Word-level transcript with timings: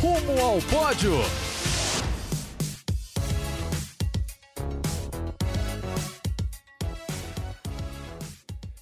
Rumo 0.00 0.40
ao 0.40 0.58
pódio! 0.70 1.10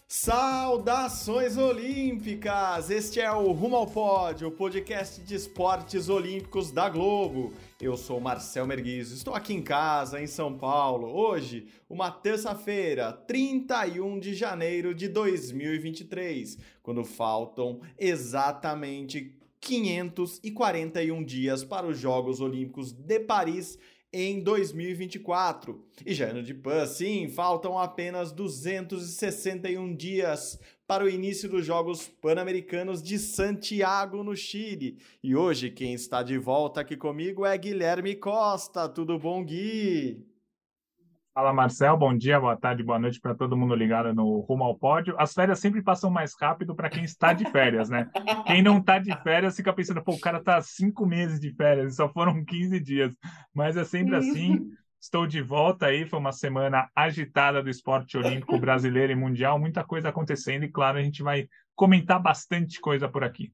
Saudações 0.06 1.56
olímpicas! 1.56 2.90
Este 2.90 3.18
é 3.18 3.32
o 3.32 3.50
Rumo 3.52 3.76
ao 3.76 3.86
Pódio, 3.86 4.48
o 4.48 4.50
podcast 4.50 5.22
de 5.22 5.34
esportes 5.34 6.10
olímpicos 6.10 6.70
da 6.70 6.90
Globo. 6.90 7.54
Eu 7.80 7.96
sou 7.96 8.20
Marcel 8.20 8.66
Merguizo, 8.66 9.14
estou 9.14 9.34
aqui 9.34 9.54
em 9.54 9.62
casa, 9.62 10.20
em 10.20 10.26
São 10.26 10.58
Paulo. 10.58 11.16
Hoje, 11.16 11.66
uma 11.88 12.10
terça-feira, 12.10 13.10
31 13.10 14.20
de 14.20 14.34
janeiro 14.34 14.94
de 14.94 15.08
2023, 15.08 16.58
quando 16.82 17.02
faltam 17.04 17.80
exatamente 17.98 19.34
541 19.66 21.24
dias 21.24 21.64
para 21.64 21.88
os 21.88 21.98
Jogos 21.98 22.40
Olímpicos 22.40 22.92
de 22.92 23.18
Paris 23.18 23.76
em 24.12 24.40
2024. 24.40 25.84
E 26.06 26.14
já 26.14 26.26
ano 26.26 26.40
de 26.40 26.54
PAN, 26.54 26.86
sim, 26.86 27.28
faltam 27.28 27.76
apenas 27.76 28.30
261 28.30 29.96
dias 29.96 30.56
para 30.86 31.04
o 31.04 31.08
início 31.08 31.48
dos 31.48 31.66
Jogos 31.66 32.06
Pan-Americanos 32.06 33.02
de 33.02 33.18
Santiago, 33.18 34.22
no 34.22 34.36
Chile. 34.36 34.98
E 35.20 35.34
hoje 35.34 35.68
quem 35.68 35.94
está 35.94 36.22
de 36.22 36.38
volta 36.38 36.82
aqui 36.82 36.96
comigo 36.96 37.44
é 37.44 37.58
Guilherme 37.58 38.14
Costa. 38.14 38.88
Tudo 38.88 39.18
bom, 39.18 39.44
Gui? 39.44 40.24
Fala 41.36 41.52
Marcel, 41.52 41.98
bom 41.98 42.16
dia, 42.16 42.40
boa 42.40 42.56
tarde, 42.56 42.82
boa 42.82 42.98
noite 42.98 43.20
para 43.20 43.34
todo 43.34 43.58
mundo 43.58 43.74
ligado 43.74 44.14
no 44.14 44.40
Rumo 44.40 44.64
ao 44.64 44.74
Pódio. 44.74 45.14
As 45.18 45.34
férias 45.34 45.58
sempre 45.58 45.82
passam 45.82 46.08
mais 46.08 46.32
rápido 46.40 46.74
para 46.74 46.88
quem 46.88 47.04
está 47.04 47.34
de 47.34 47.44
férias, 47.50 47.90
né? 47.90 48.08
Quem 48.46 48.62
não 48.62 48.78
está 48.78 48.98
de 48.98 49.14
férias 49.22 49.54
fica 49.54 49.70
pensando, 49.70 50.02
pô, 50.02 50.12
o 50.12 50.18
cara 50.18 50.42
tá 50.42 50.58
cinco 50.62 51.04
meses 51.04 51.38
de 51.38 51.52
férias, 51.52 51.96
só 51.96 52.08
foram 52.08 52.42
15 52.42 52.80
dias. 52.80 53.12
Mas 53.54 53.76
é 53.76 53.84
sempre 53.84 54.16
assim. 54.16 54.66
Estou 54.98 55.26
de 55.26 55.42
volta 55.42 55.84
aí, 55.84 56.06
foi 56.06 56.18
uma 56.18 56.32
semana 56.32 56.88
agitada 56.96 57.62
do 57.62 57.68
esporte 57.68 58.16
olímpico 58.16 58.58
brasileiro 58.58 59.12
e 59.12 59.14
mundial, 59.14 59.58
muita 59.58 59.84
coisa 59.84 60.08
acontecendo 60.08 60.64
e 60.64 60.70
claro, 60.70 60.96
a 60.96 61.02
gente 61.02 61.22
vai 61.22 61.46
comentar 61.74 62.18
bastante 62.18 62.80
coisa 62.80 63.10
por 63.10 63.22
aqui. 63.22 63.52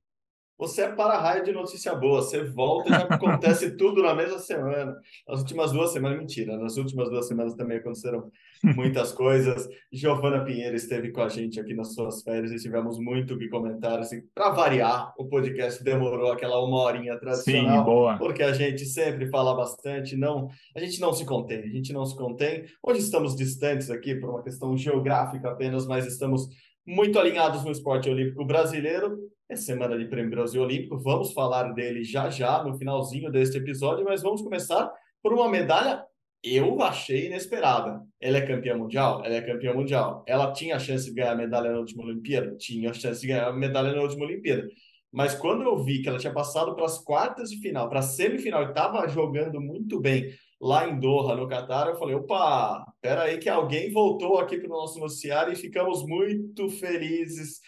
Você 0.62 0.82
é 0.82 0.88
para-raio 0.92 1.42
de 1.42 1.50
notícia 1.50 1.92
boa. 1.92 2.22
Você 2.22 2.44
volta 2.44 2.88
e 2.88 2.92
já 2.92 3.02
acontece 3.10 3.72
tudo 3.72 4.00
na 4.00 4.14
mesma 4.14 4.38
semana. 4.38 4.96
Nas 5.26 5.40
últimas 5.40 5.72
duas 5.72 5.92
semanas, 5.92 6.20
mentira. 6.20 6.56
Nas 6.56 6.76
últimas 6.76 7.10
duas 7.10 7.26
semanas 7.26 7.54
também 7.54 7.78
aconteceram 7.78 8.30
muitas 8.62 9.10
coisas. 9.12 9.68
Giovana 9.90 10.44
Pinheiro 10.44 10.76
esteve 10.76 11.10
com 11.10 11.20
a 11.20 11.28
gente 11.28 11.58
aqui 11.58 11.74
nas 11.74 11.94
suas 11.94 12.22
férias 12.22 12.52
e 12.52 12.62
tivemos 12.62 12.96
muito 13.00 13.34
o 13.34 13.38
que 13.38 13.48
comentar. 13.48 13.98
Assim, 13.98 14.22
para 14.32 14.50
variar, 14.50 15.12
o 15.18 15.24
podcast 15.26 15.82
demorou 15.82 16.30
aquela 16.30 16.64
uma 16.64 16.80
horinha 16.80 17.18
tradicional. 17.18 17.78
Sim, 17.78 17.84
boa. 17.84 18.16
Porque 18.16 18.44
a 18.44 18.52
gente 18.52 18.84
sempre 18.84 19.26
fala 19.30 19.56
bastante. 19.56 20.16
Não, 20.16 20.48
a 20.76 20.78
gente 20.78 21.00
não 21.00 21.12
se 21.12 21.26
contém. 21.26 21.58
A 21.58 21.66
gente 21.66 21.92
não 21.92 22.06
se 22.06 22.16
contém. 22.16 22.66
Hoje 22.80 23.00
estamos 23.00 23.34
distantes 23.34 23.90
aqui 23.90 24.14
por 24.14 24.30
uma 24.30 24.44
questão 24.44 24.76
geográfica 24.76 25.50
apenas, 25.50 25.88
mas 25.88 26.06
estamos 26.06 26.48
muito 26.86 27.18
alinhados 27.18 27.64
no 27.64 27.70
esporte 27.70 28.08
olímpico 28.10 28.44
brasileiro. 28.44 29.18
É 29.48 29.56
semana 29.56 29.98
de 29.98 30.06
Prêmio 30.06 30.30
Brasil 30.30 30.62
Olímpico, 30.62 30.98
vamos 30.98 31.32
falar 31.32 31.72
dele 31.72 32.02
já 32.04 32.30
já 32.30 32.64
no 32.64 32.76
finalzinho 32.78 33.30
deste 33.30 33.58
episódio, 33.58 34.04
mas 34.04 34.22
vamos 34.22 34.40
começar 34.40 34.90
por 35.22 35.32
uma 35.32 35.48
medalha 35.48 36.02
eu 36.42 36.82
achei 36.82 37.26
inesperada. 37.26 38.02
Ela 38.20 38.38
é 38.38 38.46
campeã 38.46 38.76
mundial? 38.76 39.24
Ela 39.24 39.36
é 39.36 39.40
campeã 39.40 39.72
mundial. 39.72 40.24
Ela 40.26 40.52
tinha 40.52 40.74
a 40.74 40.78
chance 40.78 41.04
de 41.04 41.14
ganhar 41.14 41.36
medalha 41.36 41.70
na 41.70 41.78
última 41.78 42.02
Olimpíada? 42.02 42.56
Tinha 42.56 42.90
a 42.90 42.92
chance 42.92 43.20
de 43.20 43.28
ganhar 43.28 43.52
medalha 43.52 43.92
na 43.92 44.02
última 44.02 44.24
Olimpíada. 44.24 44.68
Mas 45.12 45.34
quando 45.34 45.62
eu 45.62 45.84
vi 45.84 46.02
que 46.02 46.08
ela 46.08 46.18
tinha 46.18 46.32
passado 46.32 46.74
para 46.74 46.86
as 46.86 46.98
quartas 46.98 47.50
de 47.50 47.58
final, 47.58 47.88
para 47.88 48.00
a 48.00 48.02
semifinal, 48.02 48.64
e 48.64 48.68
estava 48.68 49.06
jogando 49.06 49.60
muito 49.60 50.00
bem 50.00 50.32
lá 50.62 50.88
em 50.88 51.00
Doha, 51.00 51.34
no 51.34 51.48
Catar, 51.48 51.88
eu 51.88 51.96
falei, 51.96 52.14
opa, 52.14 52.86
espera 52.94 53.22
aí 53.22 53.38
que 53.38 53.48
alguém 53.48 53.92
voltou 53.92 54.38
aqui 54.38 54.56
para 54.56 54.68
o 54.68 54.80
nosso 54.80 55.00
noticiário 55.00 55.52
e 55.52 55.56
ficamos 55.56 56.06
muito 56.06 56.70
felizes 56.70 57.58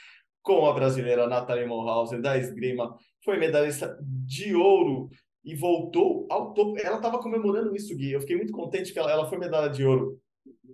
com 0.40 0.64
a 0.64 0.72
brasileira 0.72 1.26
Nathalie 1.26 1.66
Monhausen 1.66 2.20
da 2.20 2.38
esgrima, 2.38 2.96
foi 3.24 3.36
medalhista 3.36 3.98
de 4.00 4.54
ouro 4.54 5.08
e 5.44 5.56
voltou 5.56 6.28
ao 6.30 6.54
topo. 6.54 6.78
Ela 6.78 6.96
estava 6.96 7.18
comemorando 7.18 7.74
isso, 7.74 7.96
Gui. 7.96 8.12
Eu 8.12 8.20
fiquei 8.20 8.36
muito 8.36 8.52
contente 8.52 8.92
que 8.92 8.98
ela, 8.98 9.10
ela 9.10 9.28
foi 9.28 9.38
medalha 9.38 9.70
de 9.70 9.84
ouro 9.84 10.20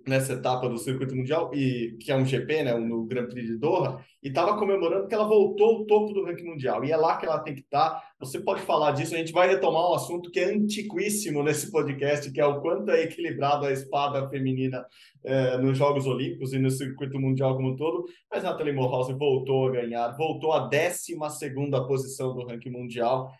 nessa 0.07 0.35
etapa 0.35 0.69
do 0.69 0.79
circuito 0.79 1.15
mundial 1.15 1.51
e 1.55 1.97
que 2.01 2.11
é 2.11 2.17
um 2.17 2.25
GP, 2.25 2.63
né, 2.63 2.75
no 2.75 3.05
Grand 3.05 3.27
Prix 3.27 3.47
de 3.47 3.57
Doha, 3.57 4.05
e 4.23 4.29
estava 4.29 4.57
comemorando 4.59 5.07
que 5.07 5.15
ela 5.15 5.27
voltou 5.27 5.79
ao 5.79 5.85
topo 5.87 6.13
do 6.13 6.25
ranking 6.25 6.45
mundial. 6.45 6.85
E 6.85 6.93
é 6.93 6.97
lá 6.97 7.17
que 7.17 7.27
ela 7.27 7.39
tem 7.41 7.55
que 7.55 7.61
estar. 7.61 7.91
Tá. 7.91 8.03
Você 8.19 8.41
pode 8.41 8.63
falar 8.63 8.93
disso, 8.93 9.15
a 9.15 9.19
gente 9.19 9.33
vai 9.33 9.49
retomar 9.49 9.91
um 9.91 9.95
assunto 9.95 10.31
que 10.31 10.41
é 10.41 10.53
antiquíssimo 10.53 11.43
nesse 11.43 11.71
podcast, 11.71 12.31
que 12.31 12.41
é 12.41 12.47
o 12.47 12.61
quanto 12.61 12.91
é 12.91 13.03
equilibrado 13.03 13.67
a 13.67 13.73
espada 13.73 14.29
feminina 14.29 14.85
eh, 15.25 15.59
nos 15.59 15.79
Jogos 15.79 16.07
Olímpicos 16.07 16.53
e 16.53 16.59
no 16.59 16.71
circuito 16.71 17.19
mundial 17.19 17.57
como 17.57 17.71
um 17.71 17.77
todo. 17.77 18.05
Mas 18.31 18.43
Nathalie 18.43 18.73
Morhausen 18.73 19.17
voltou 19.17 19.69
a 19.69 19.73
ganhar, 19.73 20.17
voltou 20.17 20.53
à 20.53 20.69
12 20.69 21.17
segunda 21.31 21.87
posição 21.87 22.35
do 22.35 22.47
ranking 22.47 22.71
mundial 22.71 23.31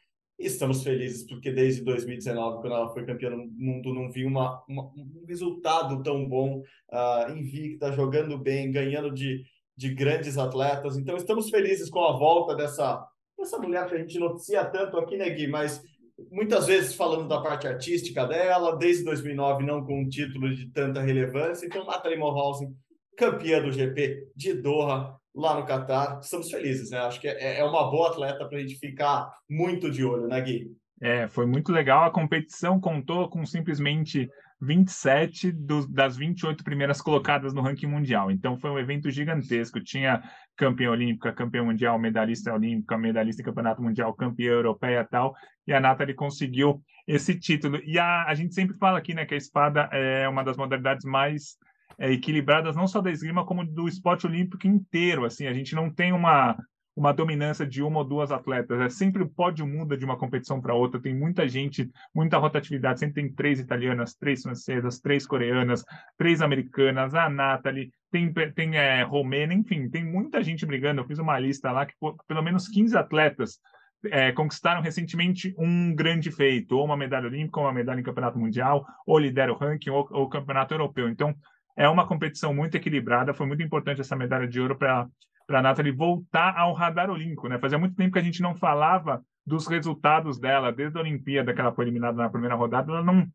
estamos 0.41 0.83
felizes 0.83 1.27
porque 1.27 1.53
desde 1.53 1.83
2019, 1.85 2.61
quando 2.61 2.75
ela 2.75 2.93
foi 2.93 3.05
campeã 3.05 3.31
do 3.31 3.37
mundo, 3.37 3.95
não 3.95 4.11
vi 4.11 4.25
uma, 4.25 4.63
uma 4.69 4.85
um 4.85 5.25
resultado 5.29 6.03
tão 6.03 6.27
bom, 6.27 6.63
uh, 6.91 7.33
invicta, 7.37 7.93
jogando 7.93 8.39
bem, 8.39 8.73
ganhando 8.73 9.13
de, 9.13 9.45
de 9.77 9.95
grandes 9.95 10.39
atletas. 10.39 10.97
Então, 10.97 11.17
estamos 11.17 11.51
felizes 11.51 11.91
com 11.91 12.03
a 12.03 12.17
volta 12.17 12.57
dessa, 12.57 13.07
dessa 13.39 13.59
mulher 13.59 13.87
que 13.87 13.95
a 13.95 13.99
gente 13.99 14.19
noticia 14.19 14.65
tanto 14.65 14.99
aqui, 14.99 15.17
né, 15.17 15.29
Gui? 15.29 15.47
Mas 15.47 15.83
muitas 16.31 16.67
vezes 16.67 16.95
falando 16.95 17.29
da 17.29 17.41
parte 17.41 17.67
artística 17.67 18.27
dela, 18.27 18.77
desde 18.77 19.05
2009 19.05 19.65
não 19.65 19.85
com 19.85 20.01
um 20.01 20.09
título 20.09 20.55
de 20.55 20.71
tanta 20.71 21.01
relevância. 21.01 21.67
Então, 21.67 21.85
Nathalie 21.85 22.19
Morhausen, 22.19 22.75
campeã 23.17 23.63
do 23.63 23.71
GP 23.71 24.29
de 24.35 24.55
Doha, 24.55 25.20
lá 25.35 25.59
no 25.59 25.67
Catar. 25.67 26.21
Estamos 26.21 26.51
felizes, 26.51 26.91
né? 26.91 26.99
Acho 26.99 27.21
que 27.21 27.29
é, 27.29 27.61
é 27.61 27.65
uma 27.65 27.91
boa 27.91 28.11
atleta 28.11 28.45
para 28.47 28.59
a 28.59 28.61
gente 28.61 28.77
ficar 28.77 29.31
muito 29.49 29.91
de 29.91 30.05
olho, 30.05 30.27
né, 30.27 30.41
Gui? 30.41 30.71
É, 31.01 31.27
foi 31.29 31.47
muito 31.47 31.73
legal. 31.73 32.05
A 32.05 32.11
competição 32.11 32.79
contou 32.79 33.29
com 33.29 33.45
simplesmente 33.47 34.29
27 34.61 35.51
dos, 35.51 35.89
das 35.91 36.17
28 36.17 36.63
primeiras 36.63 37.01
colocadas 37.01 37.55
no 37.55 37.63
ranking 37.63 37.87
mundial. 37.87 38.31
Então 38.31 38.59
foi 38.59 38.71
um 38.71 38.79
evento 38.79 39.11
gigantesco. 39.11 39.83
Tinha 39.83 40.23
campeã 40.55 40.91
olímpica, 40.91 41.33
campeã 41.33 41.65
mundial, 41.65 41.99
medalhista 41.99 42.53
olímpica, 42.53 42.99
medalhista 42.99 43.41
em 43.41 43.45
campeonato 43.45 43.83
mundial, 43.83 44.13
campeã 44.13 44.51
europeia 44.51 45.07
tal. 45.11 45.35
E 45.67 45.73
a 45.73 45.81
Nathalie 45.81 46.15
conseguiu 46.15 46.83
esse 47.07 47.39
título. 47.39 47.81
E 47.83 47.99
a, 47.99 48.25
a 48.25 48.35
gente 48.35 48.55
sempre 48.55 48.77
fala 48.77 48.99
aqui 48.99 49.15
né, 49.15 49.25
que 49.25 49.35
a 49.35 49.39
espada 49.39 49.89
é 49.93 50.29
uma 50.29 50.45
das 50.45 50.59
modalidades 50.59 51.07
mais 51.07 51.57
é, 52.01 52.11
equilibradas 52.11 52.75
não 52.75 52.87
só 52.87 53.01
da 53.01 53.11
esgrima 53.11 53.45
como 53.45 53.65
do 53.65 53.87
esporte 53.87 54.27
olímpico 54.27 54.67
inteiro. 54.67 55.25
Assim, 55.25 55.47
a 55.47 55.53
gente 55.53 55.75
não 55.75 55.91
tem 55.91 56.13
uma 56.13 56.57
uma 56.97 57.13
dominância 57.13 57.67
de 57.67 57.83
uma 57.83 58.01
ou 58.01 58.05
duas 58.05 58.31
atletas. 58.31 58.79
É 58.81 58.89
sempre 58.89 59.23
o 59.23 59.29
pódio 59.29 59.67
muda 59.67 59.97
de 59.97 60.05
uma 60.05 60.19
competição 60.19 60.61
para 60.61 60.75
outra. 60.75 61.01
Tem 61.01 61.15
muita 61.15 61.49
gente, 61.49 61.91
muita 62.15 62.37
rotatividade. 62.37 63.01
Sempre 63.01 63.23
tem 63.23 63.33
três 63.33 63.59
italianas, 63.59 64.15
três 64.15 64.43
francesas, 64.43 65.01
três 65.01 65.27
coreanas, 65.27 65.85
três 66.19 66.43
americanas, 66.43 67.15
a 67.15 67.31
Nathalie, 67.31 67.91
tem, 68.11 68.33
tem 68.53 68.77
é, 68.77 69.03
romena, 69.03 69.55
enfim, 69.55 69.89
tem 69.89 70.05
muita 70.05 70.43
gente 70.43 70.67
brigando. 70.67 71.01
Eu 71.01 71.07
fiz 71.07 71.19
uma 71.19 71.39
lista 71.39 71.71
lá 71.71 71.87
que 71.87 71.95
pelo 72.27 72.43
menos 72.43 72.69
15 72.69 72.97
atletas 72.99 73.61
é, 74.07 74.33
conquistaram 74.33 74.83
recentemente 74.83 75.55
um 75.59 75.95
grande 75.95 76.31
feito, 76.31 76.77
ou 76.77 76.85
uma 76.85 76.97
medalha 76.97 77.29
olímpica, 77.29 77.61
ou 77.61 77.67
uma 77.67 77.73
medalha 77.73 78.01
em 78.01 78.05
campeonato 78.05 78.39
mundial, 78.39 78.85
ou 79.07 79.19
lidera 79.19 79.53
o 79.53 79.57
ranking, 79.57 79.91
ou, 79.91 80.09
ou 80.11 80.29
campeonato 80.29 80.75
europeu. 80.75 81.09
Então, 81.09 81.35
é 81.81 81.89
uma 81.89 82.07
competição 82.07 82.53
muito 82.53 82.75
equilibrada. 82.75 83.33
Foi 83.33 83.47
muito 83.47 83.63
importante 83.63 84.03
essa 84.03 84.15
medalha 84.15 84.47
de 84.47 84.61
ouro 84.61 84.77
para 84.77 85.09
a 85.49 85.63
Nathalie 85.63 85.91
voltar 85.91 86.55
ao 86.59 86.75
radar 86.75 87.09
olímpico. 87.09 87.49
Né? 87.49 87.59
Fazia 87.59 87.79
muito 87.79 87.97
tempo 87.97 88.13
que 88.13 88.19
a 88.19 88.23
gente 88.23 88.43
não 88.43 88.55
falava 88.55 89.25
dos 89.47 89.67
resultados 89.67 90.39
dela, 90.39 90.71
desde 90.71 90.99
a 90.99 91.01
Olimpíada, 91.01 91.55
que 91.55 91.61
ela 91.61 91.73
foi 91.73 91.87
eliminada 91.87 92.19
na 92.19 92.29
primeira 92.29 92.55
rodada, 92.55 92.93
ela 92.93 93.03
não, 93.03 93.27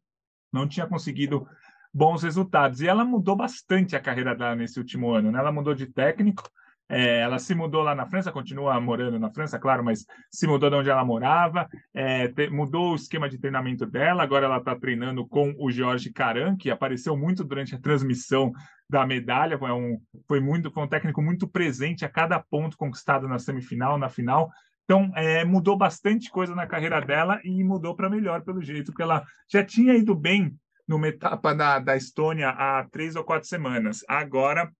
não 0.53 0.67
tinha 0.67 0.85
conseguido 0.85 1.47
bons 1.91 2.21
resultados. 2.21 2.81
E 2.81 2.87
ela 2.87 3.03
mudou 3.03 3.35
bastante 3.35 3.95
a 3.95 3.99
carreira 3.99 4.35
dela 4.35 4.55
nesse 4.55 4.77
último 4.77 5.11
ano. 5.11 5.31
Né? 5.31 5.39
Ela 5.39 5.51
mudou 5.51 5.73
de 5.73 5.87
técnico, 5.87 6.43
É, 6.87 7.21
ela 7.21 7.39
se 7.39 7.55
mudou 7.55 7.81
lá 7.81 7.95
na 7.95 8.05
França, 8.05 8.31
continua 8.31 8.79
morando 8.79 9.17
na 9.17 9.31
França, 9.31 9.57
claro, 9.57 9.83
mas 9.83 10.05
se 10.29 10.45
mudou 10.45 10.69
de 10.69 10.75
onde 10.75 10.89
ela 10.89 11.03
morava, 11.03 11.67
é, 11.93 12.27
te, 12.27 12.49
mudou 12.49 12.91
o 12.91 12.95
esquema 12.95 13.27
de 13.27 13.39
treinamento 13.39 13.85
dela. 13.85 14.21
Agora 14.21 14.45
ela 14.45 14.57
está 14.57 14.75
treinando 14.75 15.27
com 15.27 15.55
o 15.57 15.71
Jorge 15.71 16.11
Caran, 16.11 16.55
que 16.55 16.69
apareceu 16.69 17.17
muito 17.17 17.43
durante 17.43 17.73
a 17.73 17.79
transmissão 17.79 18.51
da 18.87 19.05
medalha. 19.05 19.57
Foi 19.57 19.71
um, 19.71 19.99
foi 20.27 20.39
muito, 20.39 20.71
foi 20.71 20.83
um 20.83 20.87
técnico 20.87 21.21
muito 21.21 21.47
presente 21.47 22.05
a 22.05 22.09
cada 22.09 22.39
ponto 22.39 22.77
conquistado 22.77 23.27
na 23.27 23.39
semifinal, 23.39 23.97
na 23.97 24.09
final. 24.09 24.51
Então, 24.83 25.11
é, 25.15 25.43
mudou 25.43 25.75
bastante 25.75 26.29
coisa 26.29 26.53
na 26.53 26.67
carreira 26.67 27.01
dela 27.01 27.41
e 27.43 27.63
mudou 27.63 27.95
para 27.95 28.09
melhor, 28.09 28.43
pelo 28.43 28.61
jeito, 28.61 28.91
porque 28.91 29.01
ela 29.01 29.25
já 29.51 29.63
tinha 29.63 29.95
ido 29.95 30.13
bem 30.13 30.55
numa 30.87 31.07
etapa 31.07 31.55
da, 31.55 31.79
da 31.79 31.97
Estônia 31.97 32.49
há 32.49 32.85
três 32.91 33.15
ou 33.15 33.23
quatro 33.23 33.49
semanas. 33.49 34.05
Agora, 34.07 34.71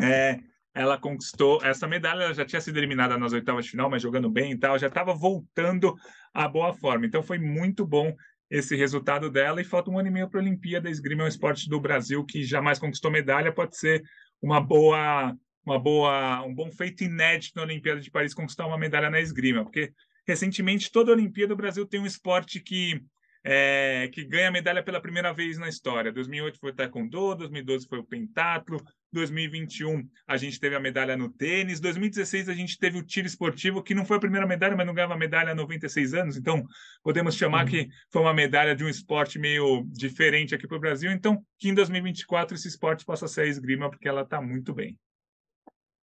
é, 0.00 0.40
ela 0.76 0.98
conquistou 0.98 1.58
essa 1.64 1.88
medalha, 1.88 2.24
ela 2.24 2.34
já 2.34 2.44
tinha 2.44 2.60
sido 2.60 2.76
eliminada 2.76 3.16
nas 3.16 3.32
oitavas 3.32 3.64
de 3.64 3.70
final, 3.70 3.88
mas 3.88 4.02
jogando 4.02 4.28
bem 4.28 4.52
e 4.52 4.58
tal, 4.58 4.78
já 4.78 4.88
estava 4.88 5.14
voltando 5.14 5.96
à 6.34 6.46
boa 6.46 6.74
forma. 6.74 7.06
Então 7.06 7.22
foi 7.22 7.38
muito 7.38 7.86
bom 7.86 8.14
esse 8.50 8.76
resultado 8.76 9.30
dela 9.30 9.58
e 9.58 9.64
falta 9.64 9.90
um 9.90 9.98
ano 9.98 10.08
e 10.08 10.10
meio 10.10 10.28
para 10.28 10.38
a 10.38 10.42
Olimpíada. 10.42 10.90
Esgrima 10.90 11.22
é 11.22 11.24
um 11.24 11.28
esporte 11.28 11.66
do 11.66 11.80
Brasil 11.80 12.22
que 12.26 12.44
jamais 12.44 12.78
conquistou 12.78 13.10
medalha, 13.10 13.50
pode 13.50 13.74
ser 13.78 14.02
uma 14.40 14.60
boa, 14.60 15.34
uma 15.64 15.78
boa, 15.78 16.42
um 16.42 16.54
bom 16.54 16.70
feito 16.70 17.02
inédito 17.02 17.56
na 17.56 17.62
Olimpíada 17.62 17.98
de 17.98 18.10
Paris 18.10 18.34
conquistar 18.34 18.66
uma 18.66 18.76
medalha 18.76 19.08
na 19.08 19.18
esgrima, 19.18 19.64
porque 19.64 19.90
recentemente 20.28 20.92
toda 20.92 21.10
a 21.10 21.14
Olimpíada 21.14 21.54
o 21.54 21.56
Brasil 21.56 21.86
tem 21.86 22.00
um 22.00 22.06
esporte 22.06 22.60
que 22.60 23.00
é, 23.48 24.10
que 24.12 24.24
ganha 24.24 24.50
medalha 24.50 24.82
pela 24.82 25.00
primeira 25.00 25.32
vez 25.32 25.56
na 25.56 25.68
história. 25.68 26.12
2008 26.12 26.58
foi 26.58 26.72
o 26.72 26.74
taekwondo, 26.74 27.36
2012 27.36 27.86
foi 27.86 28.00
o 28.00 28.04
pentatlo, 28.04 28.82
2021 29.12 30.08
a 30.26 30.36
gente 30.36 30.58
teve 30.58 30.74
a 30.74 30.80
medalha 30.80 31.16
no 31.16 31.28
tênis, 31.28 31.80
2016 31.80 32.48
a 32.48 32.54
gente 32.54 32.78
teve 32.78 32.98
o 32.98 33.02
tiro 33.02 33.26
esportivo, 33.26 33.82
que 33.82 33.94
não 33.94 34.04
foi 34.04 34.16
a 34.16 34.20
primeira 34.20 34.46
medalha, 34.46 34.76
mas 34.76 34.86
não 34.86 34.94
ganhava 34.94 35.16
medalha 35.16 35.52
há 35.52 35.54
96 35.54 36.14
anos, 36.14 36.36
então 36.36 36.64
podemos 37.02 37.34
chamar 37.34 37.64
uhum. 37.64 37.70
que 37.70 37.88
foi 38.10 38.22
uma 38.22 38.34
medalha 38.34 38.74
de 38.74 38.84
um 38.84 38.88
esporte 38.88 39.38
meio 39.38 39.84
diferente 39.90 40.54
aqui 40.54 40.66
para 40.66 40.76
o 40.76 40.80
Brasil, 40.80 41.10
então 41.10 41.42
que 41.58 41.68
em 41.68 41.74
2024 41.74 42.54
esse 42.54 42.68
esporte 42.68 43.04
possa 43.04 43.28
ser 43.28 43.42
a 43.42 43.46
esgrima, 43.46 43.90
porque 43.90 44.08
ela 44.08 44.22
está 44.22 44.40
muito 44.40 44.74
bem. 44.74 44.98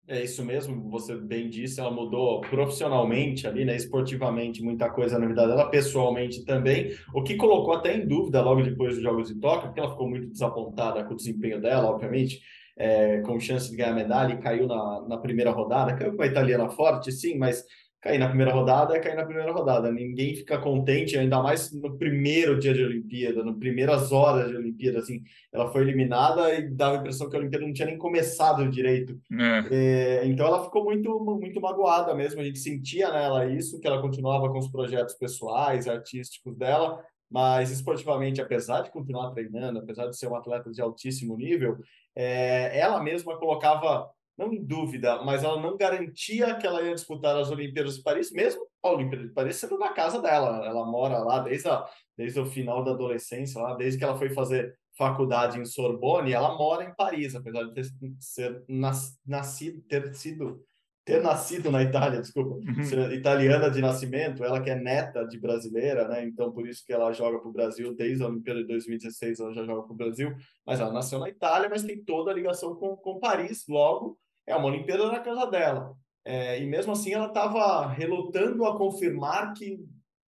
É 0.06 0.22
isso 0.22 0.44
mesmo, 0.44 0.90
você 0.90 1.16
bem 1.16 1.48
disse, 1.48 1.80
ela 1.80 1.90
mudou 1.90 2.42
profissionalmente 2.42 3.46
ali, 3.46 3.64
né, 3.64 3.74
esportivamente, 3.74 4.62
muita 4.62 4.90
coisa 4.90 5.18
na 5.18 5.26
vida 5.26 5.46
dela, 5.46 5.70
pessoalmente 5.70 6.44
também, 6.44 6.94
o 7.14 7.22
que 7.22 7.36
colocou 7.36 7.72
até 7.72 7.96
em 7.96 8.06
dúvida 8.06 8.42
logo 8.42 8.62
depois 8.62 8.96
dos 8.96 9.02
Jogos 9.02 9.28
de 9.28 9.40
Tóquio, 9.40 9.68
porque 9.68 9.80
ela 9.80 9.90
ficou 9.90 10.06
muito 10.06 10.28
desapontada 10.28 11.02
com 11.04 11.14
o 11.14 11.16
desempenho 11.16 11.58
dela, 11.58 11.88
obviamente, 11.88 12.42
é, 12.76 13.20
com 13.20 13.38
chance 13.38 13.70
de 13.70 13.76
ganhar 13.76 13.94
medalha 13.94 14.34
e 14.34 14.38
caiu 14.38 14.66
na, 14.66 15.04
na 15.08 15.18
primeira 15.18 15.50
rodada. 15.50 15.94
Caiu 15.94 16.16
com 16.16 16.22
a 16.22 16.26
italiana 16.26 16.68
forte, 16.68 17.12
sim, 17.12 17.38
mas 17.38 17.64
cair 18.04 18.18
na 18.18 18.28
primeira 18.28 18.52
rodada 18.52 18.94
é 18.94 19.00
cair 19.00 19.16
na 19.16 19.24
primeira 19.24 19.50
rodada. 19.50 19.90
Ninguém 19.90 20.36
fica 20.36 20.58
contente, 20.58 21.16
ainda 21.16 21.42
mais 21.42 21.72
no 21.72 21.96
primeiro 21.96 22.58
dia 22.58 22.74
de 22.74 22.84
Olimpíada, 22.84 23.42
nas 23.42 23.56
primeiras 23.56 24.12
horas 24.12 24.50
de 24.50 24.56
Olimpíada. 24.56 24.98
Assim, 24.98 25.22
ela 25.50 25.72
foi 25.72 25.80
eliminada 25.80 26.52
e 26.54 26.68
dava 26.68 26.96
a 26.96 27.00
impressão 27.00 27.30
que 27.30 27.36
a 27.36 27.38
Olimpíada 27.38 27.64
não 27.64 27.72
tinha 27.72 27.88
nem 27.88 27.96
começado 27.96 28.68
direito. 28.68 29.18
É. 29.32 30.20
É, 30.20 30.26
então 30.26 30.46
ela 30.46 30.62
ficou 30.62 30.84
muito, 30.84 31.18
muito 31.18 31.58
magoada 31.62 32.14
mesmo. 32.14 32.42
A 32.42 32.44
gente 32.44 32.58
sentia 32.58 33.10
nela 33.10 33.46
isso, 33.46 33.80
que 33.80 33.86
ela 33.86 34.02
continuava 34.02 34.50
com 34.50 34.58
os 34.58 34.68
projetos 34.68 35.14
pessoais, 35.14 35.88
artísticos 35.88 36.54
dela, 36.58 37.02
mas 37.30 37.70
esportivamente, 37.70 38.40
apesar 38.40 38.82
de 38.82 38.90
continuar 38.90 39.30
treinando, 39.30 39.78
apesar 39.78 40.08
de 40.08 40.16
ser 40.16 40.26
uma 40.26 40.38
atleta 40.38 40.70
de 40.70 40.82
altíssimo 40.82 41.36
nível, 41.38 41.78
é, 42.14 42.78
ela 42.78 43.02
mesma 43.02 43.38
colocava, 43.38 44.10
não 44.36 44.52
em 44.52 44.64
dúvida, 44.64 45.22
mas 45.24 45.44
ela 45.44 45.60
não 45.60 45.76
garantia 45.76 46.54
que 46.56 46.66
ela 46.66 46.82
ia 46.82 46.94
disputar 46.94 47.36
as 47.36 47.50
Olimpíadas 47.50 47.96
de 47.96 48.02
Paris, 48.02 48.32
mesmo 48.32 48.66
a 48.82 48.90
Olimpíada 48.90 49.26
de 49.26 49.32
Paris 49.32 49.56
sendo 49.56 49.78
na 49.78 49.92
casa 49.92 50.20
dela. 50.20 50.64
Ela 50.66 50.84
mora 50.84 51.18
lá 51.18 51.40
desde, 51.40 51.68
a, 51.68 51.84
desde 52.16 52.40
o 52.40 52.46
final 52.46 52.84
da 52.84 52.92
adolescência, 52.92 53.60
lá, 53.60 53.74
desde 53.74 53.98
que 53.98 54.04
ela 54.04 54.18
foi 54.18 54.30
fazer 54.30 54.76
faculdade 54.96 55.58
em 55.58 55.64
Sorbonne, 55.64 56.32
ela 56.32 56.56
mora 56.56 56.84
em 56.84 56.94
Paris, 56.94 57.34
apesar 57.34 57.64
de 57.64 57.74
ter, 57.74 57.84
ser 58.20 58.62
nas, 58.68 59.18
nascido, 59.26 59.82
ter 59.82 60.14
sido 60.14 60.64
ter 61.04 61.22
nascido 61.22 61.70
na 61.70 61.82
Itália, 61.82 62.20
desculpa, 62.20 62.54
uhum. 62.54 63.12
italiana 63.12 63.70
de 63.70 63.80
nascimento, 63.80 64.42
ela 64.42 64.62
que 64.62 64.70
é 64.70 64.74
neta 64.74 65.26
de 65.26 65.38
brasileira, 65.38 66.08
né? 66.08 66.24
Então 66.24 66.50
por 66.50 66.66
isso 66.66 66.82
que 66.84 66.92
ela 66.92 67.12
joga 67.12 67.38
para 67.38 67.48
o 67.48 67.52
Brasil 67.52 67.94
desde 67.94 68.24
a 68.24 68.28
Olimpíada 68.28 68.60
de 68.60 68.68
2016, 68.68 69.38
ela 69.38 69.52
já 69.52 69.64
joga 69.64 69.82
para 69.82 69.92
o 69.92 69.96
Brasil, 69.96 70.34
mas 70.66 70.80
ela 70.80 70.92
nasceu 70.92 71.18
na 71.18 71.28
Itália, 71.28 71.68
mas 71.68 71.82
tem 71.82 72.02
toda 72.02 72.30
a 72.30 72.34
ligação 72.34 72.74
com, 72.74 72.96
com 72.96 73.20
Paris. 73.20 73.64
Logo, 73.68 74.18
é 74.46 74.56
uma 74.56 74.68
Olimpíada 74.68 75.06
na 75.08 75.20
casa 75.20 75.46
dela. 75.46 75.94
É, 76.24 76.62
e 76.62 76.66
mesmo 76.66 76.92
assim, 76.92 77.12
ela 77.12 77.26
estava 77.26 77.86
relutando 77.86 78.64
a 78.64 78.78
confirmar 78.78 79.52
que 79.52 79.78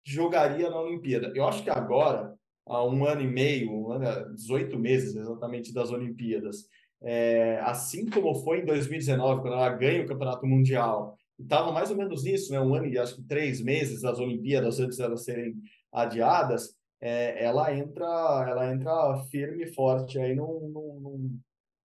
jogaria 0.04 0.68
na 0.68 0.80
Olimpíada. 0.80 1.32
Eu 1.36 1.46
acho 1.46 1.62
que 1.62 1.70
agora, 1.70 2.34
há 2.66 2.84
um 2.84 3.06
ano 3.06 3.22
e 3.22 3.28
meio, 3.28 3.70
um 3.70 3.92
ano, 3.92 4.34
18 4.34 4.76
meses 4.76 5.14
exatamente 5.14 5.72
das 5.72 5.92
Olimpíadas, 5.92 6.66
é, 7.04 7.60
assim 7.60 8.08
como 8.08 8.34
foi 8.34 8.60
em 8.60 8.64
2019, 8.64 9.42
quando 9.42 9.52
ela 9.52 9.68
ganha 9.68 10.02
o 10.02 10.06
Campeonato 10.06 10.46
Mundial, 10.46 11.18
estava 11.38 11.70
mais 11.70 11.90
ou 11.90 11.96
menos 11.96 12.24
nisso, 12.24 12.50
né? 12.50 12.58
um 12.60 12.74
ano 12.74 12.86
e 12.86 12.98
acho 12.98 13.16
que 13.16 13.22
três 13.24 13.60
meses 13.60 14.00
das 14.00 14.18
Olimpíadas 14.18 14.80
antes 14.80 14.96
de 14.96 15.02
elas 15.02 15.22
serem 15.22 15.54
adiadas, 15.92 16.74
é, 17.00 17.44
ela 17.44 17.74
entra 17.76 18.06
ela 18.48 18.72
entra 18.72 19.22
firme 19.30 19.64
e 19.64 19.72
forte 19.74 20.18
aí 20.18 20.34
num, 20.34 20.70
num, 20.70 21.40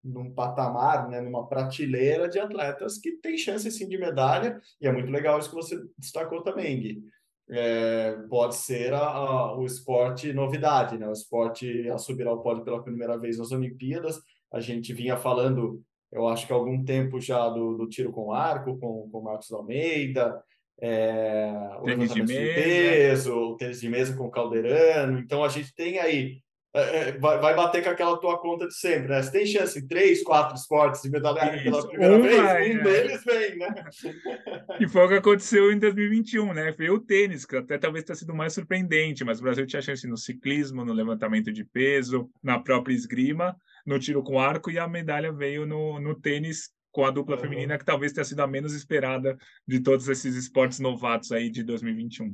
num, 0.04 0.34
patamar, 0.34 1.08
né? 1.08 1.22
numa 1.22 1.48
prateleira 1.48 2.28
de 2.28 2.38
atletas 2.38 2.98
que 2.98 3.14
tem 3.14 3.38
chance 3.38 3.72
sim 3.72 3.88
de 3.88 3.98
medalha, 3.98 4.60
e 4.82 4.88
é 4.88 4.92
muito 4.92 5.10
legal 5.10 5.40
isso 5.40 5.50
que 5.50 5.56
você 5.56 5.82
destacou 5.98 6.44
também, 6.44 6.80
Gui. 6.80 7.04
É, 7.48 8.18
pode 8.28 8.56
ser 8.56 8.92
a, 8.92 9.06
a, 9.06 9.56
o 9.56 9.66
esporte 9.66 10.34
novidade, 10.34 10.98
né? 10.98 11.08
o 11.08 11.14
esporte 11.14 11.88
a 11.90 11.98
subir 11.98 12.28
ao 12.28 12.42
pódio 12.42 12.66
pela 12.66 12.84
primeira 12.84 13.18
vez 13.18 13.38
nas 13.38 13.52
Olimpíadas, 13.52 14.20
a 14.52 14.60
gente 14.60 14.94
vinha 14.94 15.18
falando, 15.18 15.82
eu 16.12 16.28
acho 16.28 16.48
que 16.48 16.54
há 16.54 16.56
algum 16.56 16.84
tempo 16.84 17.20
já 17.20 17.50
do, 17.50 17.78
do 17.78 17.88
tiro 17.88 18.12
com 18.12 18.32
arco, 18.32 18.78
com, 18.80 19.10
com 19.12 19.22
Marcos 19.22 19.52
Almeida, 19.52 20.42
é, 20.82 21.52
o 21.80 21.84
tênis 21.84 22.14
de, 22.14 22.22
mesa. 22.22 22.34
de 22.34 22.54
peso, 22.54 23.36
o 23.36 23.58
tênis 23.58 23.80
de 23.80 23.90
mesa 23.90 24.16
com 24.16 24.26
o 24.26 24.32
Calderano. 24.32 25.20
Então 25.20 25.44
a 25.44 25.50
gente 25.50 25.74
tem 25.74 26.00
aí 26.00 26.42
é, 26.76 26.82
é, 26.82 27.12
vai, 27.14 27.40
vai 27.40 27.56
bater 27.56 27.82
com 27.82 27.90
aquela 27.90 28.20
tua 28.20 28.38
conta 28.38 28.68
de 28.68 28.74
sempre, 28.74 29.08
né? 29.08 29.24
Você 29.24 29.32
tem 29.32 29.46
chance 29.46 29.80
em 29.80 29.88
três, 29.88 30.22
quatro 30.22 30.58
esportes 30.58 31.02
de 31.02 31.10
medalha 31.10 31.64
pela 31.64 31.88
primeira 31.88 32.18
um 32.18 32.22
vez, 32.22 32.36
vai, 32.36 32.76
um 32.76 32.80
é. 32.80 32.84
deles 32.84 33.24
vem, 33.24 33.58
né? 33.58 33.74
E 34.82 34.88
foi 34.90 35.06
o 35.06 35.08
que 35.08 35.14
aconteceu 35.14 35.72
em 35.72 35.80
2021, 35.80 36.54
né? 36.54 36.74
Foi 36.74 36.90
o 36.90 37.00
tênis, 37.00 37.46
que 37.46 37.56
até 37.56 37.78
talvez 37.78 38.04
tenha 38.04 38.18
sido 38.18 38.36
mais 38.36 38.52
surpreendente, 38.52 39.24
mas 39.24 39.40
o 39.40 39.44
Brasil 39.44 39.66
tinha 39.66 39.82
chance 39.82 40.06
no 40.06 40.18
ciclismo, 40.18 40.84
no 40.84 40.92
levantamento 40.92 41.50
de 41.50 41.64
peso, 41.64 42.30
na 42.44 42.60
própria 42.60 42.94
esgrima 42.94 43.56
no 43.86 44.00
tiro 44.00 44.24
com 44.24 44.40
arco 44.40 44.72
e 44.72 44.80
a 44.80 44.88
medalha 44.88 45.32
veio 45.32 45.66
no, 45.66 46.00
no 46.00 46.16
tênis 46.16 46.72
com 46.92 47.06
a 47.06 47.12
dupla 47.12 47.36
uhum. 47.36 47.42
feminina, 47.42 47.78
que 47.78 47.86
talvez 47.86 48.14
tenha 48.14 48.24
sido 48.24 48.40
a 48.40 48.48
menos 48.48 48.74
esperada 48.74 49.38
de 49.68 49.82
todos 49.82 50.08
esses 50.08 50.36
esportes 50.36 50.80
novatos 50.80 51.32
aí 51.32 51.50
de 51.50 51.62
2021. 51.62 52.34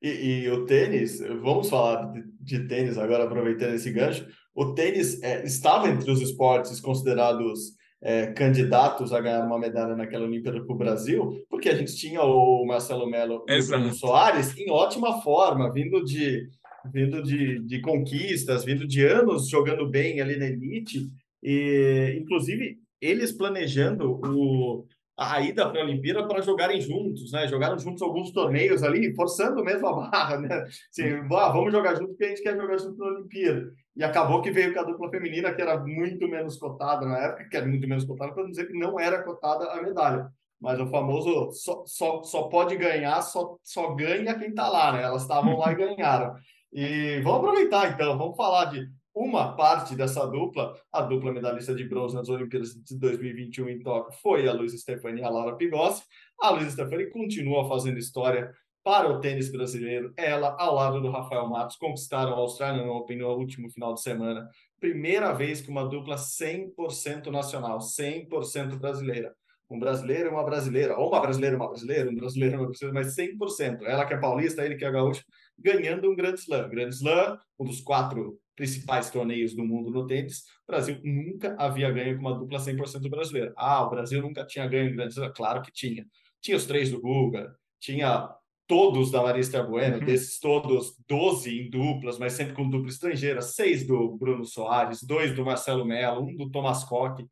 E, 0.00 0.42
e 0.42 0.50
o 0.50 0.64
tênis, 0.66 1.18
vamos 1.20 1.68
falar 1.68 2.12
de, 2.12 2.22
de, 2.38 2.68
tênis 2.68 2.98
agora, 2.98 3.24
aproveitando 3.24 3.74
esse 3.74 3.90
gancho. 3.90 4.26
O 4.54 4.74
tênis 4.74 5.20
é, 5.22 5.44
estava 5.44 5.88
entre 5.88 6.10
os 6.10 6.20
esportes 6.20 6.80
considerados 6.80 7.78
é, 8.00 8.26
candidatos 8.28 9.12
a 9.12 9.20
ganhar 9.20 9.44
uma 9.44 9.58
medalha 9.58 9.96
naquela 9.96 10.24
Olimpíada 10.24 10.62
para 10.64 10.72
o 10.72 10.78
Brasil, 10.78 11.44
porque 11.48 11.68
a 11.68 11.74
gente 11.74 11.96
tinha 11.96 12.22
o 12.22 12.64
Marcelo 12.64 13.10
Melo 13.10 13.44
e 13.48 13.58
o 13.58 13.92
Soares 13.92 14.56
em 14.56 14.70
ótima 14.70 15.20
forma, 15.20 15.72
vindo 15.72 16.04
de 16.04 16.48
vindo 16.86 17.22
de, 17.22 17.60
de 17.60 17.80
conquistas, 17.80 18.64
vindo 18.64 18.86
de 18.86 19.04
anos 19.04 19.48
jogando 19.48 19.88
bem 19.88 20.20
ali 20.20 20.36
na 20.36 20.46
elite, 20.46 21.08
e 21.42 22.16
inclusive 22.20 22.78
eles 23.00 23.32
planejando 23.32 24.20
o, 24.24 24.86
a 25.16 25.40
ida 25.40 25.68
para 25.68 25.80
a 25.80 25.84
Olimpíada 25.84 26.26
para 26.26 26.40
jogarem 26.40 26.80
juntos, 26.80 27.32
né? 27.32 27.48
Jogaram 27.48 27.78
juntos 27.78 28.02
alguns 28.02 28.30
torneios 28.30 28.84
ali, 28.84 29.14
forçando 29.14 29.64
mesmo 29.64 29.86
a 29.88 29.92
barra, 29.92 30.38
né? 30.38 30.64
Assim, 30.90 31.10
ah, 31.32 31.48
vamos 31.48 31.72
jogar 31.72 31.96
junto 31.96 32.10
porque 32.10 32.24
a 32.24 32.28
gente 32.28 32.42
quer 32.42 32.56
jogar 32.56 32.78
junto 32.78 32.98
na 32.98 33.06
Olimpíada. 33.06 33.72
E 33.96 34.04
acabou 34.04 34.40
que 34.40 34.52
veio 34.52 34.72
com 34.72 34.78
a 34.78 34.84
dupla 34.84 35.10
feminina, 35.10 35.52
que 35.52 35.60
era 35.60 35.76
muito 35.84 36.28
menos 36.28 36.56
cotada 36.56 37.04
na 37.04 37.18
época, 37.18 37.48
que 37.48 37.56
era 37.56 37.66
muito 37.66 37.88
menos 37.88 38.04
cotada, 38.04 38.32
para 38.32 38.46
dizer 38.46 38.68
que 38.68 38.78
não 38.78 38.98
era 38.98 39.22
cotada 39.24 39.72
a 39.72 39.82
medalha. 39.82 40.28
Mas 40.60 40.78
o 40.78 40.86
famoso 40.86 41.50
só, 41.52 41.82
só, 41.84 42.22
só 42.22 42.42
pode 42.44 42.76
ganhar, 42.76 43.20
só, 43.22 43.56
só 43.62 43.94
ganha 43.94 44.38
quem 44.38 44.50
está 44.50 44.68
lá, 44.68 44.92
né? 44.92 45.02
Elas 45.02 45.22
estavam 45.22 45.58
lá 45.58 45.72
e 45.72 45.76
ganharam. 45.76 46.34
E 46.72 47.20
vamos 47.22 47.40
aproveitar 47.40 47.92
então, 47.92 48.18
vamos 48.18 48.36
falar 48.36 48.66
de 48.66 48.86
uma 49.14 49.56
parte 49.56 49.96
dessa 49.96 50.24
dupla, 50.26 50.74
a 50.92 51.02
dupla 51.02 51.32
medalhista 51.32 51.74
de 51.74 51.88
bronze 51.88 52.14
nas 52.14 52.28
Olimpíadas 52.28 52.74
de 52.74 52.96
2021 52.98 53.68
em 53.68 53.82
Tóquio 53.82 54.16
foi 54.22 54.46
a 54.46 54.52
Luiz 54.52 54.72
Stefani 54.80 55.20
e 55.20 55.24
a 55.24 55.28
Laura 55.28 55.56
Pigossi. 55.56 56.04
A 56.40 56.50
Luiz 56.50 56.72
Stefani 56.72 57.10
continua 57.10 57.68
fazendo 57.68 57.98
história 57.98 58.52
para 58.84 59.08
o 59.08 59.20
tênis 59.20 59.50
brasileiro. 59.50 60.12
Ela, 60.16 60.56
ao 60.58 60.74
lado 60.74 61.00
do 61.00 61.10
Rafael 61.10 61.48
Matos, 61.48 61.76
conquistaram 61.76 62.32
o 62.32 62.34
Australian 62.34 62.90
Open 62.92 63.18
no 63.18 63.28
último 63.34 63.68
final 63.70 63.92
de 63.94 64.00
semana. 64.02 64.48
Primeira 64.80 65.32
vez 65.32 65.60
que 65.60 65.70
uma 65.70 65.84
dupla 65.88 66.16
100% 66.16 67.26
nacional, 67.26 67.78
100% 67.80 68.78
brasileira. 68.78 69.34
um 69.70 69.78
brasileiro 69.78 70.28
e 70.30 70.32
uma 70.32 70.44
brasileira, 70.44 70.96
ou 70.96 71.08
uma 71.08 71.20
brasileira 71.20 71.54
e 71.54 71.58
uma 71.58 71.68
brasileira, 71.68 72.10
um 72.10 72.14
brasileiro 72.14 72.54
e 72.54 72.58
uma 72.58 72.66
brasileira, 72.68 72.94
mas 72.94 73.14
100%. 73.14 73.82
Ela 73.84 74.06
que 74.06 74.14
é 74.14 74.16
paulista, 74.16 74.64
ele 74.64 74.76
que 74.76 74.84
é 74.84 74.90
gaúcho, 74.90 75.22
ganhando 75.58 76.10
um 76.10 76.14
grande 76.14 76.40
slam. 76.40 76.68
Grande 76.68 76.94
slam, 76.94 77.38
um 77.58 77.64
dos 77.64 77.80
quatro 77.80 78.38
principais 78.54 79.08
torneios 79.10 79.54
do 79.54 79.64
mundo 79.64 79.90
no 79.90 80.06
tênis, 80.06 80.40
o 80.66 80.72
Brasil 80.72 81.00
nunca 81.04 81.54
havia 81.58 81.90
ganho 81.92 82.16
com 82.16 82.22
uma 82.22 82.36
dupla 82.36 82.58
100% 82.58 83.08
brasileira. 83.08 83.52
Ah, 83.56 83.84
o 83.84 83.90
Brasil 83.90 84.20
nunca 84.20 84.44
tinha 84.44 84.66
ganho 84.66 84.90
em 84.90 84.96
Grande 84.96 85.12
Slam? 85.12 85.32
Claro 85.32 85.62
que 85.62 85.70
tinha. 85.70 86.04
Tinha 86.40 86.56
os 86.56 86.66
três 86.66 86.90
do 86.90 87.00
Guga, 87.00 87.54
tinha 87.80 88.28
todos 88.66 89.10
da 89.10 89.22
Marista 89.22 89.62
Bueno, 89.62 89.98
uhum. 89.98 90.04
desses 90.04 90.38
todos, 90.38 90.94
12 91.08 91.58
em 91.58 91.70
duplas, 91.70 92.18
mas 92.18 92.34
sempre 92.34 92.54
com 92.54 92.68
dupla 92.68 92.90
estrangeira, 92.90 93.40
seis 93.40 93.86
do 93.86 94.16
Bruno 94.16 94.44
Soares, 94.44 95.02
dois 95.02 95.34
do 95.34 95.44
Marcelo 95.44 95.84
Mello, 95.84 96.22
um 96.22 96.36
do 96.36 96.50
Thomas 96.50 96.84
Koch. 96.84 97.24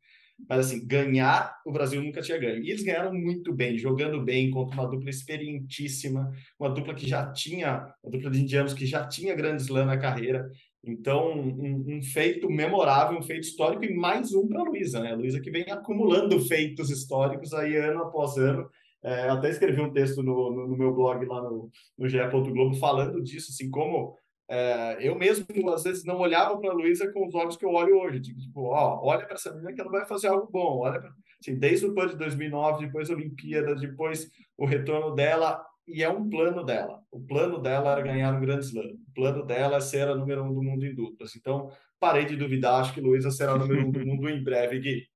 Mas 0.47 0.67
assim, 0.67 0.85
ganhar 0.85 1.55
o 1.65 1.71
Brasil 1.71 2.01
nunca 2.01 2.21
tinha 2.21 2.37
ganho. 2.37 2.63
E 2.63 2.69
eles 2.69 2.83
ganharam 2.83 3.13
muito 3.13 3.53
bem, 3.53 3.77
jogando 3.77 4.21
bem 4.21 4.51
contra 4.51 4.75
uma 4.75 4.89
dupla 4.89 5.09
experientíssima, 5.09 6.31
uma 6.59 6.69
dupla 6.69 6.93
que 6.93 7.07
já 7.07 7.31
tinha, 7.31 7.91
uma 8.03 8.11
dupla 8.11 8.29
de 8.29 8.41
indianos 8.41 8.73
que 8.73 8.85
já 8.85 9.07
tinha 9.07 9.35
grande 9.35 9.63
slam 9.63 9.85
na 9.85 9.97
carreira. 9.97 10.49
Então, 10.83 11.33
um, 11.33 11.97
um, 11.97 12.01
feito 12.01 12.49
memorável, 12.49 13.17
um 13.17 13.21
feito 13.21 13.43
histórico 13.43 13.83
e 13.83 13.93
mais 13.93 14.33
um 14.33 14.47
para 14.47 14.61
a 14.61 14.63
Luísa, 14.63 15.01
né? 15.01 15.11
A 15.11 15.15
Luísa 15.15 15.41
que 15.41 15.51
vem 15.51 15.65
acumulando 15.69 16.39
feitos 16.39 16.89
históricos 16.89 17.53
aí 17.53 17.75
ano 17.75 18.03
após 18.03 18.37
ano. 18.37 18.69
É, 19.03 19.29
até 19.29 19.49
escrevi 19.49 19.81
um 19.81 19.91
texto 19.91 20.23
no, 20.23 20.51
no, 20.51 20.67
no 20.67 20.77
meu 20.77 20.93
blog 20.93 21.25
lá 21.25 21.41
no, 21.41 21.69
no 21.97 22.07
GE. 22.07 22.17
Globo 22.29 22.75
falando 22.75 23.21
disso, 23.21 23.51
assim, 23.51 23.69
como 23.69 24.15
é, 24.49 24.97
eu 25.01 25.15
mesmo, 25.15 25.45
às 25.73 25.83
vezes, 25.83 26.05
não 26.05 26.17
olhava 26.17 26.57
para 26.57 26.69
a 26.69 26.73
Luísa 26.73 27.11
com 27.11 27.27
os 27.27 27.35
olhos 27.35 27.57
que 27.57 27.65
eu 27.65 27.71
olho 27.71 27.97
hoje. 27.99 28.21
Tipo, 28.21 28.67
ó, 28.67 28.99
olha 29.03 29.25
para 29.25 29.35
essa 29.35 29.51
menina 29.51 29.73
que 29.73 29.81
ela 29.81 29.91
vai 29.91 30.05
fazer 30.05 30.27
algo 30.27 30.49
bom. 30.51 30.79
Olha 30.79 30.99
pra... 30.99 31.11
assim, 31.41 31.57
desde 31.57 31.85
o 31.85 31.93
PAN 31.93 32.07
de 32.07 32.17
2009, 32.17 32.85
depois 32.85 33.09
a 33.09 33.13
Olimpíada, 33.13 33.75
depois 33.75 34.29
o 34.57 34.65
retorno 34.65 35.13
dela, 35.13 35.65
e 35.85 36.01
é 36.01 36.09
um 36.09 36.29
plano 36.29 36.63
dela. 36.63 37.01
O 37.11 37.19
plano 37.19 37.59
dela 37.59 37.91
era 37.91 38.01
ganhar 38.01 38.33
um 38.33 38.39
grande 38.39 38.65
slam. 38.65 38.93
O 39.09 39.13
plano 39.13 39.45
dela 39.45 39.77
é 39.77 39.81
ser 39.81 40.07
a 40.07 40.15
número 40.15 40.43
um 40.43 40.53
do 40.53 40.63
mundo 40.63 40.85
em 40.85 40.95
duplas. 40.95 41.35
Então, 41.35 41.69
parei 41.99 42.25
de 42.25 42.37
duvidar, 42.37 42.79
acho 42.79 42.93
que 42.93 43.01
Luísa 43.01 43.31
será 43.31 43.53
a 43.53 43.57
número 43.57 43.85
um 43.85 43.91
do 43.91 44.05
mundo 44.05 44.29
em 44.29 44.41
breve, 44.41 44.79
Gui. 44.79 45.07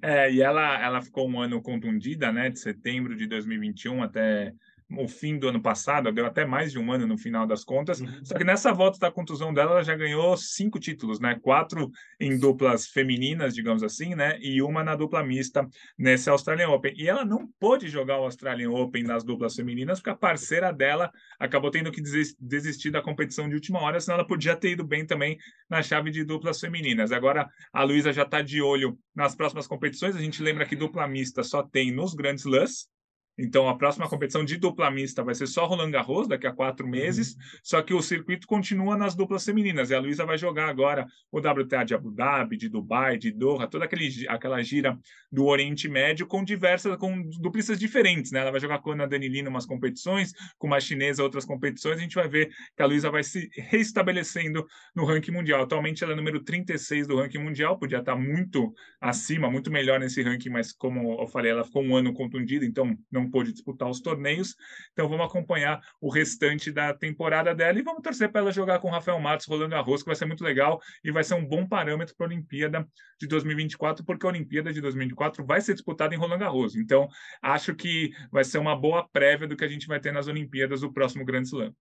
É, 0.00 0.32
e 0.32 0.40
ela, 0.40 0.82
ela 0.82 1.02
ficou 1.02 1.28
um 1.28 1.40
ano 1.40 1.60
contundida, 1.60 2.32
né, 2.32 2.48
de 2.48 2.58
setembro 2.58 3.14
de 3.14 3.26
2021 3.26 4.02
até 4.02 4.52
o 4.90 5.08
fim 5.08 5.38
do 5.38 5.48
ano 5.48 5.60
passado, 5.60 6.12
deu 6.12 6.26
até 6.26 6.44
mais 6.44 6.70
de 6.70 6.78
um 6.78 6.92
ano 6.92 7.06
no 7.06 7.16
final 7.16 7.46
das 7.46 7.64
contas. 7.64 8.00
Uhum. 8.00 8.24
Só 8.24 8.36
que 8.36 8.44
nessa 8.44 8.72
volta 8.72 8.98
da 8.98 9.10
contusão 9.10 9.52
dela, 9.52 9.72
ela 9.72 9.84
já 9.84 9.96
ganhou 9.96 10.36
cinco 10.36 10.78
títulos, 10.78 11.18
né? 11.18 11.38
Quatro 11.40 11.90
em 12.20 12.38
duplas 12.38 12.86
femininas, 12.86 13.54
digamos 13.54 13.82
assim, 13.82 14.14
né? 14.14 14.38
E 14.40 14.60
uma 14.62 14.84
na 14.84 14.94
dupla 14.94 15.24
mista 15.24 15.66
nesse 15.98 16.28
Australian 16.28 16.68
Open. 16.68 16.94
E 16.96 17.08
ela 17.08 17.24
não 17.24 17.48
pôde 17.58 17.88
jogar 17.88 18.18
o 18.20 18.24
Australian 18.24 18.70
Open 18.70 19.04
nas 19.04 19.24
duplas 19.24 19.54
femininas, 19.54 19.98
porque 19.98 20.10
a 20.10 20.16
parceira 20.16 20.72
dela 20.72 21.10
acabou 21.38 21.70
tendo 21.70 21.90
que 21.90 22.02
desistir 22.40 22.90
da 22.90 23.02
competição 23.02 23.48
de 23.48 23.54
última 23.54 23.80
hora, 23.80 23.98
senão 24.00 24.18
ela 24.18 24.26
podia 24.26 24.54
ter 24.54 24.70
ido 24.70 24.84
bem 24.84 25.06
também 25.06 25.38
na 25.68 25.82
chave 25.82 26.10
de 26.10 26.24
duplas 26.24 26.60
femininas. 26.60 27.10
Agora 27.10 27.48
a 27.72 27.82
Luísa 27.82 28.12
já 28.12 28.22
está 28.22 28.42
de 28.42 28.60
olho 28.60 28.98
nas 29.14 29.34
próximas 29.34 29.66
competições. 29.66 30.14
A 30.14 30.20
gente 30.20 30.42
lembra 30.42 30.66
que 30.66 30.76
dupla 30.76 31.08
mista 31.08 31.42
só 31.42 31.62
tem 31.62 31.90
nos 31.90 32.14
grandes 32.14 32.44
lãs, 32.44 32.88
então, 33.36 33.68
a 33.68 33.76
próxima 33.76 34.08
competição 34.08 34.44
de 34.44 34.56
dupla 34.56 34.90
mista 34.90 35.22
vai 35.24 35.34
ser 35.34 35.46
só 35.46 35.66
Roland 35.66 35.90
Garros, 35.90 36.28
daqui 36.28 36.46
a 36.46 36.52
quatro 36.52 36.86
meses, 36.86 37.34
uhum. 37.34 37.40
só 37.64 37.82
que 37.82 37.92
o 37.92 38.00
circuito 38.00 38.46
continua 38.46 38.96
nas 38.96 39.14
duplas 39.16 39.44
femininas. 39.44 39.90
E 39.90 39.94
a 39.94 39.98
Luísa 39.98 40.24
vai 40.24 40.38
jogar 40.38 40.68
agora 40.68 41.04
o 41.32 41.38
WTA 41.38 41.84
de 41.84 41.94
Abu 41.94 42.12
Dhabi, 42.12 42.56
de 42.56 42.68
Dubai, 42.68 43.18
de 43.18 43.32
Doha, 43.32 43.66
toda 43.66 43.86
aquele, 43.86 44.08
aquela 44.28 44.62
gira 44.62 44.96
do 45.32 45.46
Oriente 45.46 45.88
Médio 45.88 46.26
com 46.26 46.44
diversas, 46.44 46.96
com 46.96 47.22
duplistas 47.40 47.78
diferentes, 47.78 48.30
né? 48.30 48.40
Ela 48.40 48.52
vai 48.52 48.60
jogar 48.60 48.78
com 48.78 48.90
a 48.90 48.94
Ana 48.94 49.08
Danilina 49.08 49.50
umas 49.50 49.66
competições, 49.66 50.32
com 50.56 50.68
uma 50.68 50.78
chinesa 50.78 51.22
outras 51.22 51.44
competições. 51.44 51.98
A 51.98 52.02
gente 52.02 52.14
vai 52.14 52.28
ver 52.28 52.50
que 52.76 52.82
a 52.82 52.86
Luísa 52.86 53.10
vai 53.10 53.24
se 53.24 53.48
reestabelecendo 53.56 54.64
no 54.94 55.04
ranking 55.04 55.32
mundial. 55.32 55.62
Atualmente 55.62 56.04
ela 56.04 56.12
é 56.12 56.16
número 56.16 56.40
36 56.40 57.08
do 57.08 57.16
ranking 57.16 57.38
mundial, 57.38 57.78
podia 57.78 57.98
estar 57.98 58.14
muito 58.14 58.72
acima, 59.00 59.50
muito 59.50 59.72
melhor 59.72 59.98
nesse 59.98 60.22
ranking, 60.22 60.50
mas 60.50 60.72
como 60.72 61.20
eu 61.20 61.26
falei, 61.26 61.50
ela 61.50 61.64
ficou 61.64 61.82
um 61.82 61.96
ano 61.96 62.12
contundida, 62.12 62.64
então 62.64 62.96
não 63.10 63.23
não 63.24 63.30
pôde 63.30 63.52
disputar 63.52 63.88
os 63.88 64.00
torneios. 64.00 64.54
Então 64.92 65.08
vamos 65.08 65.26
acompanhar 65.26 65.80
o 66.00 66.10
restante 66.10 66.70
da 66.70 66.94
temporada 66.94 67.54
dela 67.54 67.78
e 67.78 67.82
vamos 67.82 68.02
torcer 68.02 68.30
para 68.30 68.42
ela 68.42 68.52
jogar 68.52 68.78
com 68.78 68.88
o 68.88 68.90
Rafael 68.90 69.18
Matos 69.18 69.46
rolando 69.46 69.74
arroz, 69.74 70.02
que 70.02 70.08
vai 70.08 70.16
ser 70.16 70.26
muito 70.26 70.44
legal 70.44 70.80
e 71.02 71.10
vai 71.10 71.24
ser 71.24 71.34
um 71.34 71.44
bom 71.44 71.66
parâmetro 71.66 72.14
para 72.16 72.26
a 72.26 72.28
Olimpíada 72.28 72.86
de 73.18 73.26
2024, 73.26 74.04
porque 74.04 74.26
a 74.26 74.28
Olimpíada 74.28 74.72
de 74.72 74.80
2024 74.80 75.44
vai 75.44 75.60
ser 75.60 75.74
disputada 75.74 76.14
em 76.14 76.18
Roland 76.18 76.38
Garros. 76.38 76.76
Então 76.76 77.08
acho 77.42 77.74
que 77.74 78.12
vai 78.30 78.44
ser 78.44 78.58
uma 78.58 78.76
boa 78.76 79.08
prévia 79.08 79.48
do 79.48 79.56
que 79.56 79.64
a 79.64 79.68
gente 79.68 79.86
vai 79.86 80.00
ter 80.00 80.12
nas 80.12 80.28
Olimpíadas 80.28 80.80
do 80.80 80.92
próximo 80.92 81.24
Grande 81.24 81.48
Slam. 81.48 81.74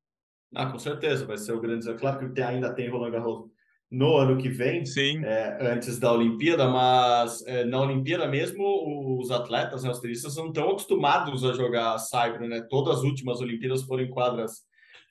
Ah, 0.55 0.67
com 0.67 0.77
certeza, 0.77 1.25
vai 1.25 1.37
ser 1.37 1.51
o 1.53 1.59
Grande. 1.59 1.91
Claro 1.95 2.31
que 2.31 2.41
ainda 2.41 2.73
tem 2.73 2.89
Roland 2.89 3.11
Garros 3.11 3.49
no 3.93 4.17
ano 4.17 4.37
que 4.37 4.49
vem, 4.49 4.83
é, 5.23 5.71
antes 5.71 5.99
da 5.99 6.11
Olimpíada, 6.11 6.67
mas 6.67 7.45
é, 7.45 7.63
na 7.63 7.79
Olimpíada 7.79 8.27
mesmo 8.27 9.19
os 9.19 9.29
atletas, 9.29 9.83
né, 9.83 9.91
os 9.91 9.99
tenistas, 9.99 10.35
não 10.35 10.47
estão 10.47 10.71
acostumados 10.71 11.45
a 11.45 11.53
jogar 11.53 11.99
saibro, 11.99 12.47
né? 12.47 12.65
Todas 12.67 12.97
as 12.97 13.03
últimas 13.03 13.39
Olimpíadas 13.39 13.83
foram 13.83 14.01
em 14.01 14.09
quadras, 14.09 14.63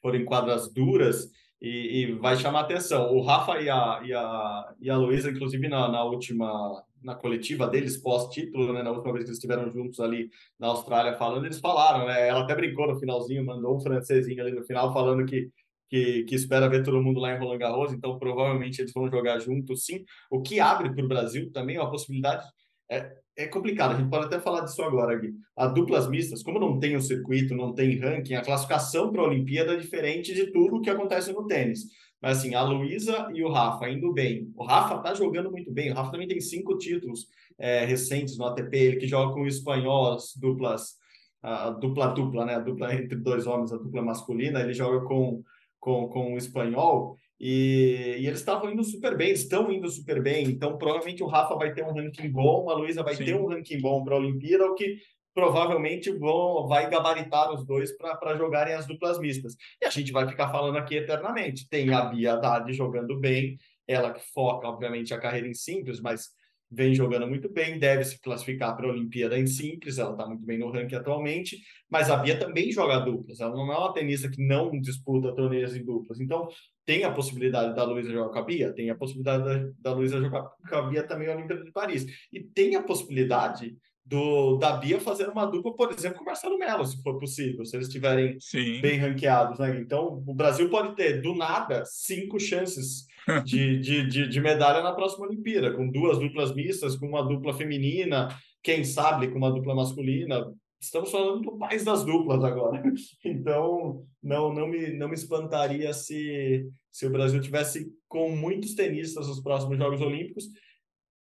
foram 0.03 0.19
em 0.19 0.25
quadras 0.25 0.69
duras 0.73 1.31
e, 1.61 2.01
e 2.01 2.13
vai 2.15 2.37
chamar 2.37 2.63
atenção. 2.63 3.15
O 3.15 3.23
Rafa 3.23 3.61
e 3.61 3.71
a, 3.71 4.01
e 4.05 4.13
a, 4.13 4.75
e 4.81 4.91
a 4.91 4.97
Luísa, 4.97 5.31
inclusive 5.31 5.69
na, 5.69 5.89
na 5.89 6.03
última 6.03 6.83
na 7.01 7.15
coletiva 7.15 7.69
deles 7.69 7.97
pós-título, 7.97 8.73
né, 8.73 8.83
na 8.83 8.91
última 8.91 9.13
vez 9.13 9.25
que 9.25 9.31
eles 9.31 9.39
estiveram 9.39 9.71
juntos 9.71 10.01
ali 10.01 10.29
na 10.59 10.69
Austrália 10.69 11.15
falando, 11.15 11.45
eles 11.45 11.59
falaram, 11.59 12.07
né, 12.07 12.29
ela 12.29 12.43
até 12.43 12.55
brincou 12.55 12.87
no 12.87 12.99
finalzinho, 12.99 13.45
mandou 13.45 13.77
um 13.77 13.81
francesinho 13.81 14.41
ali 14.41 14.53
no 14.53 14.63
final 14.65 14.93
falando 14.93 15.25
que 15.25 15.51
que, 15.93 16.25
que 16.25 16.35
espera 16.35 16.71
ver 16.71 16.83
todo 16.83 17.03
mundo 17.03 17.21
lá 17.21 17.35
em 17.35 17.39
Roland 17.39 17.59
Garros, 17.59 17.93
então 17.93 18.19
provavelmente 18.19 18.81
eles 18.81 18.95
vão 18.95 19.11
jogar 19.11 19.39
juntos, 19.41 19.85
sim. 19.85 20.07
O 20.31 20.41
que 20.41 20.59
abre 20.59 20.91
para 20.91 21.05
o 21.05 21.09
Brasil 21.09 21.53
também 21.53 21.77
uma 21.77 21.91
possibilidade. 21.91 22.47
É, 22.91 23.13
é 23.37 23.47
complicado, 23.47 23.95
a 23.95 23.99
gente 23.99 24.09
pode 24.09 24.25
até 24.25 24.41
falar 24.41 24.63
disso 24.63 24.83
agora, 24.83 25.15
Gui. 25.19 25.35
A 25.55 25.67
duplas 25.67 26.09
mistas, 26.09 26.43
como 26.43 26.59
não 26.59 26.79
tem 26.79 26.97
o 26.97 27.01
circuito, 27.01 27.55
não 27.55 27.75
tem 27.75 27.99
ranking, 27.99 28.35
a 28.35 28.43
classificação 28.43 29.13
para 29.13 29.21
a 29.21 29.27
Olimpíada 29.27 29.75
é 29.75 29.77
diferente 29.77 30.33
de 30.33 30.51
tudo 30.51 30.77
o 30.77 30.81
que 30.81 30.89
acontece 30.89 31.31
no 31.31 31.47
tênis. 31.47 31.85
Mas 32.23 32.39
assim, 32.39 32.55
a 32.55 32.63
Luísa 32.63 33.29
e 33.35 33.45
o 33.45 33.53
Rafa 33.53 33.87
indo 33.91 34.15
bem. 34.15 34.51
O 34.57 34.65
Rafa 34.65 34.99
tá 34.99 35.13
jogando 35.13 35.51
muito 35.51 35.71
bem. 35.71 35.91
O 35.91 35.95
Rafa 35.95 36.13
também 36.13 36.29
tem 36.29 36.41
cinco 36.41 36.79
títulos 36.79 37.27
é, 37.59 37.85
recentes 37.85 38.39
no 38.39 38.47
ATP. 38.47 38.77
Ele 38.79 38.97
que 38.97 39.07
joga 39.07 39.35
com 39.35 39.43
o 39.43 39.47
espanhol, 39.47 40.15
as 40.15 40.35
duplas, 40.37 40.95
a 41.43 41.69
dupla 41.71 42.07
dupla, 42.07 42.47
né? 42.47 42.55
A 42.55 42.61
dupla 42.61 42.95
entre 42.95 43.17
dois 43.17 43.47
homens, 43.47 43.73
a 43.73 43.77
dupla 43.77 44.01
masculina. 44.01 44.61
Ele 44.61 44.73
joga 44.73 45.05
com 45.05 45.43
com, 45.83 46.07
com 46.07 46.35
o 46.35 46.39
espanhol, 46.39 47.17
e, 47.41 48.19
e 48.21 48.27
eles 48.29 48.39
estavam 48.39 48.71
indo 48.71 48.85
super 48.85 49.17
bem, 49.17 49.33
estão 49.33 49.73
indo 49.73 49.89
super 49.91 50.23
bem, 50.23 50.45
então 50.45 50.79
provavelmente 50.79 51.25
o 51.25 51.27
Rafa 51.27 51.57
vai 51.57 51.75
ter 51.75 51.85
um 51.85 51.93
ranking 51.93 52.31
bom, 52.31 52.71
a 52.71 52.75
Luísa 52.75 53.03
vai 53.03 53.17
Sim. 53.17 53.25
ter 53.25 53.35
um 53.35 53.49
ranking 53.49 53.81
bom 53.81 54.05
para 54.05 54.15
a 54.15 54.19
Olimpíada, 54.19 54.65
o 54.65 54.77
que 54.77 54.99
provavelmente 55.35 56.09
vão, 56.13 56.69
vai 56.69 56.89
gabaritar 56.89 57.53
os 57.53 57.67
dois 57.67 57.91
para 57.97 58.37
jogarem 58.37 58.75
as 58.75 58.87
duplas 58.87 59.19
mistas. 59.19 59.57
E 59.83 59.87
a 59.87 59.91
gente 59.91 60.13
vai 60.13 60.29
ficar 60.29 60.53
falando 60.53 60.77
aqui 60.77 60.95
eternamente. 60.95 61.69
Tem 61.69 61.93
a 61.93 62.05
Bia 62.05 62.35
Haddad 62.35 62.73
jogando 62.73 63.19
bem, 63.19 63.57
ela 63.89 64.13
que 64.13 64.21
foca, 64.33 64.69
obviamente, 64.69 65.13
a 65.13 65.19
carreira 65.19 65.49
em 65.49 65.55
simples, 65.55 66.01
mas 66.01 66.29
vem 66.73 66.95
jogando 66.95 67.27
muito 67.27 67.53
bem, 67.53 67.79
deve 67.79 68.03
se 68.05 68.19
classificar 68.19 68.75
para 68.75 68.87
a 68.87 68.91
Olimpíada 68.91 69.39
em 69.39 69.47
simples, 69.47 69.99
ela 69.99 70.13
está 70.13 70.27
muito 70.27 70.45
bem 70.45 70.59
no 70.59 70.71
ranking 70.71 70.95
atualmente, 70.95 71.59
mas 71.91 72.09
a 72.09 72.17
Bia 72.17 72.39
também 72.39 72.73
joga 72.73 72.99
duplas, 72.99 73.41
ela 73.41 73.55
não 73.55 73.71
é 73.71 73.77
uma 73.77 73.93
tenista 73.93 74.31
que 74.31 74.43
não 74.43 74.71
disputa 74.81 75.35
torneios 75.35 75.77
em 75.77 75.85
duplas, 75.85 76.19
então 76.19 76.49
tem 76.87 77.05
a 77.05 77.13
possibilidade 77.13 77.77
da 77.77 77.85
Luísa 77.85 78.11
jogar 78.11 78.31
com 78.31 78.39
a 78.39 78.45
Bia, 78.45 78.73
tem 78.73 78.89
a 78.89 78.95
possibilidade 78.95 79.45
da, 79.45 79.71
da 79.79 79.93
Luísa 79.93 80.19
jogar 80.19 80.49
com 80.69 80.77
a 80.77 80.83
Bia 80.83 81.03
também 81.03 81.29
na 81.29 81.35
Olimpíada 81.35 81.63
de 81.63 81.73
Paris, 81.73 82.07
e 82.33 82.41
tem 82.41 82.75
a 82.75 82.83
possibilidade 82.83 83.77
do 84.05 84.57
da 84.57 84.73
Bia 84.73 84.99
fazer 84.99 85.29
uma 85.29 85.47
dupla, 85.47 85.77
por 85.77 85.93
exemplo, 85.93 86.19
com 86.19 86.25
o 86.25 86.27
Marcelo 86.27 86.59
Melo, 86.59 86.85
se 86.85 87.01
for 87.03 87.19
possível, 87.19 87.65
se 87.65 87.77
eles 87.77 87.87
estiverem 87.87 88.37
bem 88.81 88.99
ranqueados, 88.99 89.59
né? 89.59 89.79
Então, 89.79 90.23
o 90.27 90.35
Brasil 90.35 90.69
pode 90.69 90.97
ter, 90.97 91.21
do 91.21 91.35
nada, 91.35 91.85
cinco 91.85 92.41
chances 92.41 93.07
de, 93.45 93.79
de, 93.79 94.07
de, 94.07 94.29
de, 94.29 94.41
medalha 94.41 94.83
na 94.83 94.93
próxima 94.93 95.27
Olimpíada, 95.27 95.73
com 95.73 95.89
duas 95.89 96.19
duplas 96.19 96.55
mistas, 96.55 96.97
com 96.97 97.07
uma 97.07 97.23
dupla 97.23 97.55
feminina, 97.55 98.29
quem 98.63 98.85
sabe 98.85 99.29
com 99.29 99.39
uma 99.39 99.53
dupla 99.53 99.75
masculina. 99.75 100.53
Estamos 100.81 101.11
falando 101.11 101.43
do 101.43 101.59
país 101.59 101.85
das 101.85 102.05
duplas 102.05 102.43
agora. 102.43 102.83
Então, 103.25 104.05
não, 104.23 104.53
não, 104.53 104.67
me, 104.67 104.93
não 104.93 105.09
me 105.09 105.15
espantaria 105.15 105.93
se, 105.93 106.69
se 106.91 107.07
o 107.07 107.11
Brasil 107.11 107.41
tivesse 107.41 107.93
com 108.09 108.35
muitos 108.35 108.75
tenistas 108.75 109.29
nos 109.29 109.41
próximos 109.41 109.79
Jogos 109.79 110.01
Olímpicos. 110.01 110.45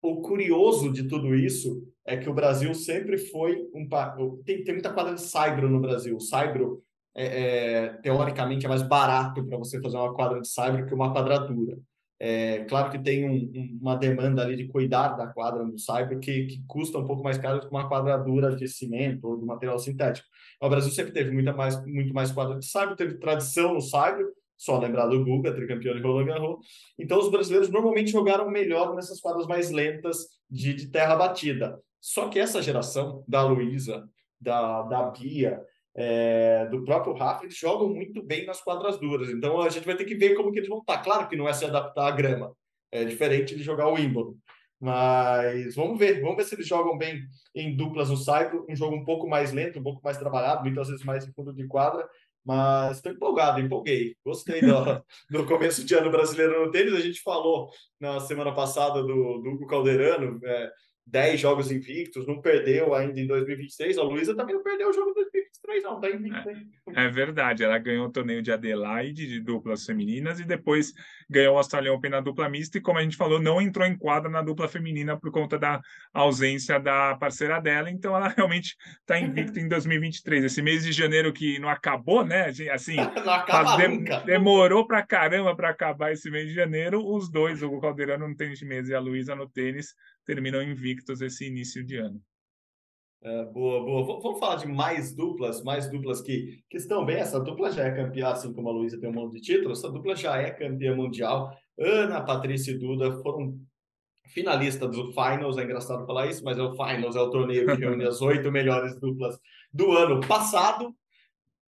O 0.02 0.22
curioso 0.22 0.92
de 0.92 1.08
tudo 1.08 1.36
isso 1.36 1.86
é 2.06 2.18
que 2.18 2.30
o 2.30 2.34
Brasil 2.34 2.74
sempre 2.74 3.18
foi 3.18 3.62
um. 3.74 3.88
Tem, 4.44 4.64
tem 4.64 4.74
muita 4.74 4.92
quadra 4.92 5.14
de 5.14 5.22
saibro 5.22 5.70
no 5.70 5.80
Brasil. 5.80 6.16
O 6.16 6.22
saibro 6.22 6.82
é, 7.16 7.26
é, 7.26 7.88
teoricamente 8.02 8.66
é 8.66 8.70
mais 8.70 8.82
barato 8.82 9.44
para 9.46 9.58
você 9.58 9.82
fazer 9.82 9.98
uma 9.98 10.14
quadra 10.14 10.42
de 10.42 10.48
saibro 10.48 10.86
que 10.86 10.94
uma 10.94 11.14
quadratura. 11.14 11.78
É, 12.24 12.66
claro 12.66 12.92
que 12.92 13.00
tem 13.00 13.28
um, 13.28 13.80
uma 13.82 13.96
demanda 13.96 14.44
ali 14.44 14.56
de 14.56 14.68
cuidar 14.68 15.18
da 15.18 15.26
quadra 15.26 15.64
no 15.64 15.76
Cyber 15.80 16.20
que, 16.20 16.46
que 16.46 16.64
custa 16.68 17.00
um 17.00 17.08
pouco 17.08 17.24
mais 17.24 17.40
caro 17.40 17.60
do 17.60 17.68
que 17.68 17.74
uma 17.74 17.90
quadra 17.90 18.16
dura 18.16 18.56
de 18.56 18.68
cimento 18.68 19.28
ou 19.28 19.40
de 19.40 19.44
material 19.44 19.80
sintético. 19.80 20.28
O 20.62 20.70
Brasil 20.70 20.92
sempre 20.92 21.14
teve 21.14 21.32
muita 21.32 21.52
mais, 21.52 21.84
muito 21.84 22.14
mais 22.14 22.32
quadra 22.32 22.60
de 22.60 22.66
Cyber, 22.68 22.96
teve 22.96 23.16
tradição 23.16 23.74
no 23.74 23.82
Cyber, 23.82 24.28
só 24.56 24.78
lembrar 24.78 25.08
do 25.08 25.26
Guga, 25.26 25.52
tricampeão 25.52 25.96
de 25.96 26.04
Roland 26.04 26.26
Garros. 26.26 26.64
Então, 27.00 27.18
os 27.18 27.32
brasileiros 27.32 27.70
normalmente 27.70 28.12
jogaram 28.12 28.48
melhor 28.52 28.94
nessas 28.94 29.20
quadras 29.20 29.48
mais 29.48 29.72
lentas 29.72 30.28
de, 30.48 30.76
de 30.76 30.90
terra 30.90 31.16
batida. 31.16 31.80
Só 32.00 32.30
que 32.30 32.38
essa 32.38 32.62
geração 32.62 33.24
da 33.28 33.42
Luísa, 33.42 34.08
da, 34.40 34.84
da 34.84 35.10
Bia, 35.10 35.60
é, 35.96 36.66
do 36.68 36.84
próprio 36.84 37.14
Rafa, 37.14 37.44
eles 37.44 37.58
jogam 37.58 37.90
muito 37.90 38.22
bem 38.24 38.46
nas 38.46 38.62
quadras 38.62 39.00
duras. 39.00 39.30
Então 39.30 39.62
a 39.62 39.70
gente 39.70 39.86
vai 39.86 39.96
ter 39.96 40.06
que 40.06 40.16
ver 40.16 40.36
como 40.36 40.52
que 40.52 40.60
eles 40.60 40.70
vão 40.70 40.80
estar. 40.80 41.00
Claro 41.00 41.28
que 41.28 41.36
não 41.36 41.48
é 41.48 41.54
se 41.54 41.66
adaptar 41.66 42.08
à 42.08 42.12
grama, 42.12 42.56
é 42.92 43.04
diferente 43.04 43.56
de 43.56 43.64
jogar 43.64 43.88
o 43.88 43.94
Wimbledon. 43.94 44.36
Mas 44.80 45.76
vamos 45.76 46.00
ver, 46.00 46.22
vamos 46.22 46.38
ver 46.38 46.44
se 46.44 46.56
eles 46.56 46.68
jogam 46.68 46.98
bem 46.98 47.22
em 47.54 47.76
duplas 47.76 48.10
no 48.10 48.18
Saibro, 48.18 48.66
um 48.68 48.76
jogo 48.76 48.96
um 48.96 49.06
pouco 49.06 49.30
mais 49.30 49.52
lento, 49.52 49.78
um 49.78 49.84
pouco 49.84 50.02
mais 50.04 50.18
trabalhado, 50.18 50.64
muitas 50.64 50.88
vezes 50.88 51.06
mais 51.06 51.28
em 51.28 51.32
fundo 51.34 51.54
de 51.54 51.68
quadra. 51.68 52.08
Mas 52.44 52.98
estou 52.98 53.12
empolgado, 53.12 53.60
empolguei. 53.60 54.16
Gostei 54.26 54.62
do, 54.62 55.04
do 55.30 55.46
começo 55.46 55.86
de 55.86 55.94
ano 55.94 56.10
brasileiro 56.10 56.66
no 56.66 56.72
tênis. 56.72 56.96
A 56.96 57.00
gente 57.00 57.22
falou 57.22 57.70
na 58.00 58.20
semana 58.20 58.52
passada 58.54 59.04
do, 59.04 59.38
do 59.38 59.50
Hugo 59.52 59.68
Calderano, 59.68 60.40
é, 60.44 60.72
10 61.06 61.40
jogos 61.40 61.72
invictos, 61.72 62.26
não 62.26 62.42
perdeu 62.42 62.96
ainda 62.96 63.20
em 63.20 63.28
2023. 63.28 63.98
A 63.98 64.04
Luísa 64.04 64.36
também 64.36 64.56
não 64.56 64.64
perdeu 64.64 64.90
o 64.90 64.94
jogo 64.94 65.12
em 65.12 65.14
2023, 65.14 65.51
não, 65.84 66.00
tá 66.00 66.10
invicta. 66.10 66.52
É, 66.96 67.06
é 67.06 67.10
verdade, 67.10 67.64
ela 67.64 67.78
ganhou 67.78 68.08
o 68.08 68.12
torneio 68.12 68.42
de 68.42 68.52
Adelaide 68.52 69.28
de 69.28 69.40
duplas 69.40 69.86
femininas 69.86 70.40
e 70.40 70.44
depois 70.44 70.94
ganhou 71.30 71.56
o 71.56 71.58
Australian 71.58 71.94
Open 71.94 72.12
na 72.12 72.20
dupla 72.20 72.50
mista 72.50 72.78
e, 72.78 72.82
como 72.82 73.00
a 73.00 73.04
gente 73.04 73.16
falou, 73.16 73.40
não 73.40 73.62
entrou 73.62 73.86
em 73.86 73.98
quadra 73.98 74.30
na 74.30 74.42
dupla 74.42 74.68
feminina 74.68 75.18
por 75.18 75.32
conta 75.32 75.58
da 75.58 75.82
ausência 76.14 76.80
da 76.80 77.16
parceira 77.16 77.60
dela, 77.60 77.90
então 77.90 78.16
ela 78.16 78.28
realmente 78.36 78.76
está 79.00 79.20
invicta 79.20 79.60
em 79.60 79.68
2023. 79.68 80.46
Esse 80.46 80.62
mês 80.62 80.84
de 80.84 80.92
janeiro 80.92 81.32
que 81.32 81.60
não 81.60 81.70
acabou, 81.70 82.26
né? 82.26 82.48
Assim, 82.72 82.98
acaba 83.00 83.78
de, 83.78 84.26
demorou 84.26 84.86
pra 84.86 85.06
caramba 85.06 85.56
para 85.56 85.70
acabar 85.70 86.12
esse 86.12 86.30
mês 86.30 86.48
de 86.48 86.54
janeiro. 86.54 87.06
Os 87.06 87.30
dois, 87.30 87.62
o 87.62 87.80
Caldeirano 87.80 88.28
no 88.28 88.36
tênis 88.36 88.60
de 88.60 88.66
mesa 88.66 88.92
e 88.92 88.96
a 88.96 89.00
Luísa 89.00 89.36
no 89.36 89.48
tênis, 89.48 89.94
terminam 90.26 90.62
invictos 90.62 91.22
esse 91.22 91.48
início 91.48 91.84
de 91.84 91.98
ano. 91.98 92.22
É, 93.24 93.46
boa, 93.46 93.84
boa. 93.84 94.20
Vamos 94.20 94.40
falar 94.40 94.56
de 94.56 94.68
mais 94.68 95.16
duplas, 95.16 95.64
mais 95.64 95.90
duplas 95.92 96.22
que, 96.22 96.64
que 96.68 96.78
estão 96.78 97.06
bem. 97.06 97.18
Essa 97.18 97.40
dupla 97.40 97.72
já 97.72 97.86
é 97.86 97.92
campeã, 97.92 98.30
assim 98.30 98.52
como 98.52 98.70
a 98.70 98.72
Luísa 98.72 99.00
tem 99.00 99.10
um 99.10 99.14
monte 99.14 99.34
de 99.34 99.42
títulos, 99.42 99.80
essa 99.80 99.92
dupla 99.92 100.16
já 100.16 100.38
é 100.38 100.50
campeã 100.50 100.96
mundial. 100.96 101.56
Ana, 101.78 102.22
Patrícia 102.22 102.72
e 102.72 102.80
Duda 102.80 103.12
foram 103.22 103.60
finalistas 104.28 104.90
do 104.90 105.12
Finals, 105.12 105.58
é 105.58 105.64
engraçado 105.64 106.06
falar 106.06 106.28
isso, 106.28 106.44
mas 106.44 106.58
é 106.58 106.62
o 106.64 106.72
Finals, 106.72 107.16
é 107.16 107.22
o 107.22 107.30
torneio 107.30 107.66
que 107.68 107.74
reúne 107.74 108.06
as 108.06 108.22
oito 108.24 108.52
melhores 108.52 109.00
duplas 109.00 109.38
do 109.72 109.92
ano 109.92 110.20
passado 110.28 110.96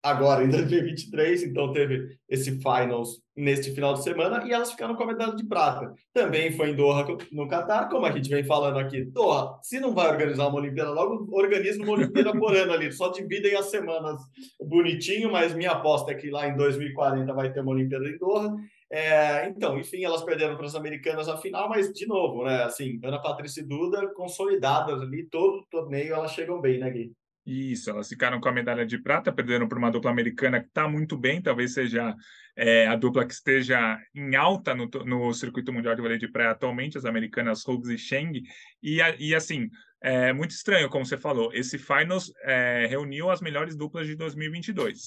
agora 0.03 0.45
em 0.45 0.49
2023, 0.51 1.45
então 1.45 1.73
teve 1.73 2.17
esse 2.29 2.61
finals 2.61 3.21
neste 3.37 3.71
final 3.73 3.93
de 3.93 4.03
semana 4.03 4.47
e 4.47 4.53
elas 4.53 4.71
ficaram 4.71 4.95
com 4.95 5.03
a 5.03 5.07
medalha 5.07 5.37
de 5.37 5.47
prata. 5.47 5.93
Também 6.13 6.53
foi 6.53 6.71
em 6.71 6.75
Doha, 6.75 7.07
no 7.31 7.47
Catar, 7.49 7.89
como 7.89 8.07
a 8.07 8.13
gente 8.13 8.31
vem 8.31 8.43
falando 8.43 8.79
aqui. 8.79 9.05
Doha, 9.05 9.59
se 9.63 9.79
não 9.79 9.95
vai 9.95 10.09
organizar 10.09 10.49
uma 10.49 10.59
Olimpíada 10.59 10.91
logo, 10.91 11.29
organiza 11.37 11.83
uma 11.83 11.93
Olimpíada 11.93 12.33
por 12.39 12.57
ano 12.57 12.73
ali, 12.73 12.91
só 12.91 13.09
dividem 13.09 13.55
as 13.55 13.67
semanas 13.67 14.21
bonitinho, 14.61 15.31
mas 15.31 15.55
minha 15.55 15.73
aposta 15.73 16.13
é 16.13 16.15
que 16.15 16.31
lá 16.31 16.49
em 16.49 16.57
2040 16.57 17.33
vai 17.35 17.53
ter 17.53 17.61
uma 17.61 17.73
Olimpíada 17.73 18.09
em 18.09 18.17
Doha. 18.19 18.57
É, 18.91 19.49
então, 19.49 19.79
enfim, 19.79 20.05
elas 20.05 20.23
perderam 20.23 20.57
para 20.57 20.67
as 20.67 20.77
americanas 20.77 21.29
a 21.29 21.37
final, 21.37 21.69
mas 21.69 21.93
de 21.93 22.07
novo, 22.07 22.45
né? 22.45 22.63
Assim, 22.63 23.01
Ana 23.03 23.21
Patrícia 23.21 23.61
e 23.61 23.65
Duda 23.67 24.07
consolidadas 24.15 25.01
ali, 25.03 25.29
todo 25.29 25.67
torneio 25.71 26.15
elas 26.15 26.33
chegam 26.33 26.61
bem, 26.61 26.79
né, 26.79 26.91
Gui? 26.91 27.13
Isso, 27.47 27.91
elas 27.91 28.09
ficaram 28.09 28.41
com 28.41 28.49
a 28.49 28.53
medalha 28.53 28.85
de 28.85 28.99
prata, 28.99 29.33
perderam 29.33 29.69
para 29.69 29.79
uma 29.79 29.91
dupla 29.91 30.11
americana 30.11 30.61
que 30.61 30.67
está 30.67 30.89
muito 30.89 31.17
bem, 31.17 31.41
talvez 31.41 31.75
seja 31.75 32.13
é, 32.57 32.89
a 32.89 32.97
dupla 32.97 33.25
que 33.25 33.33
esteja 33.33 33.97
em 34.13 34.35
alta 34.35 34.75
no, 34.75 34.89
no 35.05 35.33
circuito 35.33 35.73
mundial 35.73 35.95
de 35.95 36.03
vôlei 36.03 36.19
de 36.19 36.27
praia 36.27 36.51
atualmente, 36.51 36.99
as 36.99 37.05
americanas 37.05 37.65
Hughes 37.65 37.89
e 37.89 37.97
Cheng. 37.97 38.43
E, 38.83 38.99
e 39.21 39.33
assim, 39.33 39.71
é 40.03 40.33
muito 40.33 40.51
estranho, 40.51 40.89
como 40.89 41.07
você 41.07 41.17
falou, 41.17 41.53
esse 41.55 41.79
Finals 41.79 42.33
é, 42.43 42.87
reuniu 42.91 43.31
as 43.31 43.41
melhores 43.41 43.77
duplas 43.77 44.09
de 44.09 44.17
2022. 44.17 45.05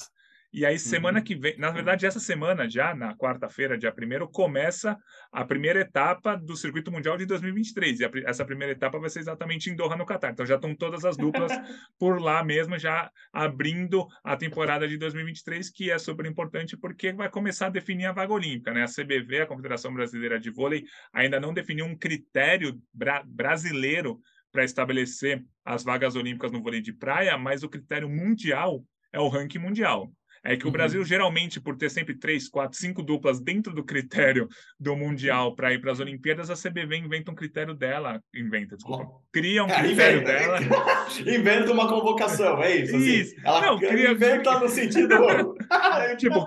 E 0.51 0.65
aí, 0.65 0.79
semana 0.79 1.19
uhum. 1.19 1.23
que 1.23 1.35
vem, 1.35 1.55
na 1.59 1.69
verdade, 1.69 2.07
essa 2.07 2.19
semana, 2.19 2.67
já 2.67 2.95
na 2.95 3.15
quarta-feira, 3.15 3.77
dia 3.77 3.93
1 3.93 4.27
começa 4.31 4.97
a 5.31 5.45
primeira 5.45 5.81
etapa 5.81 6.35
do 6.35 6.55
Circuito 6.55 6.91
Mundial 6.91 7.17
de 7.17 7.25
2023. 7.27 7.99
E 7.99 8.05
a, 8.05 8.11
essa 8.25 8.43
primeira 8.43 8.73
etapa 8.73 8.97
vai 8.97 9.11
ser 9.11 9.19
exatamente 9.19 9.69
em 9.69 9.75
Doha, 9.75 9.95
no 9.95 10.07
Catar. 10.07 10.31
Então, 10.31 10.45
já 10.45 10.55
estão 10.55 10.73
todas 10.73 11.05
as 11.05 11.15
duplas 11.15 11.51
por 11.99 12.19
lá 12.19 12.43
mesmo, 12.43 12.79
já 12.79 13.11
abrindo 13.31 14.07
a 14.23 14.35
temporada 14.35 14.87
de 14.87 14.97
2023, 14.97 15.69
que 15.69 15.91
é 15.91 15.99
super 15.99 16.25
importante 16.25 16.75
porque 16.75 17.13
vai 17.13 17.29
começar 17.29 17.67
a 17.67 17.69
definir 17.69 18.07
a 18.07 18.11
vaga 18.11 18.33
olímpica. 18.33 18.73
Né? 18.73 18.83
A 18.83 18.87
CBV, 18.87 19.41
a 19.41 19.45
Confederação 19.45 19.93
Brasileira 19.93 20.39
de 20.39 20.49
Vôlei, 20.49 20.83
ainda 21.13 21.39
não 21.39 21.53
definiu 21.53 21.85
um 21.85 21.95
critério 21.95 22.81
bra 22.91 23.21
brasileiro 23.23 24.19
para 24.51 24.63
estabelecer 24.63 25.45
as 25.63 25.83
vagas 25.83 26.15
olímpicas 26.15 26.51
no 26.51 26.61
vôlei 26.63 26.81
de 26.81 26.91
praia, 26.91 27.37
mas 27.37 27.61
o 27.61 27.69
critério 27.69 28.09
mundial 28.09 28.83
é 29.13 29.19
o 29.19 29.27
ranking 29.27 29.59
mundial. 29.59 30.11
É 30.43 30.55
que 30.55 30.67
o 30.67 30.71
Brasil, 30.71 30.99
uhum. 31.01 31.05
geralmente, 31.05 31.59
por 31.59 31.75
ter 31.75 31.89
sempre 31.89 32.15
três, 32.15 32.47
quatro, 32.47 32.77
cinco 32.77 33.03
duplas 33.03 33.39
dentro 33.39 33.73
do 33.73 33.83
critério 33.83 34.47
do 34.79 34.95
Mundial 34.95 35.55
para 35.55 35.73
ir 35.73 35.79
para 35.79 35.91
as 35.91 35.99
Olimpíadas, 35.99 36.49
a 36.49 36.55
CBV 36.55 36.97
inventa 36.97 37.31
um 37.31 37.35
critério 37.35 37.73
dela. 37.73 38.21
Inventa, 38.33 38.75
desculpa. 38.75 39.09
Cria 39.31 39.63
um 39.63 39.69
é, 39.69 39.81
critério 39.81 40.21
inventa, 40.21 40.39
dela. 40.39 41.07
inventa 41.25 41.71
uma 41.71 41.87
convocação, 41.87 42.61
é 42.63 42.75
isso? 42.75 42.95
Assim. 42.95 43.05
Isso. 43.05 43.35
Ela 43.43 43.61
Não, 43.61 43.77
cria... 43.77 44.11
inventa 44.11 44.59
no 44.59 44.69
sentido. 44.69 45.15
tipo, 46.17 46.45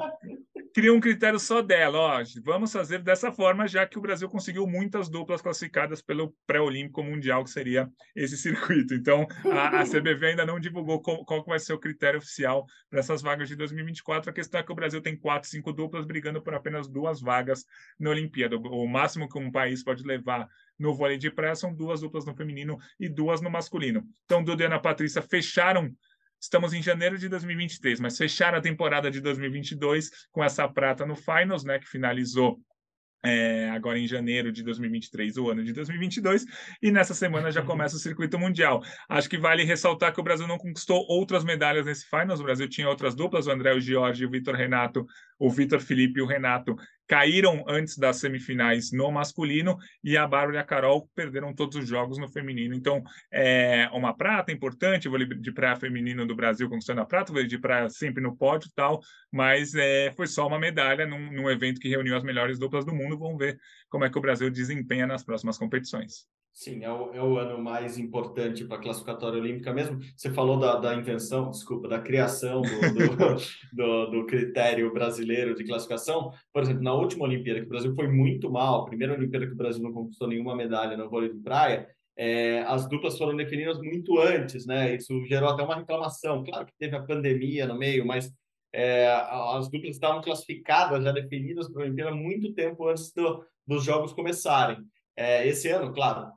cria 0.73 0.93
um 0.93 1.01
critério 1.01 1.39
só 1.39 1.63
dela. 1.63 1.99
Ó, 1.99 2.23
vamos 2.45 2.73
fazer 2.73 3.01
dessa 3.01 3.31
forma, 3.31 3.69
já 3.69 3.87
que 3.87 3.99
o 3.99 4.01
Brasil 4.01 4.29
conseguiu 4.29 4.67
muitas 4.67 5.09
duplas 5.09 5.43
classificadas 5.43 6.03
pelo 6.03 6.35
pré-olímpico 6.47 7.03
mundial, 7.03 7.45
que 7.45 7.51
seria 7.51 7.89
esse 8.17 8.37
circuito. 8.39 8.95
Então, 8.95 9.27
a, 9.51 9.81
a 9.81 9.85
CBV 9.89 10.27
ainda 10.27 10.47
não 10.47 10.59
divulgou 10.59 11.01
qual, 11.01 11.25
qual, 11.25 11.45
vai 11.45 11.59
ser 11.59 11.73
o 11.73 11.79
critério 11.79 12.19
oficial 12.19 12.65
para 12.89 13.01
essas 13.01 13.23
vagas 13.23 13.49
de 13.49 13.57
2024. 13.57 14.31
A 14.31 14.33
questão 14.33 14.61
é 14.61 14.63
que 14.63 14.73
o 14.73 14.75
Brasil 14.75 15.01
tem 15.01 15.17
quatro, 15.17 15.49
cinco 15.49 15.73
duplas 15.73 16.07
brigando 16.07 16.43
por 16.43 16.55
apenas 16.55 16.89
duas 16.89 17.21
vagas 17.21 17.65
na 17.99 18.11
Olimpíada. 18.11 18.57
O, 18.57 18.87
máximo 18.87 19.29
que 19.29 19.39
um 19.39 19.51
país 19.51 19.83
pode 19.85 20.03
levar 20.05 20.49
no 20.79 20.95
vôlei 20.95 21.19
de 21.19 21.31
praia 21.31 21.55
são 21.55 21.75
duas 21.75 22.01
duplas 22.01 22.25
no 22.25 22.35
feminino 22.35 22.79
e 22.99 23.09
duas 23.09 23.41
no 23.41 23.51
masculino. 23.51 24.03
Então, 24.25 24.43
Duda 24.43 24.65
e 24.65 24.67
Ana 24.67 24.81
Patrícia 24.81 25.23
fecharam 25.23 25.95
Estamos 26.43 26.75
em 26.75 26.83
janeiro 26.83 27.17
de 27.17 27.29
2023, 27.29 28.01
mas 28.01 28.19
fecharam 28.19 28.59
a 28.59 28.61
temporada 28.61 29.09
de 29.09 29.21
2022 29.21 30.11
com 30.33 30.43
essa 30.43 30.67
prata 30.67 31.07
no 31.07 31.15
Finals, 31.15 31.63
né, 31.63 31.79
que 31.79 31.87
finalizou 31.87 32.61
é, 33.25 33.71
agora 33.71 33.97
em 33.97 34.09
janeiro 34.09 34.51
de 34.51 34.65
2023, 34.65 35.37
o 35.37 35.49
ano 35.49 35.63
de 35.63 35.73
2022, 35.73 36.45
e 36.83 36.91
nessa 36.91 37.15
semana 37.15 37.53
já 37.53 37.63
começa 37.63 37.95
o 37.95 37.99
circuito 38.01 38.37
mundial. 38.41 38.83
Acho 39.09 39.31
que 39.31 39.39
vale 39.39 39.63
ressaltar 39.63 40.13
que 40.13 40.21
o 40.21 40.25
Brasil 40.25 40.49
não 40.49 40.59
conquistou 40.59 41.07
outras 41.09 41.45
medalhas 41.45 41.87
nesse 41.87 42.11
Finals, 42.11 42.41
o 42.41 42.43
Brasil 42.45 42.69
tinha 42.69 42.89
outras 42.89 43.15
duplas, 43.15 43.47
o 43.47 43.53
André, 43.53 43.73
o 43.73 43.81
Jorge, 43.81 44.27
o 44.27 44.31
Vitor 44.31 44.57
Renato, 44.57 45.07
o 45.43 45.51
Vitor 45.51 45.81
Felipe 45.81 46.21
e 46.21 46.23
o 46.23 46.27
Renato 46.27 46.77
caíram 47.09 47.65
antes 47.67 47.99
das 47.99 48.19
semifinais 48.19 48.93
no 48.93 49.11
masculino 49.11 49.77
e 50.03 50.17
a 50.17 50.25
Bárbara 50.25 50.59
e 50.59 50.61
a 50.61 50.65
Carol 50.65 51.11
perderam 51.17 51.53
todos 51.53 51.77
os 51.77 51.89
jogos 51.89 52.17
no 52.17 52.29
feminino. 52.29 52.77
Então, 52.77 53.03
é 53.33 53.89
uma 53.93 54.17
prata 54.17 54.53
importante, 54.53 55.09
vôlei 55.09 55.27
de 55.27 55.53
praia 55.53 55.75
feminino 55.75 56.25
do 56.25 56.37
Brasil 56.37 56.69
conquistando 56.69 57.01
a 57.01 57.05
prata, 57.05 57.33
vôlei 57.33 57.49
de 57.49 57.59
praia 57.59 57.91
sempre 57.91 58.23
no 58.23 58.37
pódio 58.37 58.69
e 58.69 58.73
tal, 58.73 59.01
mas 59.33 59.75
é, 59.75 60.13
foi 60.13 60.29
só 60.29 60.47
uma 60.47 60.61
medalha 60.61 61.07
num, 61.07 61.33
num 61.33 61.51
evento 61.51 61.81
que 61.81 61.89
reuniu 61.89 62.17
as 62.17 62.23
melhores 62.23 62.57
duplas 62.57 62.85
do 62.85 62.95
mundo. 62.95 63.19
Vamos 63.19 63.39
ver 63.39 63.59
como 63.91 64.05
é 64.05 64.11
que 64.11 64.19
o 64.19 64.23
Brasil 64.23 64.49
desempenha 64.49 65.09
nas 65.09 65.25
próximas 65.25 65.59
competições. 65.59 66.25
Sim, 66.53 66.85
é 66.85 66.93
o, 66.93 67.15
é 67.15 67.23
o 67.23 67.39
ano 67.39 67.63
mais 67.63 67.97
importante 67.97 68.65
para 68.67 68.77
a 68.77 68.81
classificatória 68.81 69.41
olímpica 69.41 69.73
mesmo. 69.73 69.99
Você 70.15 70.31
falou 70.31 70.59
da, 70.59 70.77
da 70.77 70.95
invenção, 70.95 71.51
desculpa, 71.51 71.89
da 71.89 71.99
criação 71.99 72.61
do, 72.61 72.69
do, 72.69 73.17
do, 73.73 74.07
do, 74.11 74.27
critério 74.27 74.93
brasileiro 74.93 75.55
de 75.55 75.65
classificação. 75.65 76.31
Por 76.53 76.63
exemplo, 76.63 76.83
na 76.83 76.93
última 76.93 77.25
Olimpíada, 77.25 77.61
que 77.61 77.67
o 77.67 77.71
Brasil 77.71 77.95
foi 77.95 78.07
muito 78.07 78.51
mal, 78.51 78.83
a 78.83 78.85
primeira 78.85 79.15
Olimpíada 79.15 79.47
que 79.47 79.55
o 79.55 79.57
Brasil 79.57 79.83
não 79.83 79.95
conquistou 79.95 80.29
nenhuma 80.29 80.55
medalha 80.55 80.95
no 80.95 81.09
vôlei 81.09 81.33
de 81.33 81.39
praia, 81.39 81.89
é, 82.17 82.61
as 82.65 82.87
duplas 82.87 83.17
foram 83.17 83.35
definidas 83.35 83.79
muito 83.79 84.21
antes, 84.21 84.67
né? 84.67 84.95
Isso 84.95 85.25
gerou 85.25 85.49
até 85.49 85.63
uma 85.63 85.77
reclamação. 85.77 86.45
Claro 86.45 86.67
que 86.67 86.75
teve 86.79 86.95
a 86.95 87.03
pandemia 87.03 87.67
no 87.67 87.79
meio, 87.79 88.07
mas 88.07 88.31
é, 88.75 89.09
as 89.57 89.71
duplas 89.71 89.95
estavam 89.95 90.21
classificadas, 90.21 91.03
já 91.03 91.13
definidas 91.13 91.71
para 91.71 91.83
a 91.83 91.85
Olimpíada 91.87 92.15
muito 92.15 92.53
tempo 92.53 92.87
antes 92.89 93.11
do, 93.15 93.43
dos 93.67 93.83
jogos 93.83 94.13
começarem. 94.13 94.77
É, 95.17 95.47
esse 95.47 95.69
ano, 95.69 95.93
claro, 95.93 96.31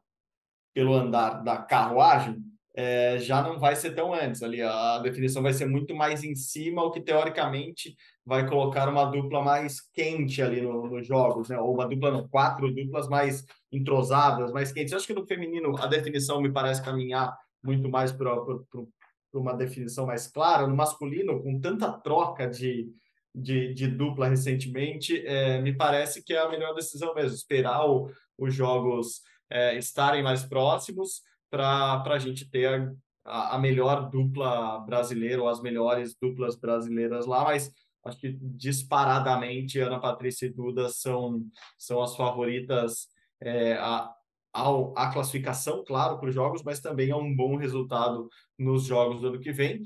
pelo 0.76 0.94
andar 0.94 1.42
da 1.42 1.58
carruagem, 1.58 2.44
é, 2.76 3.18
já 3.18 3.42
não 3.42 3.58
vai 3.58 3.76
ser 3.78 3.96
tão 3.96 4.14
antes 4.14 4.44
ali. 4.44 4.62
A 4.62 5.00
definição 5.00 5.42
vai 5.42 5.54
ser 5.54 5.66
muito 5.66 5.96
mais 5.96 6.24
em 6.26 6.36
cima, 6.36 6.84
o 6.84 6.92
que 6.92 7.00
teoricamente 7.00 7.96
vai 8.26 8.48
colocar 8.48 8.90
uma 8.90 9.06
dupla 9.06 9.42
mais 9.42 9.80
quente 9.80 10.42
ali 10.42 10.62
nos 10.62 10.92
no 10.92 11.02
jogos, 11.02 11.48
né? 11.48 11.58
Ou 11.58 11.74
uma 11.74 11.88
dupla, 11.88 12.12
não, 12.12 12.28
quatro 12.28 12.70
duplas 12.74 13.08
mais 13.08 13.46
entrosadas, 13.72 14.52
mais 14.52 14.74
quentes. 14.74 14.92
Eu 14.92 14.98
acho 14.98 15.08
que 15.08 15.14
no 15.14 15.26
feminino 15.26 15.74
a 15.78 15.88
definição 15.88 16.42
me 16.42 16.52
parece 16.52 16.84
caminhar 16.84 17.34
muito 17.64 17.88
mais 17.88 18.12
para 18.12 18.36
uma 19.34 19.54
definição 19.54 20.06
mais 20.06 20.28
clara. 20.28 20.68
No 20.68 20.76
masculino, 20.76 21.42
com 21.42 21.58
tanta 21.62 21.90
troca 21.94 22.46
de, 22.46 22.90
de, 23.34 23.74
de 23.74 23.88
dupla 23.88 24.28
recentemente, 24.28 25.26
é, 25.26 25.62
me 25.62 25.72
parece 25.72 26.22
que 26.22 26.34
é 26.34 26.40
a 26.40 26.50
melhor 26.50 26.74
decisão 26.76 27.16
mesmo, 27.16 27.34
esperar 27.36 27.90
o, 27.90 28.12
os 28.38 28.54
jogos 28.54 29.22
é, 29.50 29.78
estarem 29.78 30.24
mais 30.24 30.44
próximos 30.44 31.22
para 31.50 32.04
a 32.04 32.20
gente 32.20 32.50
ter 32.50 32.94
a, 33.24 33.56
a 33.56 33.60
melhor 33.60 34.10
dupla 34.10 34.80
brasileira 34.80 35.42
ou 35.42 35.48
as 35.48 35.62
melhores 35.62 36.16
duplas 36.20 36.56
brasileiras 36.56 37.26
lá, 37.26 37.44
mas 37.44 37.72
acho 38.06 38.18
que 38.20 38.38
disparadamente 38.40 39.80
Ana 39.80 40.00
Patrícia 40.00 40.46
e 40.46 40.54
Duda 40.54 40.90
são, 40.90 41.44
são 41.78 42.02
as 42.02 42.16
favoritas 42.16 43.08
é, 43.42 43.74
a, 43.74 44.12
ao, 44.54 44.98
a 44.98 45.12
classificação, 45.12 45.84
claro, 45.84 46.18
para 46.18 46.30
os 46.30 46.36
jogos, 46.36 46.64
mas 46.64 46.80
também 46.80 47.12
a 47.12 47.18
um 47.18 47.36
bom 47.36 47.58
resultado 47.58 48.30
nos 48.58 48.86
jogos 48.86 49.22
do 49.22 49.28
ano 49.28 49.40
que 49.40 49.52
vem. 49.52 49.84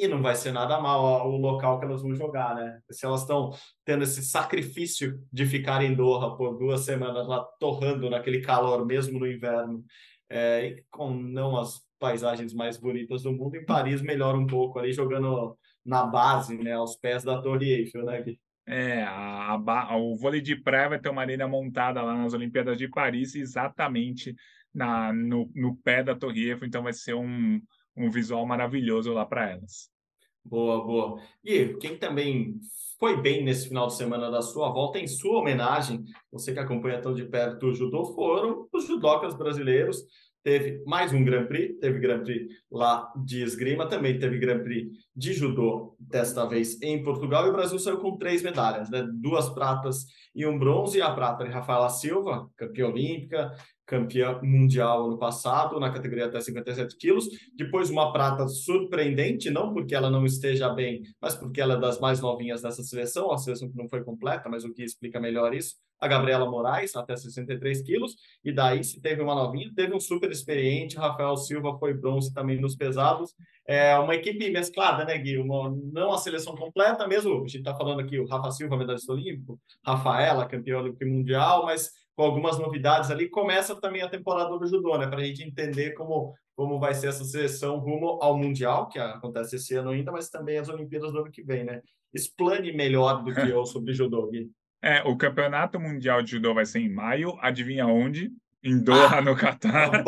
E 0.00 0.08
não 0.08 0.22
vai 0.22 0.34
ser 0.34 0.50
nada 0.50 0.80
mal 0.80 1.30
o 1.30 1.36
local 1.36 1.78
que 1.78 1.84
elas 1.84 2.00
vão 2.00 2.14
jogar, 2.14 2.54
né? 2.54 2.80
Se 2.90 3.04
elas 3.04 3.20
estão 3.20 3.50
tendo 3.84 4.02
esse 4.02 4.22
sacrifício 4.22 5.22
de 5.30 5.44
ficar 5.44 5.84
em 5.84 5.94
Doha 5.94 6.34
por 6.38 6.58
duas 6.58 6.86
semanas 6.86 7.28
lá 7.28 7.44
torrando 7.60 8.08
naquele 8.08 8.40
calor, 8.40 8.86
mesmo 8.86 9.18
no 9.18 9.30
inverno, 9.30 9.84
é, 10.30 10.82
com 10.90 11.12
não 11.12 11.54
as 11.58 11.82
paisagens 11.98 12.54
mais 12.54 12.78
bonitas 12.78 13.24
do 13.24 13.32
mundo, 13.32 13.56
em 13.56 13.64
Paris 13.66 14.00
melhora 14.00 14.38
um 14.38 14.46
pouco 14.46 14.78
ali 14.78 14.90
jogando 14.90 15.54
na 15.84 16.06
base, 16.06 16.56
né, 16.56 16.72
aos 16.72 16.96
pés 16.96 17.22
da 17.22 17.42
Torre 17.42 17.70
Eiffel, 17.70 18.06
né, 18.06 18.22
Gui? 18.22 18.40
É, 18.66 19.02
a, 19.02 19.52
a, 19.52 19.96
o 19.98 20.16
vôlei 20.16 20.40
de 20.40 20.56
praia 20.56 20.88
vai 20.88 20.98
ter 20.98 21.10
uma 21.10 21.20
arena 21.20 21.46
montada 21.46 22.00
lá 22.00 22.16
nas 22.16 22.32
Olimpíadas 22.32 22.78
de 22.78 22.88
Paris, 22.88 23.34
exatamente 23.34 24.34
na, 24.72 25.12
no, 25.12 25.50
no 25.54 25.76
pé 25.76 26.02
da 26.02 26.14
Torre 26.14 26.48
Eiffel, 26.48 26.68
então 26.68 26.82
vai 26.82 26.94
ser 26.94 27.14
um, 27.14 27.60
um 28.00 28.10
visual 28.10 28.46
maravilhoso 28.46 29.12
lá 29.12 29.24
para 29.24 29.50
elas. 29.50 29.90
Boa, 30.44 30.84
boa. 30.84 31.22
E 31.44 31.74
quem 31.74 31.96
também 31.96 32.58
foi 32.98 33.20
bem 33.20 33.44
nesse 33.44 33.68
final 33.68 33.86
de 33.86 33.96
semana 33.96 34.30
da 34.30 34.42
sua 34.42 34.70
volta, 34.70 34.98
em 34.98 35.06
sua 35.06 35.40
homenagem, 35.40 36.04
você 36.30 36.52
que 36.52 36.58
acompanha 36.58 37.00
tão 37.00 37.14
de 37.14 37.24
perto 37.24 37.66
o 37.66 37.74
judô, 37.74 38.04
foram 38.14 38.66
os 38.72 38.86
judocas 38.86 39.34
brasileiros 39.34 40.04
teve 40.42 40.82
mais 40.86 41.12
um 41.12 41.22
Grand 41.22 41.46
Prix, 41.46 41.78
teve 41.78 41.98
Grand 41.98 42.22
Prix 42.22 42.48
lá 42.70 43.12
de 43.24 43.42
esgrima, 43.42 43.86
também 43.86 44.18
teve 44.18 44.38
Grand 44.38 44.62
Prix 44.62 44.90
de 45.14 45.32
judô, 45.32 45.94
desta 45.98 46.46
vez 46.46 46.80
em 46.82 47.02
Portugal, 47.02 47.46
e 47.46 47.50
o 47.50 47.52
Brasil 47.52 47.78
saiu 47.78 47.98
com 47.98 48.16
três 48.16 48.42
medalhas, 48.42 48.90
né? 48.90 49.06
duas 49.12 49.48
pratas 49.50 50.06
e 50.34 50.46
um 50.46 50.58
bronze, 50.58 51.02
a 51.02 51.12
prata 51.12 51.44
de 51.44 51.50
Rafaela 51.50 51.90
Silva, 51.90 52.48
campeã 52.56 52.86
olímpica, 52.88 53.52
campeã 53.90 54.38
mundial 54.40 55.06
ano 55.06 55.18
passado, 55.18 55.80
na 55.80 55.90
categoria 55.90 56.26
até 56.26 56.40
57 56.40 56.96
quilos. 56.96 57.26
Depois, 57.56 57.90
uma 57.90 58.12
prata 58.12 58.46
surpreendente, 58.46 59.50
não 59.50 59.74
porque 59.74 59.96
ela 59.96 60.08
não 60.08 60.24
esteja 60.24 60.68
bem, 60.68 61.02
mas 61.20 61.34
porque 61.34 61.60
ela 61.60 61.74
é 61.74 61.80
das 61.80 61.98
mais 61.98 62.20
novinhas 62.20 62.62
dessa 62.62 62.84
seleção, 62.84 63.32
a 63.32 63.38
seleção 63.38 63.68
que 63.68 63.76
não 63.76 63.88
foi 63.88 64.04
completa, 64.04 64.48
mas 64.48 64.64
o 64.64 64.72
que 64.72 64.84
explica 64.84 65.18
melhor 65.18 65.52
isso. 65.52 65.74
A 65.98 66.06
Gabriela 66.06 66.48
Moraes, 66.48 66.94
até 66.94 67.14
63 67.16 67.82
quilos, 67.82 68.14
e 68.44 68.52
daí, 68.52 68.82
se 68.84 69.00
teve 69.02 69.20
uma 69.20 69.34
novinha, 69.34 69.70
teve 69.74 69.94
um 69.94 70.00
super 70.00 70.30
experiente, 70.30 70.96
Rafael 70.96 71.36
Silva 71.36 71.76
foi 71.78 71.92
bronze 71.92 72.32
também 72.32 72.60
nos 72.60 72.76
pesados. 72.76 73.34
É 73.66 73.98
uma 73.98 74.14
equipe 74.14 74.50
mesclada, 74.50 75.04
né, 75.04 75.18
Gui? 75.18 75.36
Uma, 75.36 75.76
não 75.92 76.12
a 76.12 76.18
seleção 76.18 76.54
completa 76.54 77.06
mesmo, 77.06 77.34
a 77.34 77.40
gente 77.40 77.58
está 77.58 77.76
falando 77.76 78.00
aqui 78.00 78.18
o 78.18 78.26
Rafa 78.26 78.50
Silva, 78.52 78.76
medalhista 78.76 79.12
olímpico, 79.12 79.60
Rafaela, 79.84 80.46
campeã 80.46 80.78
olímpica 80.78 81.04
mundial, 81.04 81.66
mas 81.66 81.90
com 82.20 82.26
algumas 82.26 82.58
novidades 82.58 83.10
ali. 83.10 83.30
Começa 83.30 83.74
também 83.80 84.02
a 84.02 84.08
temporada 84.08 84.50
do 84.58 84.66
judô, 84.66 84.98
né? 84.98 85.06
Para 85.06 85.20
a 85.20 85.24
gente 85.24 85.42
entender 85.42 85.92
como, 85.92 86.34
como 86.54 86.78
vai 86.78 86.92
ser 86.92 87.06
essa 87.06 87.24
seleção 87.24 87.78
rumo 87.78 88.18
ao 88.20 88.36
Mundial, 88.36 88.90
que 88.90 88.98
acontece 88.98 89.56
esse 89.56 89.74
ano 89.74 89.88
ainda, 89.88 90.12
mas 90.12 90.28
também 90.28 90.58
as 90.58 90.68
Olimpíadas 90.68 91.12
do 91.12 91.20
ano 91.20 91.30
que 91.30 91.42
vem, 91.42 91.64
né? 91.64 91.80
Explane 92.12 92.74
melhor 92.74 93.24
do 93.24 93.34
que 93.34 93.48
eu 93.48 93.64
sobre 93.64 93.94
judô, 93.94 94.26
Gui. 94.30 94.50
É, 94.82 95.02
o 95.02 95.16
Campeonato 95.16 95.80
Mundial 95.80 96.20
de 96.20 96.32
Judô 96.32 96.52
vai 96.52 96.66
ser 96.66 96.80
em 96.80 96.92
maio. 96.92 97.38
Adivinha 97.40 97.86
onde? 97.86 98.30
Em 98.62 98.78
Doha, 98.78 99.16
ah, 99.16 99.22
no 99.22 99.34
Catar. 99.34 100.02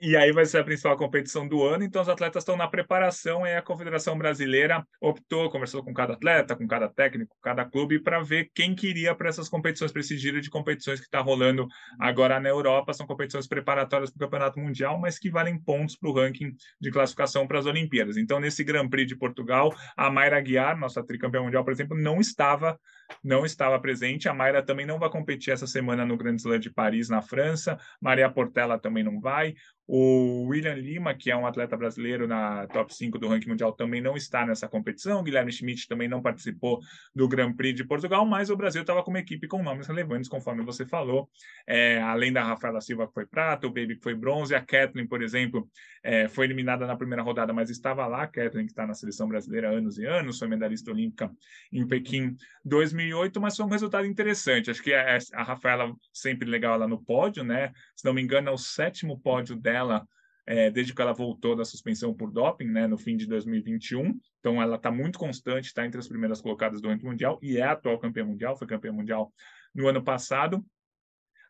E, 0.00 0.10
e, 0.10 0.16
aí 0.16 0.30
vai 0.30 0.46
ser 0.46 0.58
a 0.58 0.64
principal 0.64 0.96
competição 0.96 1.48
do 1.48 1.64
ano, 1.64 1.82
então 1.82 2.00
os 2.00 2.08
atletas 2.08 2.42
estão 2.42 2.56
na 2.56 2.68
preparação 2.68 3.44
e 3.44 3.56
a 3.56 3.60
Confederação 3.60 4.16
Brasileira 4.16 4.86
optou, 5.00 5.50
conversou 5.50 5.82
com 5.82 5.92
cada 5.92 6.12
atleta, 6.12 6.54
com 6.54 6.64
cada 6.68 6.88
técnico, 6.88 7.34
com 7.34 7.40
cada 7.42 7.64
clube, 7.64 7.98
para 7.98 8.22
ver 8.22 8.48
quem 8.54 8.72
queria 8.72 9.16
para 9.16 9.28
essas 9.28 9.48
competições, 9.48 9.90
para 9.90 10.00
esse 10.00 10.16
giro 10.16 10.40
de 10.40 10.48
competições 10.48 11.00
que 11.00 11.06
está 11.06 11.20
rolando 11.20 11.66
agora 11.98 12.38
na 12.38 12.48
Europa. 12.48 12.92
São 12.92 13.04
competições 13.04 13.48
preparatórias 13.48 14.10
para 14.10 14.18
o 14.18 14.28
Campeonato 14.28 14.60
Mundial, 14.60 14.96
mas 14.96 15.18
que 15.18 15.28
valem 15.28 15.58
pontos 15.58 15.96
para 15.96 16.08
o 16.08 16.12
ranking 16.12 16.54
de 16.80 16.92
classificação 16.92 17.48
para 17.48 17.58
as 17.58 17.66
Olimpíadas. 17.66 18.16
Então, 18.16 18.38
nesse 18.38 18.62
Grand 18.62 18.88
Prix 18.88 19.08
de 19.08 19.16
Portugal, 19.16 19.74
a 19.96 20.08
Mayra 20.08 20.40
Guiar, 20.40 20.78
nossa 20.78 21.04
tricampeã 21.04 21.42
mundial, 21.42 21.64
por 21.64 21.72
exemplo, 21.72 21.96
não 22.00 22.20
estava 22.20 22.78
não 23.22 23.44
estava 23.44 23.78
presente. 23.78 24.28
A 24.28 24.34
Mayra 24.34 24.62
também 24.62 24.86
não 24.86 24.98
vai 24.98 25.10
competir 25.10 25.52
essa 25.52 25.66
semana 25.66 26.04
no 26.04 26.16
Grand 26.16 26.36
Slam 26.36 26.58
de 26.58 26.70
Paris, 26.70 27.08
na 27.08 27.22
França. 27.22 27.78
Maria 28.00 28.30
Portela 28.30 28.78
também 28.78 29.04
não 29.04 29.20
vai. 29.20 29.54
O 29.86 30.46
William 30.48 30.74
Lima, 30.74 31.14
que 31.14 31.30
é 31.30 31.36
um 31.36 31.46
atleta 31.46 31.76
brasileiro 31.76 32.26
na 32.26 32.66
top 32.66 32.92
5 32.92 33.18
do 33.18 33.28
ranking 33.28 33.48
mundial, 33.48 33.72
também 33.72 34.00
não 34.00 34.16
está 34.16 34.44
nessa 34.44 34.68
competição. 34.68 35.20
O 35.20 35.22
Guilherme 35.22 35.52
Schmidt 35.52 35.86
também 35.86 36.08
não 36.08 36.20
participou 36.20 36.80
do 37.14 37.28
Grand 37.28 37.52
Prix 37.52 37.76
de 37.76 37.84
Portugal, 37.84 38.26
mas 38.26 38.50
o 38.50 38.56
Brasil 38.56 38.80
estava 38.80 39.02
com 39.04 39.10
uma 39.10 39.20
equipe 39.20 39.46
com 39.46 39.62
nomes 39.62 39.86
relevantes, 39.86 40.28
conforme 40.28 40.64
você 40.64 40.84
falou. 40.84 41.30
É, 41.66 42.00
além 42.02 42.32
da 42.32 42.42
Rafaela 42.42 42.80
Silva, 42.80 43.06
que 43.06 43.14
foi 43.14 43.26
prata, 43.26 43.66
o 43.68 43.70
Baby, 43.70 43.96
que 43.96 44.02
foi 44.02 44.14
bronze, 44.14 44.54
a 44.54 44.60
Kathleen, 44.60 45.06
por 45.06 45.22
exemplo, 45.22 45.68
é, 46.02 46.26
foi 46.26 46.46
eliminada 46.46 46.84
na 46.84 46.96
primeira 46.96 47.22
rodada, 47.22 47.52
mas 47.52 47.70
estava 47.70 48.06
lá. 48.08 48.24
A 48.24 48.26
Kathleen, 48.26 48.66
que 48.66 48.72
está 48.72 48.86
na 48.86 48.94
seleção 48.94 49.28
brasileira 49.28 49.70
há 49.70 49.72
anos 49.72 49.98
e 49.98 50.04
anos, 50.04 50.38
foi 50.38 50.48
medalhista 50.48 50.90
olímpica 50.90 51.30
em 51.72 51.86
Pequim 51.86 52.36
2008, 52.64 53.40
mas 53.40 53.56
foi 53.56 53.64
um 53.64 53.70
resultado 53.70 54.04
interessante. 54.04 54.68
Acho 54.68 54.82
que 54.82 54.92
a, 54.92 55.16
a 55.34 55.42
Rafaela 55.44 55.94
sempre 56.12 56.48
legal 56.48 56.76
lá 56.76 56.88
no 56.88 57.00
pódio, 57.00 57.44
né? 57.44 57.72
Se 57.94 58.04
não 58.04 58.12
me 58.12 58.20
engano, 58.20 58.48
é 58.48 58.52
o 58.52 58.58
sétimo 58.58 59.20
pódio 59.20 59.54
dela 59.54 59.75
ela 59.76 60.06
é, 60.46 60.70
desde 60.70 60.94
que 60.94 61.02
ela 61.02 61.12
voltou 61.12 61.56
da 61.56 61.64
suspensão 61.64 62.14
por 62.14 62.30
doping, 62.30 62.68
né, 62.68 62.86
no 62.86 62.96
fim 62.96 63.16
de 63.16 63.26
2021. 63.26 64.18
Então, 64.38 64.62
ela 64.62 64.76
está 64.76 64.90
muito 64.90 65.18
constante, 65.18 65.66
está 65.66 65.84
entre 65.84 65.98
as 65.98 66.06
primeiras 66.06 66.40
colocadas 66.40 66.80
do 66.80 66.88
ranking 66.88 67.06
mundial 67.06 67.38
e 67.42 67.58
é 67.58 67.62
a 67.62 67.72
atual 67.72 67.98
campeã 67.98 68.24
mundial, 68.24 68.56
foi 68.56 68.66
campeã 68.66 68.92
mundial 68.92 69.32
no 69.74 69.88
ano 69.88 70.02
passado. 70.02 70.64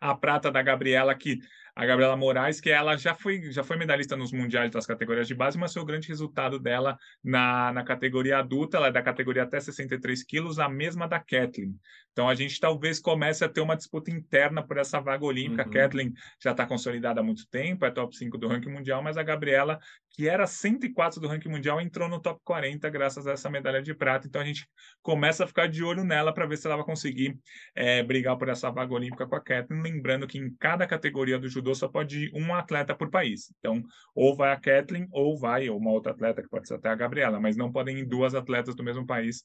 A 0.01 0.15
prata 0.15 0.51
da 0.51 0.63
Gabriela, 0.63 1.15
que 1.15 1.39
a 1.77 1.85
Gabriela 1.85 2.17
Moraes, 2.17 2.59
que 2.59 2.71
ela 2.71 2.97
já 2.97 3.15
foi, 3.15 3.53
já 3.53 3.63
foi 3.63 3.77
medalhista 3.77 4.17
nos 4.17 4.33
mundiais 4.33 4.71
das 4.71 4.87
categorias 4.87 5.29
de 5.29 5.35
base, 5.35 5.59
mas 5.59 5.75
foi 5.75 5.83
o 5.83 5.85
grande 5.85 6.09
resultado 6.09 6.59
dela 6.59 6.97
na, 7.23 7.71
na 7.71 7.85
categoria 7.85 8.39
adulta, 8.39 8.79
ela 8.79 8.87
é 8.87 8.93
da 8.93 9.03
categoria 9.03 9.43
até 9.43 9.61
63 9.61 10.23
quilos, 10.25 10.59
a 10.59 10.71
mesma 10.71 11.07
da 11.07 11.21
Kathleen. 11.21 11.79
Então 12.13 12.31
a 12.31 12.35
gente 12.35 12.59
talvez 12.59 12.99
comece 12.99 13.45
a 13.45 13.49
ter 13.49 13.61
uma 13.61 13.77
disputa 13.77 14.11
interna 14.11 14.67
por 14.67 14.79
essa 14.79 14.99
vaga 14.99 15.23
olímpica. 15.23 15.65
Uhum. 15.65 15.69
A 15.69 15.73
Kathleen 15.73 16.15
já 16.43 16.53
está 16.53 16.65
consolidada 16.65 17.21
há 17.21 17.23
muito 17.23 17.47
tempo, 17.51 17.85
é 17.85 17.91
top 17.91 18.17
5 18.17 18.39
do 18.39 18.49
ranking 18.49 18.71
mundial, 18.71 19.03
mas 19.03 19.19
a 19.19 19.23
Gabriela, 19.23 19.79
que 20.13 20.27
era 20.27 20.47
104 20.47 21.21
do 21.21 21.29
ranking 21.29 21.51
mundial, 21.51 21.79
entrou 21.79 22.09
no 22.09 22.19
top 22.19 22.41
40 22.43 22.89
graças 22.89 23.27
a 23.27 23.33
essa 23.33 23.51
medalha 23.51 23.83
de 23.83 23.93
prata. 23.93 24.27
Então 24.27 24.41
a 24.41 24.45
gente 24.47 24.67
começa 25.03 25.45
a 25.45 25.47
ficar 25.47 25.67
de 25.67 25.85
olho 25.85 26.05
nela 26.05 26.33
para 26.33 26.47
ver 26.47 26.57
se 26.57 26.67
ela 26.67 26.77
vai 26.77 26.87
conseguir 26.87 27.39
é, 27.75 28.03
brigar 28.03 28.39
por 28.39 28.49
essa 28.49 28.71
vaga 28.71 28.95
olímpica 28.95 29.27
com 29.27 29.37
a 29.37 29.41
Kathleen. 29.41 29.83
Lembrando 29.83 30.27
que 30.27 30.39
em 30.39 30.57
cada 30.59 30.87
categoria 30.87 31.39
do 31.39 31.51
judô 31.51 31.66
só 31.75 31.89
pode 31.89 32.27
ir 32.27 32.31
um 32.35 32.55
atleta 32.55 32.95
por 32.95 33.11
país. 33.11 33.53
Então, 33.59 33.83
ou 34.15 34.35
vai 34.35 34.53
a 34.53 34.57
Kathleen, 34.57 35.07
ou 35.11 35.39
vai 35.39 35.69
uma 35.69 35.91
outra 35.91 36.13
atleta, 36.13 36.43
que 36.43 36.49
pode 36.49 36.69
ser 36.69 36.75
até 36.75 36.89
a 36.89 36.95
Gabriela, 36.95 37.41
mas 37.41 37.57
não 37.57 37.73
podem 37.73 37.99
ir 37.99 38.05
duas 38.05 38.35
atletas 38.35 38.75
do 38.75 38.85
mesmo 38.85 39.07
país 39.07 39.43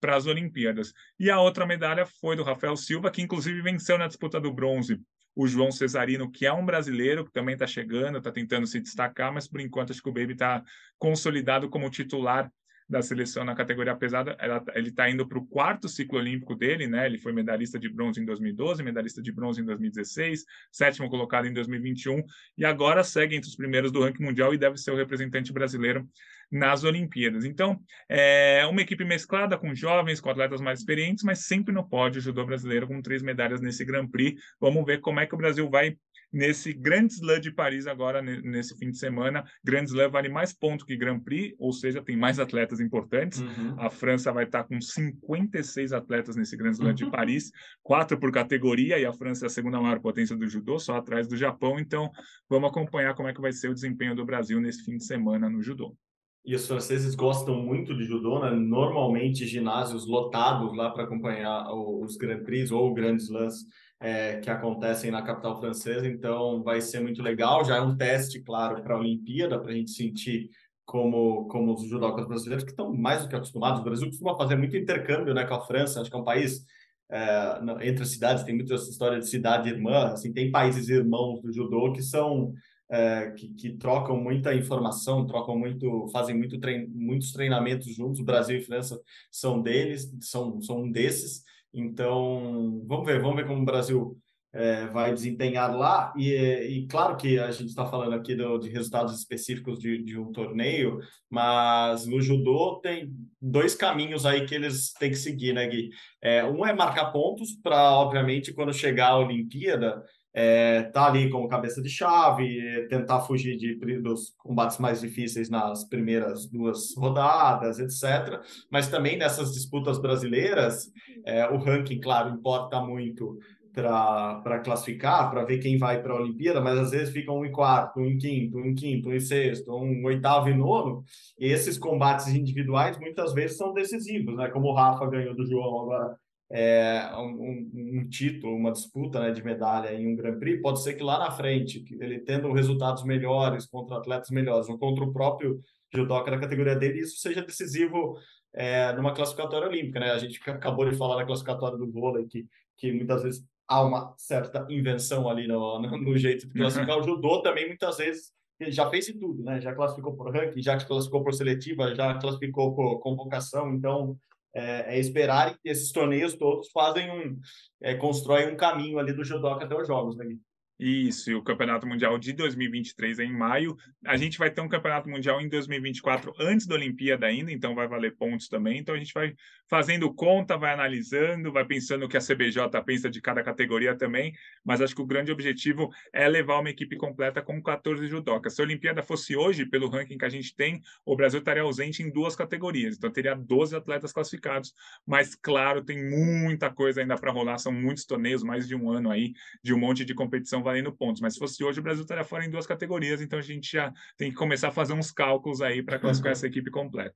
para 0.00 0.16
as 0.16 0.26
Olimpíadas. 0.26 0.92
E 1.18 1.30
a 1.30 1.40
outra 1.40 1.66
medalha 1.66 2.06
foi 2.06 2.36
do 2.36 2.42
Rafael 2.42 2.76
Silva, 2.76 3.10
que 3.10 3.22
inclusive 3.22 3.62
venceu 3.62 3.98
na 3.98 4.06
disputa 4.06 4.40
do 4.40 4.52
bronze 4.52 5.00
o 5.36 5.46
João 5.46 5.72
Cesarino, 5.72 6.30
que 6.30 6.46
é 6.46 6.52
um 6.52 6.64
brasileiro, 6.64 7.24
que 7.24 7.32
também 7.32 7.54
está 7.54 7.66
chegando, 7.66 8.18
está 8.18 8.30
tentando 8.30 8.66
se 8.66 8.80
destacar, 8.80 9.32
mas 9.32 9.48
por 9.48 9.60
enquanto 9.60 9.90
acho 9.90 10.02
que 10.02 10.08
o 10.08 10.12
Baby 10.12 10.34
está 10.34 10.62
consolidado 10.96 11.68
como 11.68 11.90
titular 11.90 12.50
da 12.88 13.00
seleção 13.00 13.44
na 13.44 13.54
categoria 13.54 13.96
pesada. 13.96 14.36
Ela, 14.38 14.62
ele 14.74 14.90
está 14.90 15.08
indo 15.08 15.26
para 15.26 15.38
o 15.38 15.46
quarto 15.46 15.88
ciclo 15.88 16.18
olímpico 16.18 16.54
dele, 16.54 16.86
né? 16.86 17.06
Ele 17.06 17.18
foi 17.18 17.32
medalhista 17.32 17.78
de 17.78 17.88
bronze 17.88 18.20
em 18.20 18.24
2012, 18.24 18.82
medalhista 18.82 19.22
de 19.22 19.32
bronze 19.32 19.60
em 19.60 19.64
2016, 19.64 20.44
sétimo 20.70 21.08
colocado 21.08 21.46
em 21.46 21.52
2021 21.52 22.22
e 22.58 22.64
agora 22.64 23.02
segue 23.02 23.36
entre 23.36 23.48
os 23.48 23.56
primeiros 23.56 23.90
do 23.90 24.00
ranking 24.00 24.22
mundial 24.22 24.52
e 24.52 24.58
deve 24.58 24.76
ser 24.76 24.90
o 24.90 24.96
representante 24.96 25.52
brasileiro 25.52 26.06
nas 26.50 26.84
Olimpíadas. 26.84 27.44
Então, 27.44 27.80
é 28.08 28.66
uma 28.66 28.82
equipe 28.82 29.04
mesclada 29.04 29.58
com 29.58 29.74
jovens, 29.74 30.20
com 30.20 30.30
atletas 30.30 30.60
mais 30.60 30.80
experientes, 30.80 31.24
mas 31.24 31.46
sempre 31.46 31.72
no 31.72 31.88
pódio 31.88 32.20
judô 32.20 32.44
brasileiro 32.44 32.86
com 32.86 33.02
três 33.02 33.22
medalhas 33.22 33.60
nesse 33.60 33.84
Grand 33.84 34.08
Prix. 34.08 34.40
Vamos 34.60 34.84
ver 34.84 35.00
como 35.00 35.20
é 35.20 35.26
que 35.26 35.34
o 35.34 35.38
Brasil 35.38 35.68
vai 35.68 35.96
nesse 36.34 36.72
Grand 36.72 37.06
Slam 37.06 37.38
de 37.38 37.52
Paris 37.52 37.86
agora, 37.86 38.20
nesse 38.20 38.76
fim 38.76 38.90
de 38.90 38.98
semana. 38.98 39.44
Grand 39.62 39.84
Slam 39.84 40.10
vale 40.10 40.28
mais 40.28 40.52
pontos 40.52 40.84
que 40.84 40.96
Grand 40.96 41.20
Prix, 41.20 41.54
ou 41.58 41.72
seja, 41.72 42.02
tem 42.02 42.16
mais 42.16 42.40
atletas 42.40 42.80
importantes. 42.80 43.40
Uhum. 43.40 43.76
A 43.78 43.88
França 43.88 44.32
vai 44.32 44.44
estar 44.44 44.64
com 44.64 44.80
56 44.80 45.92
atletas 45.92 46.34
nesse 46.34 46.56
Grand 46.56 46.72
Slam 46.72 46.92
de 46.92 47.04
uhum. 47.04 47.10
Paris, 47.10 47.52
quatro 47.82 48.18
por 48.18 48.32
categoria, 48.32 48.98
e 48.98 49.06
a 49.06 49.12
França 49.12 49.46
é 49.46 49.46
a 49.46 49.50
segunda 49.50 49.80
maior 49.80 50.00
potência 50.00 50.36
do 50.36 50.48
judô, 50.48 50.78
só 50.78 50.96
atrás 50.96 51.28
do 51.28 51.36
Japão. 51.36 51.78
Então, 51.78 52.10
vamos 52.50 52.68
acompanhar 52.68 53.14
como 53.14 53.28
é 53.28 53.32
que 53.32 53.40
vai 53.40 53.52
ser 53.52 53.68
o 53.68 53.74
desempenho 53.74 54.16
do 54.16 54.24
Brasil 54.24 54.60
nesse 54.60 54.84
fim 54.84 54.96
de 54.96 55.04
semana 55.04 55.48
no 55.48 55.62
judô. 55.62 55.96
E 56.44 56.54
os 56.54 56.66
franceses 56.66 57.14
gostam 57.14 57.56
muito 57.62 57.96
de 57.96 58.04
judô, 58.04 58.38
né? 58.38 58.50
Normalmente 58.50 59.46
ginásios 59.46 60.06
lotados 60.06 60.76
lá 60.76 60.90
para 60.90 61.04
acompanhar 61.04 61.72
os 61.72 62.16
Grand 62.16 62.42
Prix 62.44 62.70
ou 62.70 62.92
grandes 62.92 63.30
lãs 63.30 63.64
é, 63.98 64.36
que 64.40 64.50
acontecem 64.50 65.10
na 65.10 65.22
capital 65.22 65.58
francesa. 65.58 66.06
Então 66.06 66.62
vai 66.62 66.82
ser 66.82 67.00
muito 67.00 67.22
legal. 67.22 67.64
Já 67.64 67.76
é 67.76 67.80
um 67.80 67.96
teste, 67.96 68.40
claro, 68.40 68.82
para 68.82 68.94
a 68.94 68.98
Olimpíada, 68.98 69.58
para 69.58 69.72
a 69.72 69.74
gente 69.74 69.92
sentir 69.92 70.50
como, 70.84 71.46
como 71.48 71.72
os 71.72 71.88
judocas 71.88 72.26
brasileiros, 72.26 72.64
que 72.64 72.70
estão 72.70 72.92
mais 72.92 73.22
do 73.22 73.28
que 73.28 73.36
acostumados. 73.36 73.80
O 73.80 73.84
Brasil 73.84 74.08
costuma 74.08 74.36
fazer 74.36 74.56
muito 74.56 74.76
intercâmbio 74.76 75.32
né, 75.32 75.44
com 75.44 75.54
a 75.54 75.60
França, 75.60 76.00
acho 76.00 76.10
que 76.10 76.16
é 76.16 76.20
um 76.20 76.24
país 76.24 76.64
é, 77.10 77.60
entre 77.82 78.02
as 78.02 78.10
cidades, 78.10 78.44
tem 78.44 78.54
muita 78.54 78.74
história 78.74 79.18
de 79.18 79.28
cidade 79.28 79.68
irmã, 79.68 80.12
assim, 80.12 80.32
tem 80.32 80.50
países 80.50 80.88
irmãos 80.88 81.40
do 81.40 81.52
judô 81.52 81.92
que 81.92 82.02
são 82.02 82.52
é, 82.90 83.30
que, 83.30 83.48
que, 83.54 83.76
trocam 83.76 84.16
muita 84.16 84.54
informação, 84.54 85.26
trocam 85.26 85.58
muito, 85.58 86.08
fazem 86.12 86.36
muito 86.36 86.58
trein, 86.58 86.86
muitos 86.88 87.32
treinamentos 87.32 87.94
juntos. 87.94 88.20
O 88.20 88.24
Brasil 88.24 88.58
e 88.58 88.62
França 88.62 89.00
são 89.30 89.60
deles, 89.60 90.12
são, 90.20 90.60
são 90.60 90.82
um 90.82 90.90
desses. 90.90 91.42
Então, 91.72 92.82
vamos 92.86 93.06
ver, 93.06 93.20
vamos 93.20 93.36
ver 93.36 93.46
como 93.46 93.62
o 93.62 93.64
Brasil 93.64 94.18
é, 94.54 94.86
vai 94.86 95.12
desempenhar 95.12 95.76
lá. 95.76 96.12
E, 96.16 96.32
e, 96.32 96.86
claro 96.86 97.16
que 97.16 97.38
a 97.38 97.50
gente 97.50 97.70
está 97.70 97.84
falando 97.84 98.14
aqui 98.14 98.34
do, 98.36 98.56
de 98.58 98.68
resultados 98.68 99.18
específicos 99.18 99.80
de, 99.80 100.02
de, 100.02 100.16
um 100.16 100.30
torneio, 100.30 101.00
mas 101.28 102.06
no 102.06 102.20
judô 102.20 102.80
tem 102.80 103.12
dois 103.42 103.74
caminhos 103.74 104.24
aí 104.24 104.46
que 104.46 104.54
eles 104.54 104.92
têm 104.92 105.10
que 105.10 105.16
seguir, 105.16 105.52
né, 105.52 105.66
Gui? 105.66 105.90
É, 106.22 106.44
um 106.44 106.64
é 106.64 106.72
marcar 106.72 107.10
pontos 107.10 107.56
para, 107.62 107.92
obviamente, 107.94 108.52
quando 108.52 108.72
chegar 108.72 109.08
a 109.08 109.18
Olimpíada, 109.18 110.02
é, 110.34 110.82
tá 110.82 111.06
ali 111.06 111.30
como 111.30 111.46
cabeça 111.46 111.80
de 111.80 111.88
chave, 111.88 112.88
tentar 112.88 113.20
fugir 113.20 113.56
de, 113.56 113.76
dos 114.00 114.34
combates 114.36 114.78
mais 114.78 115.00
difíceis 115.00 115.48
nas 115.48 115.84
primeiras 115.84 116.50
duas 116.50 116.94
rodadas, 116.96 117.78
etc. 117.78 118.40
Mas 118.68 118.88
também 118.88 119.16
nessas 119.16 119.52
disputas 119.52 120.00
brasileiras, 120.00 120.90
é, 121.24 121.48
o 121.48 121.56
ranking, 121.58 122.00
claro, 122.00 122.34
importa 122.34 122.80
muito 122.80 123.38
para 123.72 124.60
classificar, 124.60 125.30
para 125.30 125.44
ver 125.44 125.58
quem 125.58 125.76
vai 125.76 126.00
para 126.00 126.12
a 126.12 126.20
Olimpíada, 126.20 126.60
mas 126.60 126.78
às 126.78 126.90
vezes 126.92 127.12
fica 127.12 127.32
um 127.32 127.44
em 127.44 127.50
quarto, 127.50 127.98
um 127.98 128.04
em 128.06 128.16
quinto, 128.16 128.58
um 128.58 128.66
em 128.66 128.74
quinto, 128.74 129.08
um 129.08 129.12
em 129.12 129.20
sexto, 129.20 129.74
um 129.74 130.04
oitavo 130.04 130.48
e 130.48 130.54
nono. 130.54 131.02
E 131.38 131.46
esses 131.46 131.76
combates 131.76 132.28
individuais 132.28 132.96
muitas 132.98 133.32
vezes 133.32 133.56
são 133.56 133.72
decisivos, 133.72 134.36
né? 134.36 134.48
Como 134.48 134.68
o 134.68 134.74
Rafa 134.74 135.06
ganhou 135.06 135.34
do 135.34 135.44
João 135.44 135.82
agora 135.82 136.16
é, 136.56 137.10
um, 137.16 137.98
um, 137.98 138.08
título, 138.08 138.54
uma 138.54 138.70
disputa 138.70 139.18
né, 139.18 139.32
de 139.32 139.44
medalha 139.44 139.92
em 139.92 140.06
um 140.06 140.14
Grand 140.14 140.38
Prix, 140.38 140.62
pode 140.62 140.80
ser 140.84 140.94
que 140.94 141.02
lá 141.02 141.18
na 141.18 141.32
frente, 141.32 141.84
ele 142.00 142.20
tendo 142.20 142.52
resultados 142.52 143.02
melhores 143.02 143.66
contra 143.66 143.96
atletas 143.96 144.30
melhores 144.30 144.68
ou 144.68 144.78
contra 144.78 145.02
o 145.02 145.12
próprio 145.12 145.60
judoca 145.92 146.30
da 146.30 146.38
categoria 146.38 146.76
dele, 146.76 147.00
isso 147.00 147.18
seja 147.18 147.42
decisivo 147.42 148.16
é, 148.52 148.92
numa 148.92 149.12
classificatória 149.12 149.66
olímpica. 149.66 149.98
Né? 149.98 150.12
A 150.12 150.18
gente 150.18 150.40
acabou 150.48 150.88
de 150.88 150.96
falar 150.96 151.16
na 151.16 151.24
classificatória 151.24 151.76
do 151.76 151.90
vôlei 151.90 152.24
que, 152.26 152.46
que 152.76 152.92
muitas 152.92 153.24
vezes 153.24 153.44
há 153.66 153.82
uma 153.82 154.14
certa 154.16 154.64
invenção 154.70 155.28
ali 155.28 155.48
no, 155.48 155.80
no, 155.80 155.98
no 155.98 156.16
jeito 156.16 156.46
de 156.46 156.54
classificar. 156.54 157.00
O 157.00 157.02
judô 157.02 157.42
também 157.42 157.66
muitas 157.66 157.96
vezes 157.96 158.32
já 158.68 158.88
fez 158.88 159.06
de 159.06 159.14
tudo, 159.14 159.42
né? 159.42 159.60
Já 159.60 159.74
classificou 159.74 160.14
por 160.14 160.32
ranking, 160.32 160.62
já 160.62 160.78
classificou 160.78 161.24
por 161.24 161.34
seletiva, 161.34 161.96
já 161.96 162.14
classificou 162.14 162.76
por 162.76 163.00
convocação. 163.00 163.74
Então, 163.74 164.16
é, 164.54 164.96
é 164.96 164.98
esperar 164.98 165.58
que 165.58 165.68
esses 165.68 165.90
torneios 165.90 166.34
todos 166.34 166.70
fazem 166.70 167.10
um, 167.10 167.38
é, 167.82 167.94
constroem 167.94 168.52
um 168.52 168.56
caminho 168.56 168.98
ali 168.98 169.12
do 169.12 169.24
judoca 169.24 169.64
até 169.64 169.74
os 169.74 169.86
jogos, 169.86 170.16
né, 170.16 170.24
Gui? 170.24 170.40
Isso, 170.78 171.30
e 171.30 171.34
o 171.36 171.42
Campeonato 171.42 171.86
Mundial 171.86 172.18
de 172.18 172.32
2023 172.32 173.20
é 173.20 173.24
em 173.24 173.32
maio. 173.32 173.76
A 174.04 174.16
gente 174.16 174.36
vai 174.36 174.50
ter 174.50 174.60
um 174.60 174.68
Campeonato 174.68 175.08
Mundial 175.08 175.40
em 175.40 175.48
2024 175.48 176.34
antes 176.36 176.66
da 176.66 176.74
Olimpíada 176.74 177.26
ainda, 177.26 177.52
então 177.52 177.76
vai 177.76 177.86
valer 177.86 178.16
pontos 178.16 178.48
também. 178.48 178.78
Então 178.78 178.92
a 178.92 178.98
gente 178.98 179.14
vai 179.14 179.34
fazendo 179.70 180.12
conta, 180.12 180.56
vai 180.56 180.72
analisando, 180.72 181.52
vai 181.52 181.64
pensando 181.64 182.04
o 182.04 182.08
que 182.08 182.16
a 182.16 182.20
CBJ 182.20 182.58
pensa 182.84 183.08
de 183.08 183.20
cada 183.20 183.40
categoria 183.44 183.96
também. 183.96 184.32
Mas 184.64 184.80
acho 184.80 184.96
que 184.96 185.00
o 185.00 185.06
grande 185.06 185.30
objetivo 185.30 185.90
é 186.12 186.26
levar 186.28 186.58
uma 186.58 186.70
equipe 186.70 186.96
completa 186.96 187.40
com 187.40 187.62
14 187.62 188.08
judocas. 188.08 188.54
Se 188.54 188.60
a 188.60 188.64
Olimpíada 188.64 189.00
fosse 189.00 189.36
hoje, 189.36 189.64
pelo 189.64 189.88
ranking 189.88 190.18
que 190.18 190.24
a 190.24 190.28
gente 190.28 190.56
tem, 190.56 190.80
o 191.06 191.14
Brasil 191.14 191.38
estaria 191.38 191.62
ausente 191.62 192.02
em 192.02 192.10
duas 192.10 192.34
categorias. 192.34 192.96
Então 192.96 193.12
teria 193.12 193.36
12 193.36 193.76
atletas 193.76 194.12
classificados. 194.12 194.74
Mas 195.06 195.36
claro, 195.36 195.84
tem 195.84 196.04
muita 196.04 196.68
coisa 196.68 197.00
ainda 197.00 197.14
para 197.14 197.30
rolar, 197.30 197.58
são 197.58 197.70
muitos 197.70 198.04
torneios, 198.04 198.42
mais 198.42 198.66
de 198.66 198.74
um 198.74 198.90
ano 198.90 199.08
aí, 199.08 199.32
de 199.62 199.72
um 199.72 199.78
monte 199.78 200.04
de 200.04 200.14
competição 200.14 200.63
valendo 200.64 200.92
pontos. 200.92 201.20
Mas 201.20 201.34
se 201.34 201.38
fosse 201.38 201.62
hoje, 201.62 201.78
o 201.78 201.82
Brasil 201.82 202.02
estaria 202.02 202.24
fora 202.24 202.44
em 202.44 202.50
duas 202.50 202.66
categorias, 202.66 203.20
então 203.20 203.38
a 203.38 203.42
gente 203.42 203.70
já 203.70 203.92
tem 204.16 204.30
que 204.30 204.36
começar 204.36 204.68
a 204.68 204.72
fazer 204.72 204.94
uns 204.94 205.12
cálculos 205.12 205.60
aí 205.60 205.82
para 205.82 205.98
classificar 205.98 206.32
essa 206.32 206.46
equipe 206.46 206.70
completa. 206.70 207.14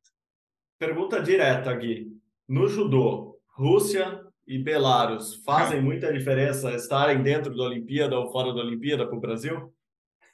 Pergunta 0.79 1.21
direta, 1.21 1.75
Gui. 1.75 2.13
No 2.47 2.69
judô, 2.69 3.37
Rússia 3.49 4.23
e 4.47 4.59
Belarus 4.59 5.43
fazem 5.45 5.83
muita 5.83 6.13
diferença 6.13 6.73
estarem 6.75 7.23
dentro 7.23 7.57
da 7.57 7.65
Olimpíada 7.65 8.19
ou 8.19 8.31
fora 8.31 8.55
da 8.55 8.61
Olimpíada 8.61 9.07
para 9.07 9.17
o 9.17 9.21
Brasil? 9.21 9.75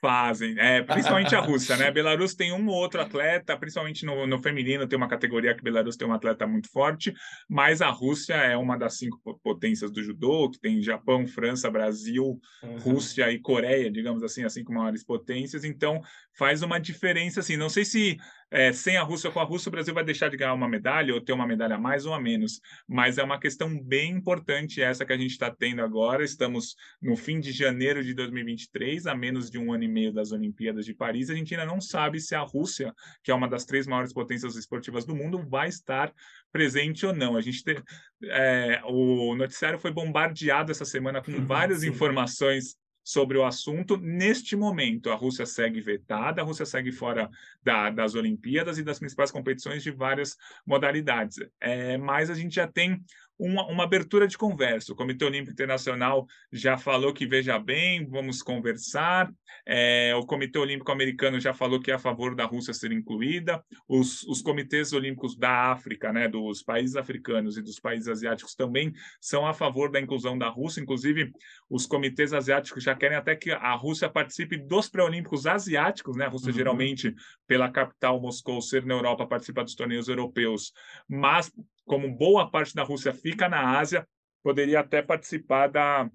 Fazem, 0.04 0.54
é, 0.58 0.82
principalmente 0.82 1.34
a 1.34 1.40
Rússia, 1.40 1.78
né? 1.78 1.90
Belarus 1.90 2.34
tem 2.34 2.52
um 2.52 2.68
ou 2.68 2.74
outro 2.74 3.00
atleta, 3.00 3.56
principalmente 3.56 4.04
no, 4.04 4.26
no 4.26 4.38
feminino, 4.38 4.86
tem 4.86 4.98
uma 4.98 5.08
categoria 5.08 5.54
que 5.54 5.62
Belarus 5.62 5.96
tem 5.96 6.06
um 6.06 6.12
atleta 6.12 6.46
muito 6.46 6.70
forte, 6.70 7.14
mas 7.48 7.80
a 7.80 7.88
Rússia 7.88 8.34
é 8.34 8.54
uma 8.54 8.76
das 8.76 8.98
cinco 8.98 9.18
potências 9.42 9.90
do 9.90 10.02
judô, 10.02 10.50
que 10.50 10.60
tem 10.60 10.82
Japão, 10.82 11.26
França, 11.26 11.70
Brasil, 11.70 12.38
uhum. 12.62 12.76
Rússia 12.80 13.32
e 13.32 13.38
Coreia, 13.38 13.90
digamos 13.90 14.22
assim, 14.22 14.44
as 14.44 14.52
cinco 14.52 14.74
maiores 14.74 15.02
potências, 15.02 15.64
então 15.64 16.02
faz 16.36 16.62
uma 16.62 16.78
diferença, 16.78 17.40
assim, 17.40 17.56
não 17.56 17.70
sei 17.70 17.86
se 17.86 18.18
é, 18.50 18.72
sem 18.72 18.96
a 18.96 19.02
Rússia 19.02 19.30
com 19.30 19.40
a 19.40 19.44
Rússia, 19.44 19.68
o 19.68 19.72
Brasil 19.72 19.92
vai 19.92 20.04
deixar 20.04 20.28
de 20.28 20.36
ganhar 20.36 20.54
uma 20.54 20.68
medalha 20.68 21.14
ou 21.14 21.20
ter 21.20 21.32
uma 21.32 21.46
medalha 21.46 21.76
a 21.76 21.78
mais 21.78 22.06
ou 22.06 22.14
a 22.14 22.20
menos. 22.20 22.60
Mas 22.86 23.18
é 23.18 23.22
uma 23.22 23.38
questão 23.38 23.78
bem 23.82 24.12
importante 24.12 24.82
essa 24.82 25.04
que 25.04 25.12
a 25.12 25.16
gente 25.16 25.32
está 25.32 25.50
tendo 25.50 25.82
agora. 25.82 26.24
Estamos 26.24 26.76
no 27.00 27.16
fim 27.16 27.40
de 27.40 27.52
janeiro 27.52 28.02
de 28.02 28.14
2023, 28.14 29.06
a 29.06 29.14
menos 29.14 29.50
de 29.50 29.58
um 29.58 29.72
ano 29.72 29.84
e 29.84 29.88
meio 29.88 30.12
das 30.12 30.32
Olimpíadas 30.32 30.84
de 30.84 30.94
Paris. 30.94 31.30
A 31.30 31.34
gente 31.34 31.54
ainda 31.54 31.66
não 31.66 31.80
sabe 31.80 32.20
se 32.20 32.34
a 32.34 32.40
Rússia, 32.40 32.94
que 33.22 33.30
é 33.30 33.34
uma 33.34 33.48
das 33.48 33.64
três 33.64 33.86
maiores 33.86 34.12
potências 34.12 34.56
esportivas 34.56 35.04
do 35.04 35.14
mundo, 35.14 35.44
vai 35.48 35.68
estar 35.68 36.12
presente 36.52 37.04
ou 37.04 37.12
não. 37.12 37.36
A 37.36 37.40
gente 37.40 37.62
te, 37.62 37.82
é, 38.24 38.80
o 38.84 39.34
noticiário 39.34 39.78
foi 39.78 39.92
bombardeado 39.92 40.70
essa 40.70 40.84
semana 40.84 41.22
com 41.22 41.32
uhum, 41.32 41.44
várias 41.46 41.80
Sim. 41.80 41.88
informações 41.88 42.76
sobre 43.04 43.36
o 43.36 43.44
assunto. 43.44 43.98
Neste 43.98 44.56
momento, 44.56 45.10
a 45.10 45.14
Rússia 45.14 45.44
segue 45.44 45.80
vetada, 45.80 46.40
a 46.40 46.44
Rússia 46.44 46.64
segue 46.64 46.90
fora 46.90 47.30
da, 47.62 47.90
das 47.90 48.14
Olimpíadas 48.14 48.78
e 48.78 48.82
das 48.82 48.98
principais 48.98 49.30
competições 49.30 49.82
de 49.82 49.90
várias 49.90 50.36
modalidades. 50.66 51.38
É, 51.60 51.98
mas 51.98 52.30
a 52.30 52.34
gente 52.34 52.54
já 52.54 52.66
tem 52.66 53.04
uma, 53.38 53.66
uma, 53.66 53.84
abertura 53.84 54.26
de 54.26 54.38
conversa. 54.38 54.92
O 54.92 54.96
Comitê 54.96 55.24
Olímpico 55.24 55.52
Internacional 55.52 56.26
já 56.52 56.78
falou 56.78 57.12
que 57.12 57.26
veja 57.26 57.58
bem, 57.58 58.06
vamos 58.06 58.42
conversar. 58.42 59.32
É, 59.66 60.14
o 60.14 60.24
Comitê 60.24 60.58
Olímpico 60.58 60.92
Americano 60.92 61.40
já 61.40 61.52
falou 61.52 61.80
que 61.80 61.90
é 61.90 61.94
a 61.94 61.98
favor 61.98 62.34
da 62.34 62.44
Rússia 62.44 62.72
ser 62.72 62.92
incluída. 62.92 63.64
Os, 63.88 64.22
os 64.24 64.40
comitês 64.40 64.92
olímpicos 64.92 65.36
da 65.36 65.72
África, 65.72 66.12
né, 66.12 66.28
dos 66.28 66.62
países 66.62 66.96
africanos 66.96 67.56
e 67.56 67.62
dos 67.62 67.80
países 67.80 68.08
asiáticos 68.08 68.54
também 68.54 68.92
são 69.20 69.46
a 69.46 69.52
favor 69.52 69.90
da 69.90 70.00
inclusão 70.00 70.38
da 70.38 70.48
Rússia. 70.48 70.80
Inclusive, 70.80 71.32
os 71.68 71.86
comitês 71.86 72.32
asiáticos 72.32 72.84
já 72.84 72.94
querem 72.94 73.16
até 73.16 73.34
que 73.34 73.50
a 73.50 73.74
Rússia 73.74 74.08
participe 74.08 74.56
dos 74.56 74.88
pré-olímpicos 74.88 75.46
asiáticos. 75.46 76.16
Né? 76.16 76.26
A 76.26 76.28
Rússia, 76.28 76.50
uhum. 76.50 76.56
geralmente, 76.56 77.14
pela 77.46 77.70
capital 77.70 78.20
Moscou 78.20 78.60
ser 78.60 78.84
na 78.84 78.94
Europa, 78.94 79.26
participa 79.26 79.64
dos 79.64 79.74
torneios 79.74 80.08
europeus, 80.08 80.72
mas 81.08 81.52
como 81.84 82.14
boa 82.14 82.50
parte 82.50 82.74
da 82.74 82.82
Rússia 82.82 83.12
fica 83.12 83.48
na 83.48 83.78
Ásia, 83.78 84.06
poderia 84.42 84.80
até 84.80 85.02
participar 85.02 85.68
da, 85.68 86.10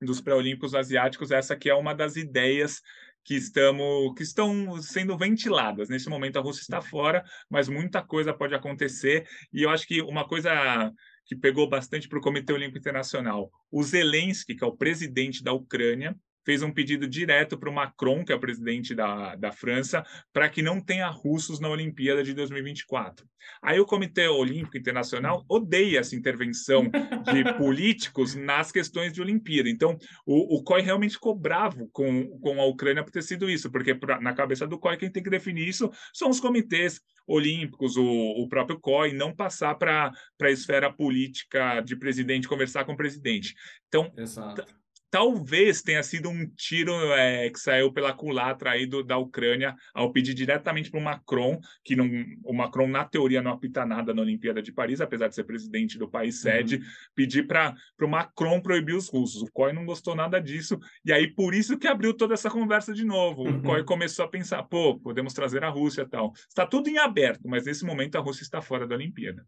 dos 0.00 0.20
pré-olímpicos 0.20 0.74
asiáticos. 0.74 1.30
Essa 1.30 1.54
aqui 1.54 1.68
é 1.68 1.74
uma 1.74 1.94
das 1.94 2.16
ideias 2.16 2.80
que, 3.24 3.34
estamos, 3.34 4.14
que 4.16 4.22
estão 4.22 4.80
sendo 4.82 5.16
ventiladas. 5.16 5.88
Nesse 5.88 6.08
momento 6.08 6.38
a 6.38 6.42
Rússia 6.42 6.62
está 6.62 6.80
fora, 6.80 7.24
mas 7.48 7.68
muita 7.68 8.02
coisa 8.02 8.32
pode 8.32 8.54
acontecer. 8.54 9.26
E 9.52 9.62
eu 9.62 9.70
acho 9.70 9.86
que 9.86 10.00
uma 10.02 10.26
coisa 10.26 10.92
que 11.26 11.36
pegou 11.36 11.68
bastante 11.68 12.08
para 12.08 12.18
o 12.18 12.22
Comitê 12.22 12.52
Olímpico 12.52 12.78
Internacional, 12.78 13.50
o 13.70 13.82
Zelensky, 13.82 14.56
que 14.56 14.64
é 14.64 14.66
o 14.66 14.76
presidente 14.76 15.44
da 15.44 15.52
Ucrânia, 15.52 16.16
fez 16.50 16.64
um 16.64 16.72
pedido 16.72 17.06
direto 17.06 17.56
para 17.56 17.70
o 17.70 17.72
Macron, 17.72 18.24
que 18.24 18.32
é 18.32 18.34
o 18.34 18.40
presidente 18.40 18.92
da, 18.92 19.36
da 19.36 19.52
França, 19.52 20.02
para 20.32 20.48
que 20.48 20.60
não 20.62 20.80
tenha 20.80 21.06
russos 21.08 21.60
na 21.60 21.68
Olimpíada 21.68 22.24
de 22.24 22.34
2024. 22.34 23.24
Aí 23.62 23.78
o 23.78 23.86
Comitê 23.86 24.26
Olímpico 24.26 24.76
Internacional 24.76 25.44
odeia 25.48 26.00
essa 26.00 26.16
intervenção 26.16 26.90
de 27.32 27.44
políticos 27.56 28.34
nas 28.34 28.72
questões 28.72 29.12
de 29.12 29.22
Olimpíada. 29.22 29.68
Então, 29.68 29.96
o, 30.26 30.56
o 30.56 30.64
COI 30.64 30.82
realmente 30.82 31.14
ficou 31.14 31.38
bravo 31.38 31.88
com, 31.92 32.28
com 32.40 32.60
a 32.60 32.66
Ucrânia 32.66 33.04
por 33.04 33.12
ter 33.12 33.22
sido 33.22 33.48
isso, 33.48 33.70
porque 33.70 33.94
pra, 33.94 34.20
na 34.20 34.34
cabeça 34.34 34.66
do 34.66 34.76
COI 34.76 34.96
quem 34.96 35.08
tem 35.08 35.22
que 35.22 35.30
definir 35.30 35.68
isso 35.68 35.88
são 36.12 36.30
os 36.30 36.40
comitês 36.40 37.00
olímpicos, 37.28 37.96
o, 37.96 38.04
o 38.04 38.48
próprio 38.48 38.80
COI, 38.80 39.12
não 39.12 39.32
passar 39.32 39.76
para 39.76 40.10
a 40.42 40.50
esfera 40.50 40.92
política 40.92 41.80
de 41.80 41.94
presidente, 41.94 42.48
conversar 42.48 42.84
com 42.84 42.94
o 42.94 42.96
presidente. 42.96 43.54
Então, 43.86 44.12
Exato 44.16 44.79
talvez 45.10 45.82
tenha 45.82 46.02
sido 46.02 46.28
um 46.28 46.46
tiro 46.56 46.92
é, 47.14 47.50
que 47.50 47.58
saiu 47.58 47.92
pela 47.92 48.12
culatra 48.12 48.70
aí 48.70 48.86
do, 48.86 49.02
da 49.02 49.18
Ucrânia 49.18 49.74
ao 49.92 50.12
pedir 50.12 50.34
diretamente 50.34 50.90
para 50.90 51.00
o 51.00 51.02
Macron, 51.02 51.60
que 51.84 51.96
não, 51.96 52.08
o 52.44 52.54
Macron, 52.54 52.86
na 52.86 53.04
teoria, 53.04 53.42
não 53.42 53.50
apita 53.50 53.84
nada 53.84 54.14
na 54.14 54.22
Olimpíada 54.22 54.62
de 54.62 54.72
Paris, 54.72 55.00
apesar 55.00 55.28
de 55.28 55.34
ser 55.34 55.44
presidente 55.44 55.98
do 55.98 56.08
país 56.08 56.40
sede, 56.40 56.76
uhum. 56.76 56.82
pedir 57.14 57.46
para 57.46 57.74
o 58.00 58.08
Macron 58.08 58.60
proibir 58.60 58.94
os 58.94 59.08
russos. 59.08 59.42
O 59.42 59.50
COI 59.52 59.72
não 59.72 59.84
gostou 59.84 60.14
nada 60.14 60.40
disso, 60.40 60.78
e 61.04 61.12
aí 61.12 61.26
por 61.26 61.54
isso 61.54 61.78
que 61.78 61.88
abriu 61.88 62.14
toda 62.14 62.34
essa 62.34 62.50
conversa 62.50 62.94
de 62.94 63.04
novo. 63.04 63.48
O 63.48 63.62
COI 63.62 63.80
uhum. 63.80 63.86
começou 63.86 64.24
a 64.24 64.28
pensar, 64.28 64.62
pô, 64.62 64.98
podemos 64.98 65.34
trazer 65.34 65.64
a 65.64 65.68
Rússia 65.68 66.02
e 66.02 66.08
tal. 66.08 66.32
Está 66.48 66.64
tudo 66.64 66.88
em 66.88 66.98
aberto, 66.98 67.48
mas 67.48 67.64
nesse 67.64 67.84
momento 67.84 68.16
a 68.16 68.20
Rússia 68.20 68.42
está 68.42 68.62
fora 68.62 68.86
da 68.86 68.94
Olimpíada. 68.94 69.44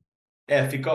É, 0.53 0.69
fica, 0.69 0.91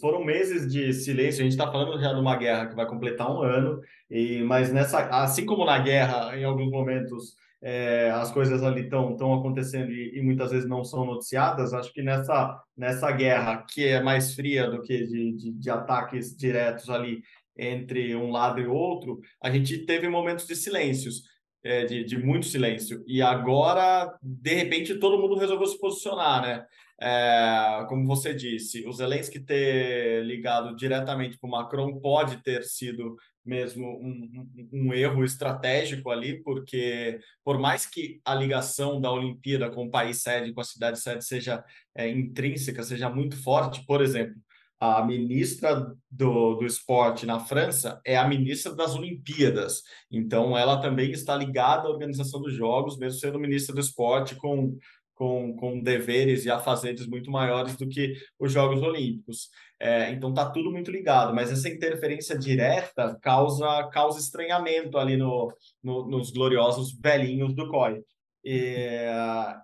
foram 0.00 0.24
meses 0.24 0.66
de 0.72 0.90
silêncio. 0.94 1.40
A 1.40 1.44
gente 1.44 1.52
está 1.52 1.70
falando 1.70 2.00
já 2.00 2.10
de 2.14 2.18
uma 2.20 2.36
guerra 2.36 2.68
que 2.68 2.74
vai 2.74 2.86
completar 2.86 3.30
um 3.30 3.42
ano, 3.42 3.78
e 4.10 4.42
mas 4.44 4.72
nessa, 4.72 5.06
assim 5.10 5.44
como 5.44 5.66
na 5.66 5.78
guerra, 5.78 6.34
em 6.34 6.42
alguns 6.42 6.70
momentos 6.70 7.34
é, 7.60 8.10
as 8.12 8.32
coisas 8.32 8.62
ali 8.62 8.84
estão 8.84 9.14
tão 9.14 9.34
acontecendo 9.34 9.92
e, 9.92 10.18
e, 10.18 10.22
muitas 10.22 10.52
vezes 10.52 10.66
não 10.66 10.82
são 10.82 11.04
noticiadas, 11.04 11.74
acho 11.74 11.92
que 11.92 12.02
nessa, 12.02 12.58
nessa 12.74 13.10
guerra, 13.12 13.66
que 13.68 13.86
é 13.86 14.02
mais 14.02 14.34
fria 14.34 14.70
do 14.70 14.80
que 14.80 15.04
de, 15.04 15.32
de, 15.32 15.52
de 15.52 15.70
ataques 15.70 16.34
diretos 16.34 16.88
ali 16.88 17.20
entre 17.58 18.16
um 18.16 18.30
lado 18.30 18.58
e 18.58 18.66
outro, 18.66 19.20
a 19.42 19.50
gente 19.50 19.84
teve 19.84 20.08
momentos 20.08 20.46
de 20.46 20.56
silêncios. 20.56 21.34
É, 21.66 21.86
de, 21.86 22.04
de 22.04 22.18
muito 22.18 22.44
silêncio. 22.44 23.02
E 23.06 23.22
agora, 23.22 24.14
de 24.22 24.52
repente, 24.52 24.96
todo 24.96 25.18
mundo 25.18 25.38
resolveu 25.38 25.66
se 25.66 25.80
posicionar, 25.80 26.42
né? 26.42 26.66
É, 27.00 27.84
como 27.88 28.06
você 28.06 28.32
disse, 28.32 28.86
o 28.86 28.92
Zelensky 28.92 29.40
ter 29.40 30.24
ligado 30.24 30.76
diretamente 30.76 31.36
para 31.38 31.48
o 31.48 31.50
Macron 31.50 32.00
pode 32.00 32.42
ter 32.42 32.62
sido 32.62 33.16
mesmo 33.44 33.86
um, 33.86 34.48
um, 34.56 34.68
um, 34.72 34.94
erro 34.94 35.24
estratégico 35.24 36.10
ali, 36.10 36.42
porque 36.42 37.20
por 37.44 37.58
mais 37.58 37.84
que 37.84 38.20
a 38.24 38.34
ligação 38.34 39.00
da 39.00 39.12
Olimpíada 39.12 39.70
com 39.70 39.86
o 39.86 39.90
país 39.90 40.22
sede, 40.22 40.52
com 40.52 40.60
a 40.60 40.64
cidade 40.64 40.98
sede, 41.00 41.24
seja 41.24 41.62
é, 41.94 42.08
intrínseca, 42.08 42.82
seja 42.82 43.10
muito 43.10 43.36
forte, 43.36 43.84
por 43.84 44.00
exemplo, 44.00 44.36
a 44.80 45.04
ministra 45.04 45.94
do, 46.10 46.54
do 46.54 46.66
esporte 46.66 47.26
na 47.26 47.40
França 47.40 48.00
é 48.04 48.16
a 48.16 48.26
ministra 48.26 48.74
das 48.74 48.94
Olimpíadas, 48.94 49.82
então 50.10 50.56
ela 50.56 50.80
também 50.80 51.10
está 51.10 51.36
ligada 51.36 51.86
à 51.86 51.90
organização 51.90 52.40
dos 52.40 52.54
Jogos, 52.54 52.98
mesmo 52.98 53.18
sendo 53.18 53.38
ministra 53.38 53.74
do 53.74 53.80
esporte, 53.80 54.36
com 54.36 54.76
com, 55.14 55.54
com 55.56 55.80
deveres 55.80 56.44
e 56.44 56.50
afazeres 56.50 57.06
muito 57.06 57.30
maiores 57.30 57.76
do 57.76 57.88
que 57.88 58.14
os 58.38 58.52
Jogos 58.52 58.82
Olímpicos. 58.82 59.48
É, 59.80 60.10
então 60.10 60.32
tá 60.32 60.50
tudo 60.50 60.70
muito 60.70 60.90
ligado, 60.90 61.34
mas 61.34 61.50
essa 61.50 61.68
interferência 61.68 62.38
direta 62.38 63.18
causa, 63.20 63.88
causa 63.92 64.18
estranhamento 64.18 64.98
ali 64.98 65.16
no, 65.16 65.52
no 65.82 66.06
nos 66.08 66.30
gloriosos 66.30 66.92
velhinhos 67.00 67.54
do 67.54 67.68
COI. 67.68 68.02
E, 68.44 69.06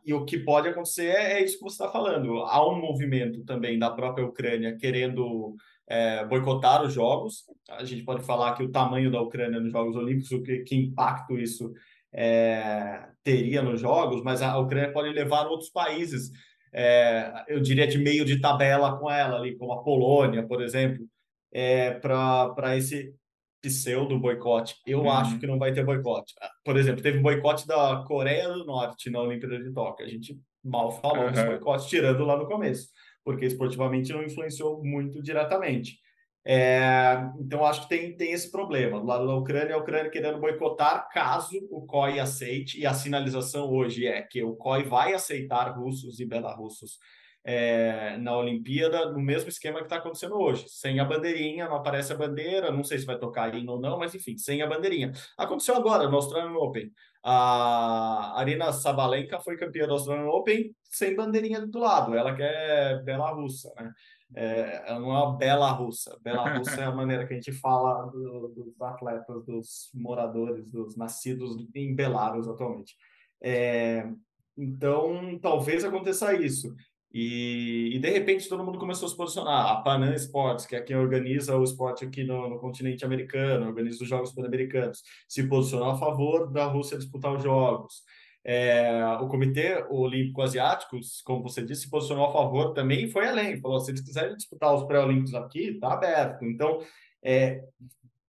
e, 0.06 0.14
o 0.14 0.24
que 0.24 0.38
pode 0.38 0.68
acontecer 0.68 1.08
é, 1.08 1.34
é 1.34 1.44
isso 1.44 1.58
que 1.58 1.64
você 1.64 1.74
está 1.74 1.90
falando. 1.90 2.38
Há 2.38 2.66
um 2.66 2.80
movimento 2.80 3.44
também 3.44 3.78
da 3.78 3.90
própria 3.90 4.24
Ucrânia 4.24 4.76
querendo 4.78 5.54
é, 5.86 6.24
boicotar 6.24 6.82
os 6.82 6.94
jogos. 6.94 7.44
A 7.68 7.84
gente 7.84 8.04
pode 8.04 8.24
falar 8.24 8.54
que 8.54 8.62
o 8.62 8.70
tamanho 8.70 9.10
da 9.10 9.20
Ucrânia 9.20 9.60
nos 9.60 9.72
Jogos 9.72 9.96
Olímpicos, 9.96 10.30
o 10.30 10.42
que, 10.42 10.60
que 10.60 10.76
impacto 10.76 11.38
isso 11.38 11.70
é, 12.12 13.06
teria 13.22 13.62
nos 13.62 13.80
jogos, 13.80 14.22
mas 14.22 14.42
a 14.42 14.58
Ucrânia 14.58 14.92
pode 14.92 15.10
levar 15.10 15.46
outros 15.46 15.70
países, 15.70 16.30
é, 16.72 17.44
eu 17.48 17.60
diria, 17.60 17.86
de 17.86 17.98
meio 17.98 18.24
de 18.24 18.40
tabela 18.40 18.98
com 18.98 19.10
ela, 19.10 19.36
ali, 19.36 19.56
como 19.56 19.72
a 19.72 19.82
Polônia, 19.82 20.46
por 20.46 20.62
exemplo, 20.62 21.04
é, 21.52 21.92
para 21.94 22.76
esse 22.76 23.14
pseudo 23.60 24.18
boicote. 24.18 24.76
Eu 24.86 25.00
uhum. 25.00 25.10
acho 25.10 25.38
que 25.38 25.46
não 25.46 25.58
vai 25.58 25.72
ter 25.72 25.84
boicote. 25.84 26.34
Por 26.64 26.76
exemplo, 26.76 27.02
teve 27.02 27.18
um 27.18 27.22
boicote 27.22 27.66
da 27.66 28.04
Coreia 28.06 28.48
do 28.48 28.64
Norte 28.64 29.10
na 29.10 29.20
Olimpíada 29.20 29.62
de 29.62 29.72
Tóquio. 29.72 30.06
A 30.06 30.08
gente 30.08 30.38
mal 30.64 30.90
falou 30.92 31.24
uhum. 31.24 31.32
desse 31.32 31.44
boicote, 31.44 31.88
tirando 31.88 32.24
lá 32.24 32.36
no 32.36 32.46
começo, 32.46 32.88
porque 33.24 33.46
esportivamente 33.46 34.12
não 34.12 34.22
influenciou 34.22 34.82
muito 34.82 35.22
diretamente. 35.22 35.98
É, 36.44 37.28
então, 37.38 37.64
acho 37.64 37.82
que 37.82 37.88
tem, 37.88 38.16
tem 38.16 38.32
esse 38.32 38.50
problema. 38.50 38.98
Do 38.98 39.06
lado 39.06 39.26
da 39.26 39.34
Ucrânia, 39.34 39.74
a 39.74 39.78
Ucrânia 39.78 40.10
querendo 40.10 40.40
boicotar 40.40 41.08
caso 41.10 41.58
o 41.70 41.86
COI 41.86 42.18
aceite, 42.18 42.80
e 42.80 42.86
a 42.86 42.94
sinalização 42.94 43.70
hoje 43.70 44.06
é 44.06 44.22
que 44.22 44.42
o 44.42 44.54
COI 44.56 44.84
vai 44.84 45.12
aceitar 45.12 45.76
russos 45.76 46.18
e 46.18 46.26
belarussos 46.26 46.98
é, 47.44 48.16
na 48.18 48.36
Olimpíada, 48.36 49.10
no 49.10 49.20
mesmo 49.20 49.48
esquema 49.48 49.78
que 49.78 49.84
está 49.84 49.96
acontecendo 49.96 50.36
hoje. 50.36 50.64
Sem 50.68 51.00
a 51.00 51.04
bandeirinha, 51.04 51.68
não 51.68 51.76
aparece 51.76 52.12
a 52.12 52.16
bandeira, 52.16 52.70
não 52.70 52.84
sei 52.84 52.98
se 52.98 53.06
vai 53.06 53.18
tocar 53.18 53.54
hino 53.54 53.72
ou 53.72 53.80
não, 53.80 53.98
mas 53.98 54.14
enfim, 54.14 54.36
sem 54.36 54.62
a 54.62 54.66
bandeirinha. 54.66 55.12
Aconteceu 55.36 55.76
agora 55.76 56.08
no 56.08 56.16
Australian 56.16 56.56
Open. 56.58 56.90
A 57.22 58.38
Arina 58.38 58.72
Sabalenka 58.72 59.40
foi 59.40 59.56
campeã 59.56 59.86
do 59.86 59.92
Australian 59.92 60.28
Open 60.30 60.74
sem 60.84 61.14
bandeirinha 61.14 61.66
do 61.66 61.78
lado, 61.78 62.14
ela 62.14 62.34
que 62.34 62.42
é 62.42 63.02
belarussa, 63.04 63.72
né? 63.76 63.92
É, 64.34 64.92
é 64.92 64.94
uma 64.94 65.36
bela 65.36 65.70
russa. 65.70 66.18
Bela 66.22 66.56
russa 66.56 66.80
é 66.80 66.84
a 66.84 66.94
maneira 66.94 67.26
que 67.26 67.32
a 67.32 67.36
gente 67.36 67.52
fala 67.52 68.06
do, 68.06 68.48
dos 68.48 68.80
atletas, 68.80 69.44
dos 69.44 69.90
moradores, 69.94 70.70
dos 70.70 70.96
nascidos 70.96 71.56
em 71.74 71.94
Belarus 71.94 72.48
atualmente. 72.48 72.94
É, 73.42 74.08
então, 74.56 75.38
talvez 75.40 75.84
aconteça 75.84 76.34
isso. 76.34 76.74
E, 77.12 77.90
e, 77.96 77.98
de 77.98 78.08
repente 78.08 78.48
todo 78.48 78.62
mundo 78.62 78.78
começou 78.78 79.06
a 79.06 79.08
se 79.08 79.16
posicionar. 79.16 79.66
A 79.66 79.82
Panam 79.82 80.14
Sports, 80.14 80.64
que 80.64 80.76
é 80.76 80.80
quem 80.80 80.96
organiza 80.96 81.56
o 81.56 81.64
esporte 81.64 82.04
aqui 82.04 82.22
no, 82.22 82.48
no 82.48 82.58
continente 82.60 83.04
americano, 83.04 83.66
organiza 83.66 84.02
os 84.02 84.08
Jogos 84.08 84.32
Pan-Americanos, 84.32 85.02
se 85.28 85.42
posicionou 85.48 85.90
a 85.90 85.98
favor 85.98 86.48
da 86.52 86.66
Rússia 86.66 86.96
disputar 86.96 87.34
os 87.34 87.42
Jogos. 87.42 88.04
É, 88.44 89.04
o 89.20 89.28
Comitê 89.28 89.84
Olímpico 89.90 90.40
Asiático, 90.40 90.98
como 91.24 91.42
você 91.42 91.62
disse, 91.62 91.82
se 91.82 91.90
posicionou 91.90 92.26
a 92.26 92.32
favor 92.32 92.72
também 92.72 93.04
e 93.04 93.10
foi 93.10 93.28
além. 93.28 93.60
Falou: 93.60 93.80
se 93.80 93.90
eles 93.90 94.00
quiserem 94.00 94.36
disputar 94.36 94.74
os 94.74 94.84
pré-olímpicos 94.84 95.34
aqui, 95.34 95.70
está 95.70 95.92
aberto. 95.92 96.44
Então, 96.44 96.80
é, 97.22 97.62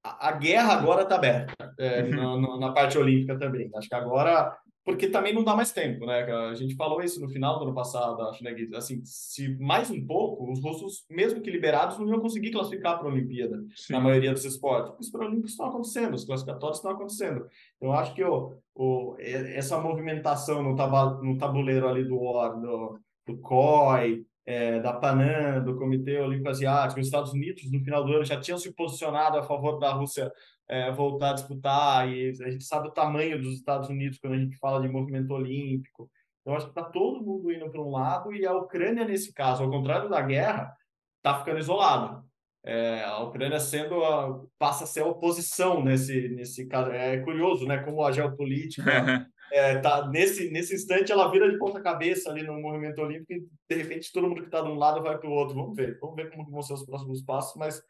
a, 0.04 0.30
a, 0.30 0.32
guerra 0.34 0.74
agora 0.74 1.04
está 1.04 1.16
aberta 1.16 1.74
é, 1.80 2.04
uhum. 2.04 2.42
na, 2.42 2.68
na, 2.68 2.74
parte 2.74 2.98
olímpica 2.98 3.38
também. 3.40 3.70
Acho 3.76 3.88
que 3.88 3.96
agora 3.96 4.58
porque 4.84 5.08
também 5.08 5.34
não 5.34 5.44
dá 5.44 5.56
mais 5.56 5.72
tempo, 5.72 6.06
né? 6.06 6.24
A 6.24 6.56
gente 6.56 6.76
falou 6.76 7.02
isso 7.02 7.22
no 7.22 7.30
final 7.30 7.60
do 7.60 7.66
ano 7.66 7.74
passado, 7.74 8.22
acho, 8.24 8.44
né, 8.44 8.52
Gui? 8.54 8.76
Assim, 8.76 9.02
se 9.06 9.56
mais 9.60 9.92
um 9.92 10.06
pouco, 10.06 10.52
os 10.52 10.62
russos, 10.62 11.06
mesmo 11.10 11.42
que 11.42 11.52
liberados, 11.52 12.00
não 12.00 12.08
iam 12.08 12.20
conseguir 12.20 12.52
classificar 12.52 12.98
para 12.98 13.08
a 13.08 13.12
Olimpíada, 13.12 13.64
Sim. 13.76 13.94
na 13.94 14.00
maioria 14.00 14.32
dos 14.32 14.44
esportes. 14.44 14.94
Os 15.00 15.12
Paralímpicos 15.12 15.52
estão 15.52 15.68
acontecendo, 15.68 16.16
os 16.16 16.26
classificatórios 16.26 16.80
estão 16.80 16.92
acontecendo. 16.92 17.46
Então, 17.78 17.94
acho 17.94 18.14
que 18.16 18.24
o, 18.24 19.16
essa 19.20 19.80
movimentação 19.80 20.64
no, 20.64 20.76
no 21.22 21.38
tabuleiro 21.38 21.88
ali 21.88 22.04
do 22.04 22.20
OR, 22.20 22.60
do, 22.60 23.00
do 23.28 23.38
COI, 23.38 24.26
é, 24.46 24.80
da 24.80 24.94
PANAM, 24.94 25.64
do 25.64 25.78
Comitê 25.78 26.18
Olímpico 26.20 26.50
Asiático, 26.50 27.00
os 27.00 27.06
Estados 27.06 27.32
Unidos, 27.34 27.72
no 27.72 27.80
final 27.84 28.04
do 28.04 28.14
ano, 28.14 28.26
já 28.26 28.40
tinham 28.40 28.58
se 28.58 28.74
posicionado 28.74 29.38
a 29.38 29.44
favor 29.44 29.78
da 29.78 29.92
Rússia 29.94 30.32
é, 30.72 30.90
voltar 30.90 31.32
a 31.32 31.34
disputar, 31.34 32.08
e 32.08 32.30
a 32.30 32.50
gente 32.50 32.64
sabe 32.64 32.88
o 32.88 32.92
tamanho 32.92 33.42
dos 33.42 33.56
Estados 33.56 33.90
Unidos 33.90 34.18
quando 34.18 34.36
a 34.36 34.40
gente 34.40 34.58
fala 34.58 34.82
de 34.82 34.88
movimento 34.88 35.32
olímpico. 35.34 36.10
Então, 36.40 36.56
acho 36.56 36.68
que 36.68 36.72
está 36.72 36.90
todo 36.90 37.22
mundo 37.22 37.52
indo 37.52 37.70
para 37.70 37.82
um 37.82 37.92
lado, 37.92 38.34
e 38.34 38.46
a 38.46 38.56
Ucrânia, 38.56 39.04
nesse 39.04 39.34
caso, 39.34 39.64
ao 39.64 39.70
contrário 39.70 40.10
da 40.10 40.22
guerra, 40.22 40.74
está 41.18 41.38
ficando 41.38 41.60
isolada. 41.60 42.24
É, 42.64 43.04
a 43.04 43.20
Ucrânia 43.20 43.60
sendo 43.60 44.02
a, 44.02 44.46
passa 44.58 44.86
a 44.86 44.88
ser 44.88 45.02
a 45.02 45.08
oposição 45.08 45.84
nesse, 45.84 46.30
nesse 46.30 46.66
caso. 46.68 46.90
É 46.92 47.18
curioso, 47.18 47.66
né? 47.68 47.80
Como 47.80 48.06
a 48.06 48.12
geopolítica 48.14 49.28
é, 49.52 49.78
tá, 49.80 50.08
nesse, 50.08 50.52
nesse 50.52 50.76
instante 50.76 51.12
ela 51.12 51.30
vira 51.30 51.52
de 51.52 51.58
ponta 51.58 51.82
cabeça 51.82 52.30
ali 52.30 52.44
no 52.44 52.62
movimento 52.62 53.02
olímpico 53.02 53.34
e 53.34 53.46
de 53.68 53.82
repente 53.82 54.12
todo 54.14 54.30
mundo 54.30 54.42
que 54.42 54.48
está 54.48 54.62
de 54.62 54.70
um 54.70 54.76
lado 54.76 55.02
vai 55.02 55.18
para 55.18 55.30
o 55.30 55.34
outro. 55.34 55.56
Vamos 55.56 55.76
ver, 55.76 55.98
vamos 56.00 56.16
ver 56.16 56.30
como 56.30 56.50
vão 56.50 56.62
ser 56.62 56.76
os 56.76 56.86
próximos 56.86 57.22
passos, 57.24 57.56
mas 57.58 57.84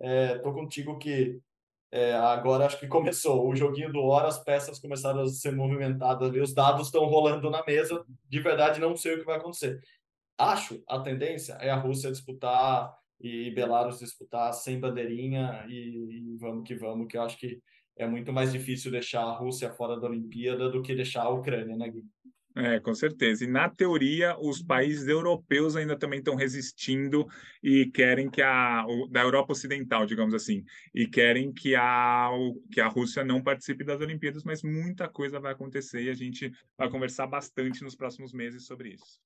estou 0.00 0.52
é, 0.52 0.54
contigo 0.54 0.98
que 0.98 1.40
é, 1.92 2.14
agora 2.14 2.64
acho 2.64 2.80
que 2.80 2.88
começou 2.88 3.46
o 3.46 3.54
joguinho 3.54 3.92
do 3.92 4.00
hora, 4.00 4.26
as 4.26 4.42
peças 4.42 4.78
começaram 4.78 5.20
a 5.20 5.28
ser 5.28 5.54
movimentadas 5.54 6.26
ali, 6.26 6.40
os 6.40 6.54
dados 6.54 6.86
estão 6.86 7.04
rolando 7.04 7.50
na 7.50 7.62
mesa. 7.66 8.02
De 8.26 8.40
verdade, 8.40 8.80
não 8.80 8.96
sei 8.96 9.14
o 9.14 9.18
que 9.18 9.26
vai 9.26 9.36
acontecer. 9.36 9.78
Acho 10.38 10.82
a 10.88 10.98
tendência 11.00 11.52
é 11.54 11.68
a 11.68 11.76
Rússia 11.76 12.10
disputar 12.10 12.90
e 13.20 13.50
Belarus 13.50 13.98
disputar 13.98 14.54
sem 14.54 14.80
bandeirinha 14.80 15.66
e, 15.68 16.32
e 16.32 16.36
vamos 16.38 16.66
que 16.66 16.74
vamos, 16.74 17.06
que 17.08 17.18
eu 17.18 17.22
acho 17.22 17.36
que 17.38 17.60
é 17.96 18.06
muito 18.06 18.32
mais 18.32 18.50
difícil 18.50 18.90
deixar 18.90 19.22
a 19.22 19.36
Rússia 19.36 19.70
fora 19.74 20.00
da 20.00 20.08
Olimpíada 20.08 20.70
do 20.70 20.80
que 20.80 20.94
deixar 20.94 21.24
a 21.24 21.28
Ucrânia, 21.28 21.76
né, 21.76 21.90
Gui? 21.90 22.02
É, 22.54 22.78
com 22.80 22.94
certeza. 22.94 23.44
E 23.44 23.46
na 23.46 23.68
teoria, 23.68 24.36
os 24.38 24.62
países 24.62 25.08
europeus 25.08 25.74
ainda 25.74 25.96
também 25.96 26.18
estão 26.18 26.34
resistindo 26.34 27.26
e 27.62 27.86
querem 27.86 28.30
que 28.30 28.42
a 28.42 28.84
da 29.10 29.22
Europa 29.22 29.52
Ocidental, 29.52 30.04
digamos 30.04 30.34
assim, 30.34 30.62
e 30.94 31.06
querem 31.06 31.50
que 31.50 31.74
a 31.74 32.30
que 32.70 32.80
a 32.80 32.88
Rússia 32.88 33.24
não 33.24 33.42
participe 33.42 33.84
das 33.84 34.00
Olimpíadas, 34.00 34.44
mas 34.44 34.62
muita 34.62 35.08
coisa 35.08 35.40
vai 35.40 35.52
acontecer 35.52 36.02
e 36.02 36.10
a 36.10 36.14
gente 36.14 36.52
vai 36.76 36.90
conversar 36.90 37.26
bastante 37.26 37.82
nos 37.82 37.96
próximos 37.96 38.34
meses 38.34 38.66
sobre 38.66 38.90
isso. 38.90 39.18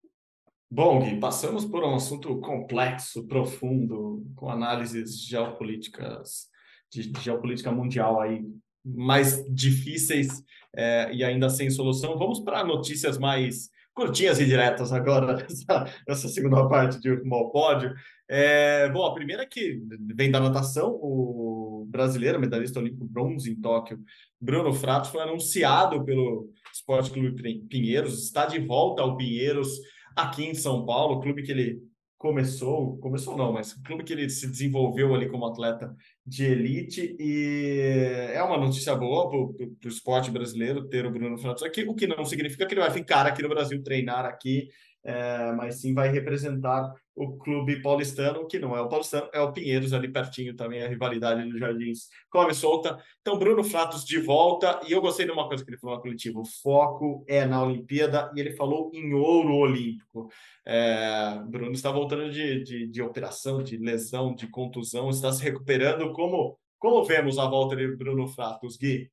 Bom, 0.71 1.01
Gui, 1.01 1.19
passamos 1.19 1.65
por 1.65 1.85
um 1.85 1.95
assunto 1.95 2.41
complexo, 2.41 3.27
profundo, 3.27 4.25
com 4.37 4.51
análises 4.51 5.21
geopolíticas 5.21 6.49
de 6.91 7.13
geopolítica 7.21 7.73
mundial 7.73 8.21
aí 8.21 8.45
mais 8.85 9.45
difíceis 9.53 10.45
é, 10.77 11.13
e 11.13 11.25
ainda 11.25 11.49
sem 11.49 11.71
solução. 11.71 12.19
Vamos 12.19 12.41
para 12.41 12.65
notícias 12.65 13.19
mais 13.19 13.71
curtinhas 13.95 14.39
e 14.39 14.45
diretas 14.45 14.93
agora, 14.93 15.35
nessa, 15.37 15.93
nessa 16.07 16.29
segunda 16.29 16.69
parte 16.69 17.01
de 17.01 17.15
Rumo 17.15 17.35
ao 17.35 17.51
Pódio. 17.51 17.95
É, 18.29 18.89
bom, 18.91 19.05
a 19.07 19.15
primeira 19.15 19.43
é 19.43 19.47
que 19.47 19.81
vem 20.15 20.31
da 20.31 20.39
natação, 20.39 20.91
o 21.01 21.87
brasileiro, 21.89 22.39
medalhista 22.39 22.79
olímpico 22.79 23.07
bronze 23.07 23.51
em 23.51 23.61
Tóquio, 23.61 23.99
Bruno 24.41 24.73
Fratos, 24.73 25.11
foi 25.11 25.23
anunciado 25.23 26.05
pelo 26.05 26.51
Esporte 26.73 27.11
Clube 27.11 27.61
Pinheiros, 27.69 28.25
está 28.25 28.45
de 28.45 28.59
volta 28.59 29.03
ao 29.03 29.17
Pinheiros 29.17 29.81
aqui 30.15 30.45
em 30.45 30.55
São 30.55 30.85
Paulo, 30.85 31.21
clube 31.21 31.43
que 31.43 31.53
ele 31.53 31.81
começou, 32.19 32.97
começou 32.99 33.37
não, 33.37 33.53
mas 33.53 33.73
o 33.73 33.83
clube 33.83 34.03
que 34.03 34.13
ele 34.13 34.29
se 34.31 34.47
desenvolveu 34.47 35.15
ali 35.15 35.29
como 35.29 35.47
atleta 35.47 35.95
de 36.25 36.45
elite 36.45 37.17
e 37.19 38.31
é 38.33 38.43
uma 38.43 38.57
notícia 38.57 38.95
boa 38.95 39.29
para 39.29 39.39
o 39.39 39.89
esporte 39.89 40.31
brasileiro 40.31 40.89
ter 40.89 41.05
o 41.05 41.11
Bruno 41.11 41.37
Fernandes 41.37 41.63
aqui, 41.63 41.83
o 41.83 41.95
que 41.95 42.07
não 42.07 42.25
significa 42.25 42.67
que 42.67 42.75
ele 42.75 42.81
vai 42.81 42.91
ficar 42.91 43.27
aqui 43.27 43.43
no 43.43 43.49
Brasil, 43.49 43.83
treinar 43.83 44.25
aqui, 44.25 44.69
é, 45.07 45.53
mas 45.53 45.81
sim 45.81 45.95
vai 45.95 46.09
representar 46.09 46.93
o 47.15 47.39
clube 47.39 47.81
paulistano, 47.81 48.47
que 48.47 48.59
não 48.59 48.77
é 48.77 48.81
o 48.81 48.89
paulistano, 48.89 49.31
é 49.33 49.41
o 49.41 49.53
Pinheiros, 49.53 49.93
ali 49.93 50.09
pertinho 50.11 50.55
também, 50.55 50.83
a 50.83 50.89
rivalidade 50.89 51.45
nos 51.45 51.61
Jardins 51.61 52.09
come 52.29 52.53
solta. 52.53 52.99
Então, 53.21 53.39
Bruno 53.39 53.63
Fratos 53.63 54.05
de 54.05 54.19
volta, 54.19 54.81
e 54.87 54.93
eu 54.93 55.01
gostei 55.01 55.25
de 55.25 55.31
uma 55.31 55.47
coisa 55.47 55.65
que 55.65 55.71
ele 55.71 55.79
falou 55.79 55.97
na 55.97 56.03
coletiva, 56.03 56.41
o 56.41 56.45
foco 56.45 57.25
é 57.29 57.47
na 57.47 57.63
Olimpíada, 57.63 58.33
e 58.35 58.41
ele 58.41 58.57
falou 58.57 58.91
em 58.93 59.15
ouro 59.15 59.55
olímpico. 59.55 60.29
É, 60.67 61.41
Bruno 61.47 61.73
está 61.73 61.93
voltando 61.93 62.29
de, 62.29 62.65
de, 62.65 62.89
de 62.89 63.01
operação, 63.01 63.63
de 63.63 63.77
lesão, 63.77 64.35
de 64.35 64.49
contusão, 64.49 65.09
está 65.09 65.31
se 65.31 65.43
recuperando. 65.43 66.13
Como, 66.13 66.59
como 66.79 67.05
vemos 67.05 67.39
a 67.39 67.49
volta 67.49 67.77
de 67.77 67.97
Bruno 67.97 68.27
Fratos, 68.27 68.77
Gui? 68.77 69.09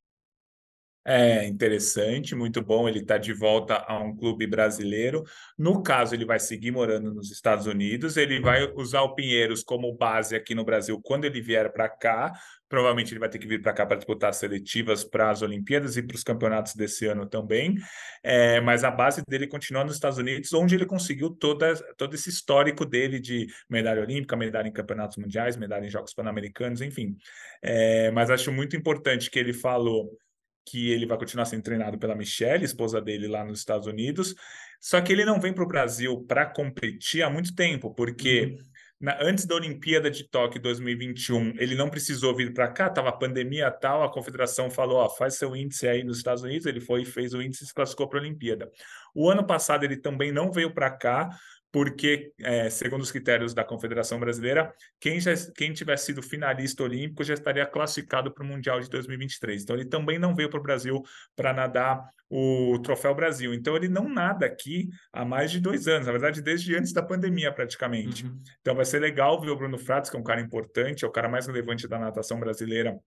É 1.06 1.46
interessante, 1.46 2.34
muito 2.34 2.62
bom. 2.62 2.88
Ele 2.88 3.00
está 3.00 3.18
de 3.18 3.34
volta 3.34 3.84
a 3.88 4.00
um 4.00 4.16
clube 4.16 4.48
brasileiro. 4.48 5.24
No 5.58 5.84
caso, 5.84 6.16
ele 6.16 6.24
vai 6.24 6.40
seguir 6.40 6.72
morando 6.72 7.14
nos 7.14 7.30
Estados 7.30 7.66
Unidos. 7.66 8.16
Ele 8.16 8.40
vai 8.40 8.72
usar 8.74 9.02
o 9.02 9.14
Pinheiros 9.14 9.64
como 9.64 9.94
base 9.94 10.34
aqui 10.34 10.56
no 10.56 10.64
Brasil 10.64 11.02
quando 11.02 11.26
ele 11.26 11.42
vier 11.42 11.74
para 11.74 11.90
cá. 11.90 12.32
Provavelmente 12.70 13.12
ele 13.12 13.20
vai 13.20 13.28
ter 13.28 13.38
que 13.38 13.46
vir 13.46 13.62
para 13.62 13.74
cá 13.74 13.86
para 13.86 13.98
disputar 13.98 14.30
as 14.30 14.38
seletivas 14.38 15.04
para 15.04 15.30
as 15.30 15.42
Olimpíadas 15.42 15.98
e 15.98 16.02
para 16.02 16.16
os 16.16 16.24
campeonatos 16.24 16.74
desse 16.74 17.06
ano 17.06 17.26
também. 17.28 17.76
É, 18.24 18.62
mas 18.62 18.86
a 18.86 18.90
base 18.90 19.22
dele 19.28 19.46
continua 19.46 19.84
nos 19.84 19.96
Estados 19.96 20.18
Unidos, 20.18 20.54
onde 20.54 20.74
ele 20.74 20.86
conseguiu 20.86 21.30
toda, 21.32 21.76
todo 21.98 22.16
esse 22.16 22.30
histórico 22.30 22.86
dele 22.86 23.20
de 23.20 23.46
medalha 23.70 24.02
olímpica, 24.02 24.38
medalha 24.38 24.70
em 24.70 24.74
campeonatos 24.74 25.18
mundiais, 25.18 25.58
medalha 25.58 25.86
em 25.86 25.90
Jogos 25.90 26.14
Pan-Americanos, 26.14 26.82
enfim. 26.82 27.18
É, 27.62 28.10
mas 28.12 28.30
acho 28.30 28.54
muito 28.54 28.76
importante 28.78 29.30
que 29.30 29.38
ele 29.38 29.54
falou 29.54 30.18
que 30.66 30.92
ele 30.92 31.06
vai 31.06 31.18
continuar 31.18 31.46
sendo 31.46 31.64
treinado 31.64 31.98
pela 31.98 32.16
Michelle, 32.16 32.64
esposa 32.64 33.02
dele 33.02 33.28
lá 33.28 33.44
nos 33.44 33.60
Estados 33.60 33.88
Unidos. 33.88 34.36
Só 34.80 35.00
que 35.02 35.14
ele 35.14 35.26
não 35.26 35.40
vem 35.40 35.54
para 35.54 35.64
o 35.64 35.68
Brasil 35.68 36.26
para 36.28 36.46
competir 36.46 37.24
há 37.24 37.30
muito 37.30 37.56
tempo, 37.56 37.94
porque 37.94 38.58
uhum. 38.58 38.66
na, 39.00 39.18
antes 39.22 39.46
da 39.46 39.56
Olimpíada 39.56 40.12
de 40.12 40.28
Tóquio 40.28 40.62
2021, 40.62 41.54
ele 41.58 41.74
não 41.74 41.90
precisou 41.90 42.36
vir 42.36 42.54
para 42.54 42.68
cá, 42.68 42.88
estava 42.88 43.10
a 43.10 43.14
pandemia 43.14 43.72
tal, 43.72 44.04
a 44.04 44.12
confederação 44.12 44.70
falou: 44.70 44.98
ó, 44.98 45.10
faz 45.10 45.36
seu 45.36 45.56
índice 45.56 45.88
aí 45.88 46.04
nos 46.04 46.18
Estados 46.18 46.44
Unidos. 46.44 46.66
Ele 46.66 46.82
foi 46.82 47.04
e 47.04 47.06
fez 47.06 47.34
o 47.34 47.42
índice 47.42 47.64
e 47.64 47.68
se 47.68 47.74
classificou 47.74 48.10
para 48.10 48.20
a 48.20 48.24
Olimpíada. 48.24 48.70
O 49.16 49.30
ano 49.30 49.46
passado 49.46 49.84
ele 49.86 49.98
também 49.98 50.32
não 50.32 50.52
veio 50.52 50.74
para 50.74 50.92
cá, 50.92 51.30
porque, 51.74 52.32
é, 52.40 52.70
segundo 52.70 53.02
os 53.02 53.12
critérios 53.12 53.52
da 53.52 53.64
Confederação 53.64 54.20
Brasileira, 54.20 54.72
quem, 55.00 55.20
já, 55.20 55.34
quem 55.56 55.74
tivesse 55.74 56.06
sido 56.06 56.22
finalista 56.22 56.84
olímpico 56.84 57.24
já 57.24 57.34
estaria 57.34 57.66
classificado 57.66 58.32
para 58.32 58.44
o 58.44 58.48
Mundial 58.48 58.80
de 58.80 58.88
2023. 58.88 59.64
Então, 59.64 59.76
ele 59.76 59.86
também 59.86 60.20
não 60.20 60.36
veio 60.36 60.52
para 60.52 60.60
o 60.60 60.64
Brasil 60.64 61.02
para 61.36 61.52
nadar 61.52 62.08
o 62.30 62.78
Troféu 62.84 63.16
Brasil. 63.16 63.56
Então, 63.56 63.76
ele 63.76 63.90
não 63.90 64.08
nada 64.08 64.46
aqui 64.46 64.88
há 65.12 65.26
mais 65.26 65.50
de 65.50 65.60
dois 65.60 65.88
anos, 65.88 66.06
na 66.06 66.12
verdade, 66.12 66.44
desde 66.44 66.76
antes 66.76 66.94
da 66.94 67.02
pandemia, 67.02 67.52
praticamente. 67.52 68.24
Uhum. 68.24 68.40
Então, 68.62 68.76
vai 68.76 68.86
ser 68.86 69.00
legal 69.00 69.42
ver 69.42 69.50
o 69.50 69.58
Bruno 69.58 69.80
Fratos, 69.80 70.12
que 70.12 70.16
é 70.16 70.20
um 70.20 70.24
cara 70.24 70.42
importante, 70.42 71.04
é 71.04 71.08
o 71.08 71.12
cara 71.12 71.28
mais 71.28 71.48
relevante 71.48 71.88
da 71.88 71.98
natação 71.98 72.40
brasileira 72.40 73.00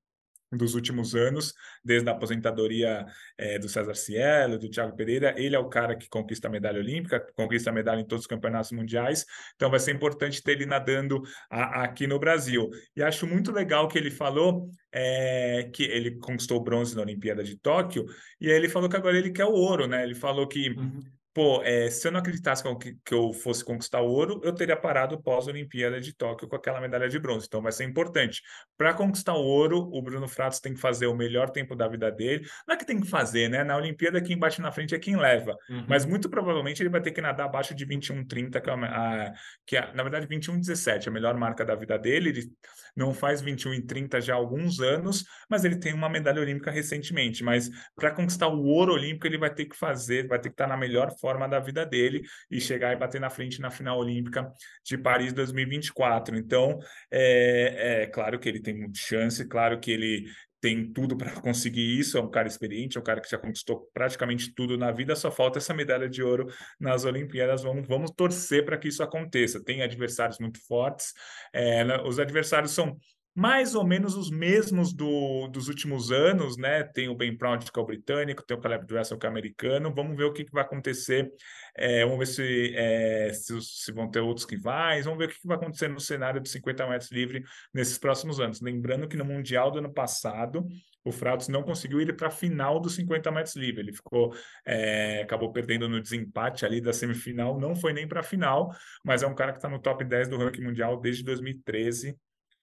dos 0.53 0.75
últimos 0.75 1.15
anos, 1.15 1.53
desde 1.85 2.09
a 2.09 2.13
aposentadoria 2.13 3.05
é, 3.37 3.59
do 3.59 3.69
César 3.69 3.95
Cielo, 3.95 4.59
do 4.59 4.71
Thiago 4.71 4.97
Pereira, 4.97 5.35
ele 5.37 5.57
é 5.57 5.59
o 5.59 5.69
cara 5.69 5.97
que 5.97 6.09
conquista 6.09 6.49
a 6.49 6.51
medalha 6.51 6.79
olímpica, 6.79 7.25
conquista 7.35 7.71
a 7.71 7.73
medalha 7.73 8.01
em 8.01 8.07
todos 8.07 8.25
os 8.25 8.27
campeonatos 8.29 8.73
mundiais, 8.73 9.25
então 9.55 9.71
vai 9.71 9.81
ser 9.81 9.95
importante 9.95 10.43
ter 10.43 10.53
ele 10.53 10.67
nadando 10.67 11.23
a, 11.51 11.81
a, 11.81 11.85
aqui 11.85 12.07
no 12.07 12.19
Brasil. 12.19 12.71
E 12.95 13.03
acho 13.03 13.27
muito 13.27 13.51
legal 13.51 13.89
que 13.89 13.99
ele 13.99 14.11
falou 14.11 14.69
é, 14.93 15.69
que 15.73 15.83
ele 15.83 16.17
conquistou 16.19 16.59
o 16.59 16.63
bronze 16.63 16.95
na 16.95 17.03
Olimpíada 17.03 17.43
de 17.43 17.57
Tóquio, 17.57 18.07
e 18.41 18.51
aí 18.51 18.57
ele 18.57 18.69
falou 18.69 18.89
que 18.89 18.97
agora 18.97 19.19
ele 19.19 19.31
quer 19.31 19.47
o 19.47 19.53
ouro, 19.53 19.87
né? 19.87 20.03
Ele 20.03 20.15
falou 20.15 20.47
que 20.47 20.71
uhum 20.71 21.16
pô, 21.37 21.61
é, 21.63 21.91
se 21.91 22.09
eu 22.09 22.13
não 22.13 22.21
acreditasse 22.21 22.63
que, 22.81 22.97
que 23.05 23.13
eu 23.13 23.31
fosse 23.31 23.63
conquistar 23.63 24.01
o 24.01 24.09
ouro, 24.09 24.41
eu 24.43 24.55
teria 24.55 24.75
parado 24.75 25.23
pós-Olimpíada 25.23 26.01
de 26.01 26.15
Tóquio 26.15 26.49
com 26.49 26.57
aquela 26.57 26.81
medalha 26.81 27.11
de 27.11 27.19
bronze. 27.19 27.45
Então 27.47 27.61
vai 27.61 27.73
ser 27.73 27.85
importante. 27.85 28.41
Para 28.75 28.95
conquistar 28.95 29.35
o 29.35 29.45
ouro, 29.45 29.87
o 29.93 30.01
Bruno 30.01 30.27
Fratos 30.27 30.61
tem 30.61 30.73
que 30.73 30.81
fazer 30.81 31.09
o 31.09 31.15
melhor 31.15 31.51
tempo 31.51 31.77
da 31.77 31.87
vida 31.89 32.11
dele. 32.11 32.49
Não 32.67 32.75
é 32.75 32.79
que 32.79 32.87
tem 32.87 32.99
que 32.99 33.07
fazer, 33.07 33.51
né? 33.51 33.63
Na 33.63 33.77
Olimpíada, 33.77 34.19
quem 34.19 34.39
bate 34.39 34.63
na 34.63 34.73
frente 34.73 34.95
é 34.95 34.99
quem 34.99 35.15
leva. 35.15 35.55
Uhum. 35.69 35.85
Mas 35.87 36.07
muito 36.07 36.31
provavelmente 36.31 36.83
ele 36.83 36.89
vai 36.89 37.03
ter 37.03 37.11
que 37.11 37.21
nadar 37.21 37.45
abaixo 37.45 37.75
de 37.75 37.85
21,30, 37.85 38.59
que, 38.59 38.71
é 38.71 38.73
a, 38.73 39.33
que 39.67 39.77
é, 39.77 39.93
na 39.93 40.03
verdade, 40.03 40.27
21,17, 40.27 41.09
a 41.09 41.11
melhor 41.11 41.37
marca 41.37 41.67
da 41.67 41.75
vida 41.75 41.99
dele. 41.99 42.31
Ele 42.31 42.51
não 42.97 43.13
faz 43.13 43.43
21,30 43.43 44.21
já 44.21 44.35
há 44.35 44.37
alguns 44.37 44.81
anos, 44.81 45.25
mas 45.49 45.65
ele 45.65 45.77
tem 45.77 45.93
uma 45.93 46.09
medalha 46.09 46.41
olímpica 46.41 46.71
recentemente. 46.71 47.45
Mas 47.45 47.71
para 47.95 48.11
conquistar 48.11 48.49
o 48.49 48.65
ouro 48.65 48.95
olímpico, 48.95 49.27
ele 49.27 49.39
vai 49.39 49.53
ter 49.53 49.67
que 49.67 49.77
fazer, 49.77 50.27
vai 50.27 50.39
ter 50.39 50.49
que 50.49 50.55
estar 50.55 50.67
na 50.67 50.77
melhor 50.77 51.17
forma 51.19 51.37
forma 51.37 51.49
da 51.49 51.61
vida 51.61 51.85
dele 51.85 52.23
e 52.51 52.61
chegar 52.61 52.93
e 52.93 52.97
bater 52.97 53.21
na 53.21 53.29
frente 53.29 53.61
na 53.61 53.71
final 53.71 53.99
olímpica 53.99 54.51
de 54.85 54.97
Paris 54.97 55.33
2024. 55.33 56.37
Então, 56.37 56.79
é, 57.11 58.03
é 58.03 58.07
claro 58.07 58.39
que 58.39 58.49
ele 58.49 58.61
tem 58.61 58.75
muita 58.75 58.99
chance, 58.99 59.47
claro 59.47 59.79
que 59.79 59.91
ele 59.91 60.27
tem 60.61 60.93
tudo 60.93 61.17
para 61.17 61.31
conseguir 61.41 61.99
isso, 61.99 62.19
é 62.19 62.21
um 62.21 62.31
cara 62.31 62.49
experiente, 62.49 62.97
é 62.97 63.01
um 63.01 63.05
cara 63.05 63.21
que 63.21 63.31
já 63.31 63.39
conquistou 63.39 63.89
praticamente 63.93 64.55
tudo 64.55 64.77
na 64.77 64.91
vida, 64.91 65.15
só 65.15 65.31
falta 65.31 65.59
essa 65.59 65.75
medalha 65.75 66.09
de 66.09 66.23
ouro 66.23 66.47
nas 66.79 67.05
Olimpíadas. 67.05 67.63
Vamos, 67.63 67.87
vamos 67.87 68.11
torcer 68.11 68.65
para 68.65 68.79
que 68.79 68.89
isso 68.89 69.03
aconteça. 69.03 69.63
Tem 69.63 69.83
adversários 69.83 70.39
muito 70.39 70.59
fortes, 70.67 71.13
é, 71.53 71.85
os 72.03 72.19
adversários 72.19 72.73
são 72.73 72.97
mais 73.37 73.75
ou 73.75 73.87
menos 73.87 74.17
os 74.17 74.31
mesmos 74.31 74.95
do, 74.95 75.47
dos 75.49 75.69
últimos 75.69 76.11
anos, 76.11 76.57
né? 76.57 76.83
Tem 76.83 77.07
o 77.11 77.15
Ben 77.15 77.37
Proud, 77.37 77.71
que 77.71 77.79
é 77.79 77.83
o 77.83 77.85
britânico, 77.85 78.43
tem 78.43 78.57
o 78.57 78.61
Caleb 78.61 78.87
Dressel, 78.87 79.19
que 79.19 79.27
é 79.27 79.29
o 79.29 79.33
americano. 79.33 79.95
Vamos 79.95 80.17
ver 80.17 80.25
o 80.25 80.33
que, 80.33 80.43
que 80.43 80.53
vai 80.53 80.65
acontecer. 80.65 81.31
É, 81.77 82.03
vamos 82.03 82.19
ver 82.19 82.27
se, 82.27 82.75
é, 82.75 83.31
se, 83.35 83.61
se, 83.61 83.93
vão 83.93 84.11
ter 84.11 84.21
outros 84.21 84.47
rivais. 84.49 85.05
Vamos 85.05 85.19
ver 85.19 85.27
o 85.27 85.29
que, 85.29 85.39
que 85.39 85.47
vai 85.47 85.59
acontecer 85.59 85.87
no 85.87 86.01
cenário 86.01 86.41
de 86.41 86.49
50 86.49 86.87
metros 86.87 87.13
livre 87.13 87.45
nesses 87.75 87.99
próximos 87.99 88.41
anos. 88.41 88.63
Lembrando 88.63 89.07
que 89.07 89.19
no 89.19 89.25
Mundial 89.25 89.71
do 89.71 89.81
ano 89.81 89.93
passado, 89.93 90.67
o 91.05 91.13
Frauds 91.13 91.49
não 91.49 91.63
conseguiu 91.63 92.01
ir 92.01 92.17
para 92.17 92.29
a 92.29 92.31
final 92.31 92.81
dos 92.81 92.95
50 92.95 93.31
metros 93.31 93.55
livre. 93.55 93.83
Ele 93.83 93.93
ficou, 93.93 94.35
é, 94.65 95.21
acabou 95.21 95.53
perdendo 95.53 95.91
no 95.91 96.01
desempate 96.01 96.65
ali 96.65 96.81
da 96.81 96.95
semifinal, 96.95 97.61
não 97.61 97.77
foi 97.77 97.93
nem 97.93 98.09
para 98.09 98.21
a 98.21 98.25
final, 98.25 98.75
mas 99.05 99.23
é 99.23 99.27
um 99.27 99.35
cara 99.35 99.53
que 99.53 99.59
está 99.59 99.69
no 99.69 99.79
top 99.79 100.03
10 100.07 100.29
do 100.29 100.39
ranking 100.39 100.63
mundial 100.63 100.99
desde 100.99 101.23
2013 101.23 102.17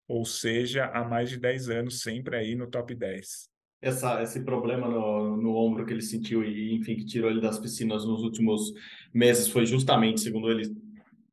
ou 0.08 0.26
seja, 0.26 0.86
há 0.86 1.04
mais 1.04 1.30
de 1.30 1.38
10 1.38 1.70
anos, 1.70 2.02
sempre 2.02 2.36
aí 2.36 2.56
no 2.56 2.68
top 2.68 2.94
10. 2.94 3.50
Essa, 3.82 4.22
esse 4.24 4.44
problema 4.44 4.88
no, 4.88 5.36
no 5.36 5.56
ombro 5.56 5.86
que 5.86 5.92
ele 5.92 6.02
sentiu 6.02 6.44
e, 6.44 6.74
enfim, 6.74 6.96
que 6.96 7.06
tirou 7.06 7.30
ele 7.30 7.42
das 7.42 7.60
piscinas 7.60 8.06
nos 8.06 8.24
últimos 8.24 8.72
meses 9.14 9.48
foi 9.48 9.66
justamente, 9.66 10.22
segundo 10.22 10.50
ele, 10.50 10.74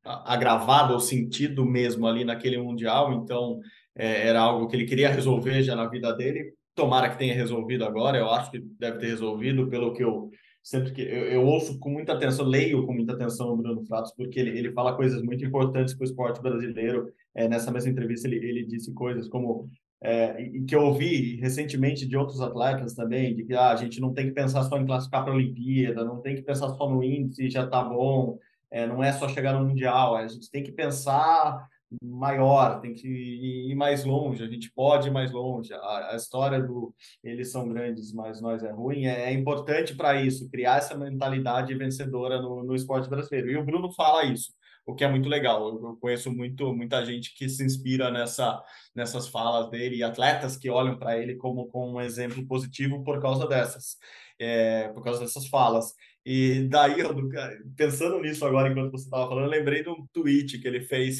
agravado 0.03 0.93
ou 0.93 0.99
sentido 0.99 1.65
mesmo 1.65 2.07
ali 2.07 2.25
naquele 2.25 2.57
Mundial, 2.57 3.13
então 3.13 3.59
é, 3.95 4.27
era 4.27 4.41
algo 4.41 4.67
que 4.67 4.75
ele 4.75 4.85
queria 4.85 5.09
resolver 5.09 5.63
já 5.63 5.75
na 5.75 5.87
vida 5.87 6.11
dele. 6.13 6.53
Tomara 6.75 7.09
que 7.09 7.17
tenha 7.17 7.33
resolvido 7.33 7.85
agora, 7.85 8.17
eu 8.17 8.29
acho 8.29 8.51
que 8.51 8.59
deve 8.59 8.97
ter 8.97 9.07
resolvido, 9.07 9.69
pelo 9.69 9.93
que 9.93 10.03
eu 10.03 10.29
sempre 10.63 10.91
que 10.91 11.01
eu, 11.01 11.25
eu, 11.25 11.45
ouço 11.45 11.79
com 11.79 11.89
muita 11.89 12.13
atenção, 12.13 12.45
leio 12.45 12.85
com 12.85 12.93
muita 12.93 13.13
atenção 13.13 13.49
o 13.49 13.57
Bruno 13.57 13.83
Fratos, 13.85 14.13
porque 14.15 14.39
ele, 14.39 14.57
ele 14.57 14.71
fala 14.71 14.95
coisas 14.95 15.21
muito 15.21 15.43
importantes 15.43 15.93
para 15.93 16.03
o 16.03 16.07
esporte 16.07 16.41
brasileiro. 16.41 17.11
É, 17.33 17.47
nessa 17.47 17.71
mesma 17.71 17.91
entrevista, 17.91 18.27
ele, 18.27 18.37
ele 18.37 18.65
disse 18.65 18.93
coisas 18.93 19.27
como 19.27 19.69
é, 20.03 20.41
e 20.41 20.63
que 20.63 20.75
eu 20.75 20.81
ouvi 20.81 21.35
recentemente 21.35 22.07
de 22.07 22.17
outros 22.17 22.41
atletas 22.41 22.95
também, 22.95 23.35
de 23.35 23.43
que 23.45 23.53
ah, 23.53 23.69
a 23.71 23.75
gente 23.75 24.01
não 24.01 24.13
tem 24.13 24.27
que 24.27 24.33
pensar 24.33 24.63
só 24.63 24.77
em 24.77 24.85
classificar 24.85 25.23
para 25.23 25.31
a 25.31 25.35
Olimpíada, 25.35 26.03
não 26.03 26.21
tem 26.21 26.35
que 26.35 26.41
pensar 26.41 26.69
só 26.69 26.89
no 26.89 27.03
índice, 27.03 27.49
já 27.49 27.65
está 27.65 27.83
bom, 27.83 28.39
é, 28.71 28.87
não 28.87 29.03
é 29.03 29.13
só 29.13 29.29
chegar 29.29 29.53
no 29.53 29.67
Mundial, 29.67 30.15
a 30.15 30.27
gente 30.27 30.49
tem 30.49 30.63
que 30.63 30.71
pensar 30.71 31.67
maior, 32.01 32.79
tem 32.79 32.93
que 32.93 33.07
ir 33.07 33.75
mais 33.75 34.05
longe, 34.05 34.43
a 34.43 34.47
gente 34.47 34.71
pode 34.71 35.09
ir 35.09 35.11
mais 35.11 35.31
longe. 35.31 35.73
A, 35.73 36.13
a 36.13 36.15
história 36.15 36.61
do 36.61 36.93
eles 37.23 37.51
são 37.51 37.67
grandes, 37.67 38.13
mas 38.13 38.41
nós 38.41 38.63
é 38.63 38.71
ruim 38.71 39.05
é, 39.05 39.25
é 39.25 39.33
importante 39.33 39.93
para 39.95 40.21
isso, 40.21 40.49
criar 40.49 40.77
essa 40.77 40.97
mentalidade 40.97 41.75
vencedora 41.75 42.41
no, 42.41 42.63
no 42.63 42.75
esporte 42.75 43.09
brasileiro. 43.09 43.51
E 43.51 43.57
o 43.57 43.65
Bruno 43.65 43.91
fala 43.91 44.23
isso, 44.25 44.53
o 44.85 44.95
que 44.95 45.03
é 45.03 45.09
muito 45.09 45.29
legal. 45.29 45.67
Eu, 45.67 45.97
conheço 45.97 46.31
muito 46.31 46.73
muita 46.73 47.05
gente 47.05 47.33
que 47.35 47.47
se 47.49 47.63
inspira 47.63 48.11
nessa 48.11 48.61
nessas 48.95 49.27
falas 49.27 49.69
dele 49.69 49.97
e 49.97 50.03
atletas 50.03 50.57
que 50.57 50.69
olham 50.69 50.97
para 50.97 51.17
ele 51.17 51.35
como, 51.35 51.67
como 51.67 51.97
um 51.97 52.01
exemplo 52.01 52.45
positivo 52.47 53.03
por 53.03 53.21
causa 53.21 53.47
dessas, 53.47 53.97
é, 54.39 54.89
por 54.89 55.03
causa 55.03 55.21
dessas 55.21 55.47
falas. 55.47 55.93
E 56.25 56.67
daí, 56.69 56.95
pensando 57.75 58.21
nisso 58.21 58.45
agora, 58.45 58.69
enquanto 58.69 58.91
você 58.91 59.05
estava 59.05 59.27
falando, 59.27 59.45
eu 59.45 59.49
lembrei 59.49 59.81
de 59.81 59.89
um 59.89 60.05
tweet 60.13 60.59
que 60.59 60.67
ele 60.67 60.81
fez, 60.81 61.19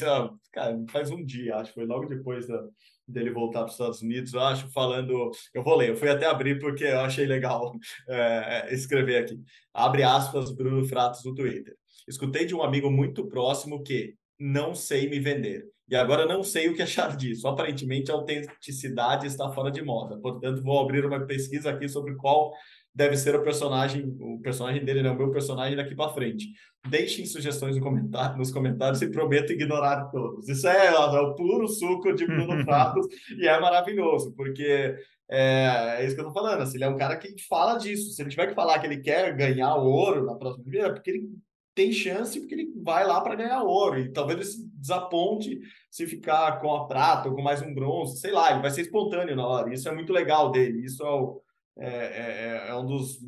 cara, 0.52 0.78
faz 0.90 1.10
um 1.10 1.24
dia, 1.24 1.56
acho, 1.56 1.74
foi 1.74 1.84
logo 1.86 2.06
depois 2.06 2.46
da, 2.46 2.62
dele 3.06 3.30
voltar 3.30 3.60
para 3.60 3.66
os 3.66 3.72
Estados 3.72 4.02
Unidos, 4.02 4.32
eu 4.32 4.40
acho, 4.40 4.68
falando. 4.70 5.30
Eu 5.52 5.62
vou 5.62 5.76
ler, 5.76 5.90
eu 5.90 5.96
fui 5.96 6.08
até 6.08 6.26
abrir 6.26 6.58
porque 6.60 6.84
eu 6.84 7.00
achei 7.00 7.26
legal 7.26 7.72
é, 8.08 8.72
escrever 8.72 9.24
aqui. 9.24 9.40
Abre 9.74 10.02
aspas, 10.02 10.54
Bruno 10.54 10.84
Fratos 10.86 11.24
no 11.24 11.34
Twitter. 11.34 11.76
Escutei 12.08 12.44
de 12.44 12.54
um 12.54 12.62
amigo 12.62 12.90
muito 12.90 13.26
próximo 13.26 13.82
que 13.82 14.14
não 14.38 14.74
sei 14.74 15.08
me 15.08 15.20
vender. 15.20 15.64
E 15.88 15.96
agora 15.96 16.24
não 16.24 16.42
sei 16.42 16.68
o 16.68 16.74
que 16.74 16.82
achar 16.82 17.14
disso. 17.16 17.46
Aparentemente, 17.46 18.10
a 18.10 18.14
autenticidade 18.14 19.26
está 19.26 19.50
fora 19.50 19.70
de 19.70 19.82
moda. 19.82 20.18
Portanto, 20.18 20.62
vou 20.62 20.80
abrir 20.80 21.04
uma 21.04 21.20
pesquisa 21.26 21.70
aqui 21.70 21.88
sobre 21.88 22.14
qual 22.16 22.52
deve 22.94 23.16
ser 23.16 23.34
o 23.34 23.42
personagem, 23.42 24.16
o 24.20 24.40
personagem 24.40 24.84
dele, 24.84 25.02
né? 25.02 25.10
O 25.10 25.16
meu 25.16 25.30
personagem 25.30 25.76
daqui 25.76 25.94
para 25.94 26.12
frente. 26.12 26.46
Deixem 26.88 27.24
sugestões 27.24 27.76
no 27.76 27.82
comentário, 27.82 28.36
nos 28.36 28.50
comentários 28.50 29.00
e 29.02 29.10
prometo 29.10 29.52
ignorar 29.52 30.10
todos. 30.10 30.48
Isso 30.48 30.66
é, 30.66 30.88
é 30.88 30.98
o 30.98 31.34
puro 31.34 31.68
suco 31.68 32.12
de 32.14 32.26
Bruno 32.26 32.64
Pratos 32.66 33.06
e 33.38 33.46
é 33.46 33.58
maravilhoso, 33.60 34.34
porque 34.36 34.96
é, 35.30 35.98
é, 36.00 36.04
isso 36.04 36.14
que 36.14 36.20
eu 36.20 36.26
tô 36.26 36.32
falando. 36.32 36.60
Assim, 36.60 36.76
ele 36.76 36.84
é 36.84 36.88
um 36.88 36.96
cara 36.96 37.16
que 37.16 37.34
fala 37.48 37.78
disso. 37.78 38.12
Se 38.12 38.20
ele 38.20 38.30
tiver 38.30 38.48
que 38.48 38.54
falar 38.54 38.78
que 38.78 38.86
ele 38.86 39.00
quer 39.00 39.34
ganhar 39.34 39.74
ouro 39.76 40.26
na 40.26 40.34
próxima 40.34 40.64
vida, 40.66 40.86
é 40.86 40.92
porque 40.92 41.10
ele 41.10 41.30
tem 41.74 41.92
chance, 41.92 42.38
porque 42.38 42.54
ele 42.54 42.72
vai 42.82 43.06
lá 43.06 43.20
para 43.20 43.34
ganhar 43.34 43.62
ouro. 43.62 43.98
E 43.98 44.12
talvez 44.12 44.38
ele 44.38 44.48
se 44.48 44.68
desaponte 44.78 45.60
se 45.90 46.06
ficar 46.06 46.60
com 46.60 46.74
a 46.74 46.86
prata 46.86 47.28
ou 47.28 47.34
com 47.34 47.42
mais 47.42 47.62
um 47.62 47.74
bronze, 47.74 48.20
sei 48.20 48.32
lá, 48.32 48.50
ele 48.50 48.62
vai 48.62 48.70
ser 48.70 48.82
espontâneo 48.82 49.36
na 49.36 49.46
hora. 49.46 49.72
Isso 49.72 49.88
é 49.88 49.94
muito 49.94 50.12
legal 50.12 50.50
dele. 50.50 50.84
Isso 50.84 51.02
é 51.02 51.10
o 51.10 51.42
é, 51.78 51.86
é, 51.86 52.68
é 52.68 52.74
um 52.76 52.84
dos 52.84 53.18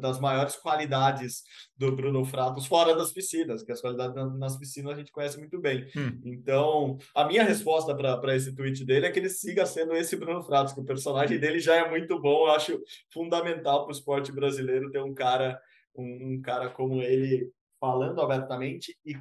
das 0.00 0.18
maiores 0.18 0.56
qualidades 0.56 1.42
do 1.76 1.94
Bruno 1.94 2.24
Fratos 2.24 2.66
fora 2.66 2.96
das 2.96 3.12
piscinas, 3.12 3.62
que 3.62 3.72
as 3.72 3.80
qualidades 3.80 4.16
nas 4.38 4.56
piscinas 4.56 4.94
a 4.94 4.96
gente 4.96 5.12
conhece 5.12 5.38
muito 5.38 5.60
bem. 5.60 5.86
Hum. 5.94 6.18
Então, 6.24 6.96
a 7.14 7.26
minha 7.26 7.44
resposta 7.44 7.94
para 7.94 8.34
esse 8.34 8.54
tweet 8.54 8.86
dele 8.86 9.06
é 9.06 9.10
que 9.10 9.18
ele 9.18 9.28
siga 9.28 9.66
sendo 9.66 9.94
esse 9.94 10.16
Bruno 10.16 10.42
Fratos, 10.42 10.72
que 10.72 10.80
o 10.80 10.84
personagem 10.84 11.38
dele 11.38 11.58
já 11.58 11.76
é 11.76 11.90
muito 11.90 12.18
bom. 12.18 12.46
Eu 12.46 12.52
acho 12.52 12.80
fundamental 13.12 13.82
para 13.82 13.92
o 13.92 13.96
esporte 13.96 14.32
brasileiro 14.32 14.90
ter 14.90 15.02
um 15.02 15.12
cara 15.12 15.60
um, 15.94 16.34
um 16.34 16.40
cara 16.40 16.70
como 16.70 17.02
ele 17.02 17.52
falando 17.80 18.20
abertamente 18.20 18.96
e 19.04 19.16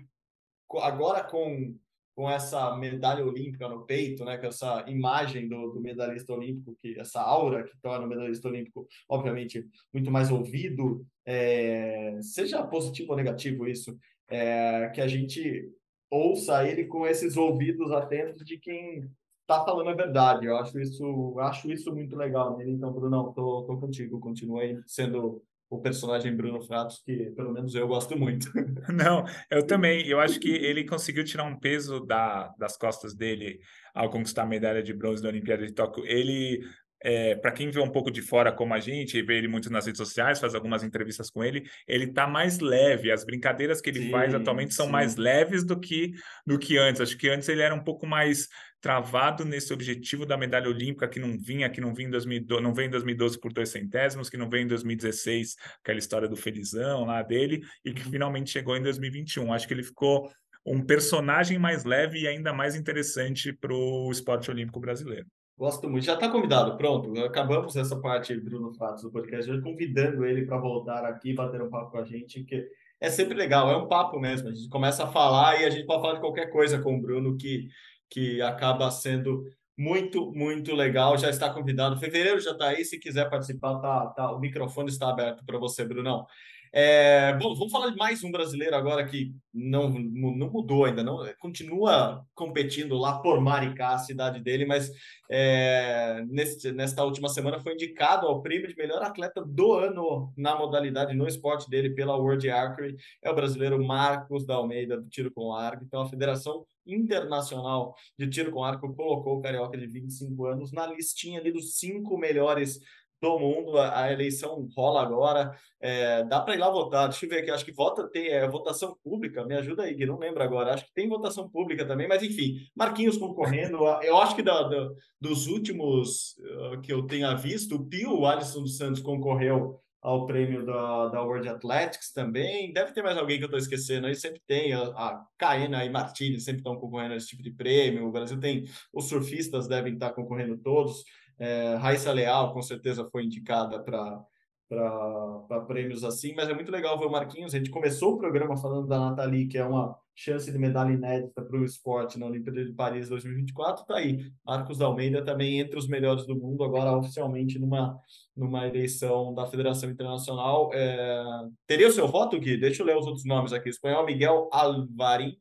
agora 0.82 1.24
com 1.24 1.76
com 2.20 2.30
essa 2.30 2.76
medalha 2.76 3.26
olímpica 3.26 3.70
no 3.70 3.86
peito, 3.86 4.26
né, 4.26 4.38
com 4.38 4.47
essa 4.47 4.84
imagem 4.89 5.47
do, 5.47 5.70
do, 5.70 5.80
medalhista 5.80 6.34
olímpico, 6.34 6.76
que 6.82 6.99
essa 6.99 7.22
aura 7.22 7.64
que 7.64 7.72
torna 7.82 8.05
o 8.05 8.10
medalhista 8.10 8.49
olímpico, 8.49 8.86
obviamente, 9.07 9.66
muito 9.93 10.12
mais 10.12 10.30
ouvido, 10.30 11.05
é, 11.26 12.20
seja 12.22 12.62
positivo 12.62 13.12
ou 13.12 13.16
negativo 13.16 13.66
isso, 13.66 13.97
é, 14.28 14.89
que 14.89 14.99
a 14.99 15.07
gente 15.07 15.72
ouça 16.12 16.68
ele 16.68 16.84
com 16.88 17.07
esses 17.07 17.38
ouvidos 17.38 17.89
atentos 17.89 18.43
de 18.43 18.57
quem 18.57 19.10
está 19.39 19.64
falando 19.64 19.91
a 19.91 19.95
verdade. 19.95 20.45
Eu 20.45 20.57
acho 20.57 20.78
isso, 20.78 21.39
acho 21.39 21.72
isso 21.72 21.93
muito 21.95 22.18
legal. 22.18 22.57
Né? 22.57 22.66
Então, 22.68 22.91
Bruno, 22.91 23.32
tô, 23.34 23.64
tô 23.64 23.78
contigo, 23.78 24.20
continua 24.20 24.64
aí 24.64 24.78
sendo 24.86 25.41
o 25.70 25.80
personagem 25.80 26.36
Bruno 26.36 26.61
Fratos, 26.61 27.01
que 27.05 27.32
pelo 27.36 27.53
menos 27.53 27.76
eu 27.76 27.88
gosto 27.88 28.17
muito. 28.17 28.51
Não, 28.91 29.24
eu 29.51 29.65
também. 29.65 30.07
Eu 30.07 30.20
acho 30.20 30.39
que 30.39 30.49
ele 30.49 30.84
conseguiu 30.84 31.24
tirar 31.24 31.43
um 31.43 31.59
peso 31.59 31.99
da, 31.99 32.51
das 32.57 32.76
costas 32.76 33.13
dele 33.13 33.59
ao 33.93 34.09
conquistar 34.09 34.43
a 34.43 34.47
medalha 34.47 34.82
de 34.82 34.93
bronze 34.93 35.22
da 35.22 35.30
Olimpíada 35.30 35.65
de 35.65 35.74
Tóquio. 35.74 36.05
Ele 36.05 36.61
é, 37.01 37.36
para 37.36 37.51
quem 37.51 37.70
vê 37.70 37.80
um 37.80 37.89
pouco 37.89 38.11
de 38.11 38.22
fora 38.22 38.51
como 38.51 38.74
a 38.74 38.80
gente, 38.80 39.22
vê 39.22 39.38
ele 39.38 39.47
muito 39.47 39.72
nas 39.72 39.86
redes 39.86 39.97
sociais, 39.97 40.39
faz 40.39 40.53
algumas 40.53 40.84
entrevistas 40.84 41.30
com 41.30 41.43
ele, 41.43 41.63
ele 41.88 42.07
tá 42.07 42.28
mais 42.28 42.59
leve. 42.59 43.11
As 43.11 43.24
brincadeiras 43.24 43.80
que 43.80 43.89
ele 43.89 44.03
sim, 44.03 44.11
faz 44.11 44.34
atualmente 44.34 44.74
são 44.74 44.88
sim. 44.88 44.91
mais 44.91 45.15
leves 45.15 45.63
do 45.63 45.80
que 45.80 46.11
do 46.45 46.59
que 46.59 46.78
antes. 46.78 46.99
Acho 46.99 47.17
que 47.17 47.30
antes 47.30 47.47
ele 47.47 47.61
era 47.61 47.74
um 47.74 47.84
pouco 47.84 48.05
mais 48.05 48.47
travado 48.82 49.43
nesse 49.43 49.73
objetivo 49.73 50.25
da 50.25 50.38
medalha 50.38 50.69
olímpica 50.69 51.07
que 51.07 51.19
não 51.19 51.38
vinha, 51.38 51.69
que 51.69 51.82
não 51.82 51.93
vinha 51.93 52.07
em 52.07 52.11
2012, 52.11 52.63
não 52.63 52.73
veio 52.73 52.88
em 52.88 52.91
2012 52.91 53.39
por 53.39 53.51
dois 53.51 53.69
centésimos, 53.69 54.30
que 54.30 54.38
não 54.38 54.49
veio 54.49 54.63
em 54.63 54.67
2016, 54.67 55.55
aquela 55.84 55.99
história 55.99 56.27
do 56.27 56.36
felizão 56.36 57.05
lá 57.05 57.21
dele, 57.21 57.61
e 57.84 57.93
que 57.93 58.03
finalmente 58.03 58.51
chegou 58.51 58.75
em 58.77 58.82
2021. 58.82 59.53
Acho 59.53 59.67
que 59.67 59.73
ele 59.73 59.84
ficou 59.84 60.30
um 60.65 60.82
personagem 60.82 61.57
mais 61.57 61.84
leve 61.84 62.19
e 62.19 62.27
ainda 62.27 62.53
mais 62.53 62.75
interessante 62.75 63.51
para 63.53 63.73
o 63.73 64.09
esporte 64.11 64.51
olímpico 64.51 64.80
brasileiro. 64.80 65.25
Gosto 65.57 65.89
muito. 65.89 66.05
Já 66.05 66.13
está 66.13 66.30
convidado, 66.30 66.77
pronto. 66.77 67.13
Acabamos 67.21 67.75
essa 67.75 67.99
parte, 67.99 68.34
Bruno 68.39 68.73
Fatos, 68.75 69.03
do 69.03 69.11
podcast, 69.11 69.51
já 69.51 69.61
convidando 69.61 70.23
ele 70.23 70.45
para 70.45 70.57
voltar 70.57 71.03
aqui, 71.03 71.34
bater 71.34 71.61
um 71.61 71.69
papo 71.69 71.91
com 71.91 71.97
a 71.97 72.05
gente, 72.05 72.45
que 72.45 72.65
é 73.01 73.09
sempre 73.09 73.34
legal, 73.34 73.69
é 73.69 73.75
um 73.75 73.88
papo 73.88 74.17
mesmo. 74.19 74.47
A 74.47 74.53
gente 74.53 74.69
começa 74.69 75.03
a 75.03 75.07
falar 75.07 75.59
e 75.59 75.65
a 75.65 75.69
gente 75.69 75.86
pode 75.86 76.01
falar 76.01 76.13
de 76.13 76.21
qualquer 76.21 76.49
coisa 76.49 76.80
com 76.80 76.95
o 76.95 77.01
Bruno 77.01 77.36
que, 77.36 77.67
que 78.10 78.41
acaba 78.41 78.89
sendo 78.91 79.45
muito, 79.78 80.32
muito 80.34 80.76
legal. 80.76 81.18
Já 81.18 81.30
está 81.30 81.49
convidado. 81.49 81.97
Fevereiro 81.97 82.39
já 82.39 82.51
está 82.51 82.70
aí. 82.70 82.84
Se 82.84 82.99
quiser 82.99 83.30
participar, 83.30 83.80
tá, 83.80 84.07
tá, 84.07 84.32
o 84.32 84.39
microfone 84.39 84.89
está 84.89 85.10
aberto 85.10 85.45
para 85.45 85.57
você, 85.57 85.86
Brunão. 85.86 86.26
É, 86.72 87.34
bom, 87.34 87.55
vamos 87.55 87.72
falar 87.72 87.89
de 87.89 87.97
mais 87.97 88.24
um 88.24 88.32
brasileiro 88.32 88.76
agora 88.76 89.05
que 89.05 89.34
não, 89.53 89.89
não 89.89 90.49
mudou 90.49 90.86
ainda, 90.86 91.03
não 91.03 91.26
continua 91.39 92.24
competindo 92.36 92.95
lá 92.97 93.20
por 93.20 93.41
Maricá, 93.41 93.89
a 93.89 93.97
cidade 93.97 94.39
dele, 94.39 94.65
mas 94.65 94.91
é, 95.30 96.24
neste, 96.28 96.72
nesta 96.72 97.03
última 97.03 97.28
semana 97.28 97.59
foi 97.59 97.74
indicado 97.74 98.28
ao 98.28 98.41
prêmio 98.41 98.67
de 98.67 98.76
melhor 98.76 99.01
atleta 99.01 99.43
do 99.43 99.74
ano 99.74 100.32
na 100.38 100.55
modalidade, 100.55 101.15
no 101.15 101.28
esporte 101.28 101.70
dele, 101.70 101.89
pela 101.89 102.15
World 102.15 102.49
Archery. 102.49 102.95
É 103.24 103.32
o 103.32 103.36
brasileiro 103.36 103.84
Marcos 103.84 104.45
da 104.45 104.55
Almeida, 104.55 105.01
do 105.01 105.09
tiro 105.09 105.32
com 105.32 105.53
arco. 105.53 105.84
Então, 105.84 106.01
a 106.01 106.09
Federação 106.09 106.65
Internacional 106.86 107.95
de 108.17 108.28
Tiro 108.28 108.51
com 108.51 108.63
Arco 108.63 108.93
colocou 108.95 109.38
o 109.38 109.41
carioca 109.41 109.78
de 109.78 109.88
25 109.88 110.45
anos 110.45 110.72
na 110.72 110.88
listinha 110.88 111.39
ali 111.39 111.51
dos 111.51 111.78
cinco 111.78 112.17
melhores 112.17 112.80
do 113.22 113.39
mundo. 113.39 113.78
A, 113.78 114.03
a 114.03 114.11
eleição 114.13 114.67
rola 114.76 115.01
agora. 115.01 115.55
É, 115.82 116.24
dá 116.24 116.39
para 116.39 116.55
ir 116.55 116.57
lá 116.57 116.70
votar. 116.70 117.09
Deixa 117.09 117.26
eu 117.26 117.30
ver 117.30 117.39
aqui. 117.39 117.51
Acho 117.51 117.65
que 117.65 117.72
vota 117.72 118.09
tem 118.09 118.28
é, 118.28 118.47
votação 118.47 118.95
pública. 119.03 119.45
Me 119.45 119.55
ajuda 119.55 119.84
aí, 119.84 119.93
Gui. 119.93 120.05
Não 120.05 120.17
lembro 120.17 120.43
agora. 120.43 120.74
Acho 120.74 120.86
que 120.86 120.93
tem 120.93 121.07
votação 121.07 121.49
pública 121.49 121.86
também. 121.86 122.07
Mas 122.07 122.24
enfim, 122.24 122.57
Marquinhos 122.76 123.17
concorrendo. 123.17 123.78
Eu 124.03 124.17
acho 124.17 124.36
que 124.36 124.43
da, 124.43 124.63
da, 124.63 124.89
dos 125.20 125.47
últimos 125.47 126.38
uh, 126.39 126.82
que 126.82 126.91
eu 126.91 127.05
tenha 127.05 127.36
visto, 127.36 127.76
o 127.76 127.86
Pio 127.86 128.26
Alisson 128.26 128.61
dos 128.61 128.78
Santos 128.78 129.01
concorreu 129.01 129.80
ao 130.01 130.26
prêmio 130.26 130.65
da, 130.65 131.07
da 131.09 131.22
World 131.22 131.49
Athletics 131.49 132.11
também. 132.13 132.72
Deve 132.72 132.93
ter 132.93 133.03
mais 133.03 133.17
alguém 133.17 133.38
que 133.38 133.43
eu 133.43 133.47
estou 133.47 133.59
esquecendo 133.59 134.07
aí, 134.07 134.15
sempre 134.15 134.41
tem. 134.47 134.74
A, 134.74 135.26
a 135.41 135.57
e 135.57 135.89
Martins 135.89 136.45
sempre 136.45 136.59
estão 136.59 136.78
concorrendo 136.78 137.13
a 137.13 137.17
esse 137.17 137.28
tipo 137.28 137.43
de 137.43 137.51
prêmio. 137.51 138.07
O 138.07 138.11
Brasil 138.11 138.39
tem, 138.39 138.63
os 138.93 139.09
surfistas 139.09 139.67
devem 139.67 139.93
estar 139.93 140.11
concorrendo 140.11 140.57
todos. 140.57 141.03
É, 141.40 141.76
Raíssa 141.76 142.12
Leal, 142.12 142.54
com 142.54 142.62
certeza, 142.62 143.10
foi 143.10 143.24
indicada 143.24 143.80
para 143.82 144.22
para 144.70 145.62
prêmios 145.62 146.04
assim, 146.04 146.34
mas 146.36 146.48
é 146.48 146.54
muito 146.54 146.72
legal 146.72 146.98
ver 147.00 147.08
o 147.08 147.12
Marquinhos. 147.12 147.56
A 147.56 147.58
gente 147.58 147.72
começou 147.72 148.14
o 148.14 148.18
programa 148.20 148.56
falando 148.56 148.88
da 148.88 149.00
Nathalie, 149.00 149.48
que 149.48 149.58
é 149.58 149.66
uma 149.66 149.98
chance 150.14 150.52
de 150.52 150.60
medalha 150.60 150.94
inédita 150.94 151.42
para 151.42 151.58
o 151.58 151.66
esporte 151.66 152.20
na 152.20 152.28
Olimpíada 152.28 152.64
de 152.64 152.74
Paris 152.74 153.10
2024. 153.10 153.86
Tá 153.86 153.96
aí, 153.96 154.32
Marcos 154.46 154.78
da 154.78 154.86
Almeida 154.86 155.24
também 155.24 155.60
entre 155.60 155.80
os 155.80 155.88
melhores 155.88 156.28
do 156.28 156.36
mundo, 156.36 156.64
agora 156.64 156.96
oficialmente 156.96 157.58
numa, 157.58 157.98
numa 158.36 158.68
eleição 158.68 159.34
da 159.34 159.48
Federação 159.48 159.90
Internacional. 159.90 160.70
É... 160.72 161.24
Teria 161.66 161.88
o 161.88 161.92
seu 161.92 162.08
voto, 162.08 162.40
Gui? 162.40 162.58
Deixa 162.58 162.84
eu 162.84 162.86
ler 162.86 162.98
os 162.98 163.08
outros 163.08 163.26
nomes 163.26 163.54
aqui. 163.54 163.70
Espanhol 163.70 164.06
Miguel 164.06 164.50
Alvarinho. 164.52 165.38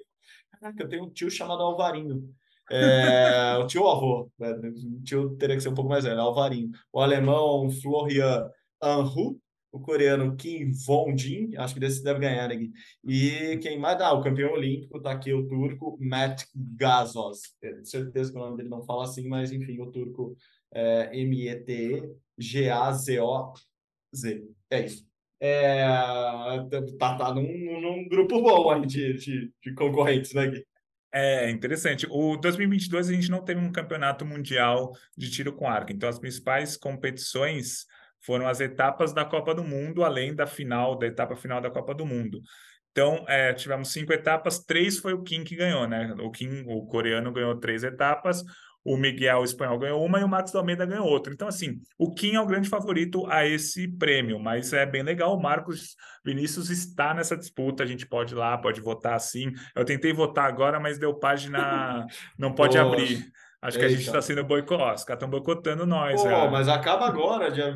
Caraca, 0.52 0.82
eu 0.82 0.88
tenho 0.88 1.04
um 1.04 1.10
tio 1.10 1.30
chamado 1.30 1.62
Alvarinho. 1.62 2.34
É, 2.70 3.56
o 3.58 3.66
tio 3.66 3.88
avô, 3.88 4.30
né? 4.38 4.50
o 4.50 5.02
tio 5.02 5.36
teria 5.36 5.56
que 5.56 5.62
ser 5.62 5.70
um 5.70 5.74
pouco 5.74 5.90
mais 5.90 6.04
velho, 6.04 6.20
Alvarinho. 6.20 6.70
O 6.92 7.00
alemão 7.00 7.70
Florian 7.70 8.50
Anru, 8.82 9.40
o 9.72 9.80
coreano 9.80 10.36
Kim 10.36 10.70
Von-jin, 10.86 11.56
acho 11.56 11.74
que 11.74 11.80
desse 11.80 12.02
deve 12.02 12.20
ganhar, 12.20 12.48
né? 12.48 12.68
E 13.04 13.58
quem 13.62 13.78
mais? 13.78 14.00
Ah, 14.00 14.12
o 14.12 14.22
campeão 14.22 14.52
olímpico, 14.52 15.00
tá 15.00 15.12
aqui 15.12 15.32
o 15.32 15.46
turco 15.46 15.96
Matt 16.00 16.44
Gazos. 16.54 17.54
Tenho 17.60 17.84
certeza 17.84 18.32
que 18.32 18.38
o 18.38 18.40
nome 18.40 18.56
dele 18.56 18.68
não 18.68 18.82
fala 18.82 19.04
assim, 19.04 19.26
mas 19.28 19.52
enfim, 19.52 19.80
o 19.80 19.90
turco 19.90 20.36
é 20.72 21.10
M-E-T-G-A-Z-O-Z. 21.18 22.08
É 24.70 24.84
isso. 24.84 25.08
É, 25.40 25.86
tá, 26.98 27.16
tá 27.16 27.32
num, 27.34 27.80
num 27.80 28.08
grupo 28.08 28.42
bom 28.42 28.70
aí 28.70 28.84
de, 28.84 29.14
de, 29.14 29.52
de 29.62 29.74
concorrentes, 29.74 30.34
né, 30.34 30.48
Gui? 30.48 30.66
É 31.12 31.50
interessante. 31.50 32.06
O 32.10 32.36
2022 32.36 33.08
a 33.08 33.12
gente 33.12 33.30
não 33.30 33.42
teve 33.42 33.60
um 33.60 33.72
campeonato 33.72 34.26
mundial 34.26 34.92
de 35.16 35.30
tiro 35.30 35.54
com 35.54 35.66
arco, 35.66 35.92
então 35.92 36.08
as 36.08 36.18
principais 36.18 36.76
competições 36.76 37.86
foram 38.20 38.46
as 38.46 38.60
etapas 38.60 39.12
da 39.12 39.24
Copa 39.24 39.54
do 39.54 39.64
Mundo, 39.64 40.04
além 40.04 40.34
da 40.34 40.46
final, 40.46 40.98
da 40.98 41.06
etapa 41.06 41.34
final 41.34 41.60
da 41.60 41.70
Copa 41.70 41.94
do 41.94 42.04
Mundo. 42.04 42.42
Então, 42.90 43.24
é, 43.28 43.52
tivemos 43.52 43.92
cinco 43.92 44.12
etapas, 44.12 44.58
três 44.58 44.98
foi 44.98 45.12
o 45.12 45.22
Kim 45.22 45.44
que 45.44 45.54
ganhou, 45.54 45.86
né? 45.86 46.14
O 46.20 46.30
Kim, 46.30 46.64
o 46.66 46.84
coreano, 46.86 47.32
ganhou 47.32 47.56
três 47.56 47.84
etapas, 47.84 48.42
o 48.88 48.96
Miguel, 48.96 49.44
espanhol, 49.44 49.78
ganhou 49.78 50.02
uma 50.02 50.18
e 50.18 50.24
o 50.24 50.28
Max 50.28 50.54
Almeida 50.54 50.86
ganhou 50.86 51.06
outra. 51.06 51.30
Então, 51.30 51.46
assim, 51.46 51.78
o 51.98 52.10
Kim 52.14 52.36
é 52.36 52.40
o 52.40 52.46
grande 52.46 52.70
favorito 52.70 53.26
a 53.26 53.46
esse 53.46 53.86
prêmio, 53.86 54.38
mas 54.38 54.72
é 54.72 54.86
bem 54.86 55.02
legal. 55.02 55.36
O 55.36 55.42
Marcos 55.42 55.94
Vinícius 56.24 56.70
está 56.70 57.12
nessa 57.12 57.36
disputa, 57.36 57.82
a 57.82 57.86
gente 57.86 58.06
pode 58.06 58.32
ir 58.32 58.36
lá, 58.36 58.56
pode 58.56 58.80
votar 58.80 59.20
sim. 59.20 59.52
Eu 59.76 59.84
tentei 59.84 60.10
votar 60.14 60.46
agora, 60.46 60.80
mas 60.80 60.98
deu 60.98 61.12
página, 61.14 62.06
não 62.38 62.54
pode 62.54 62.78
Poxa. 62.78 62.88
abrir. 62.88 63.30
Acho 63.60 63.76
Eita. 63.76 63.88
que 63.88 63.92
a 63.92 63.96
gente 63.96 64.06
está 64.06 64.22
sendo 64.22 64.44
boicotado. 64.44 64.94
Os 64.94 65.04
caras 65.04 65.18
estão 65.18 65.28
boicotando 65.28 65.84
nós. 65.84 66.22
Pô, 66.22 66.28
é. 66.28 66.48
mas 66.48 66.68
acaba 66.68 67.06
agora, 67.06 67.50
dia, 67.50 67.74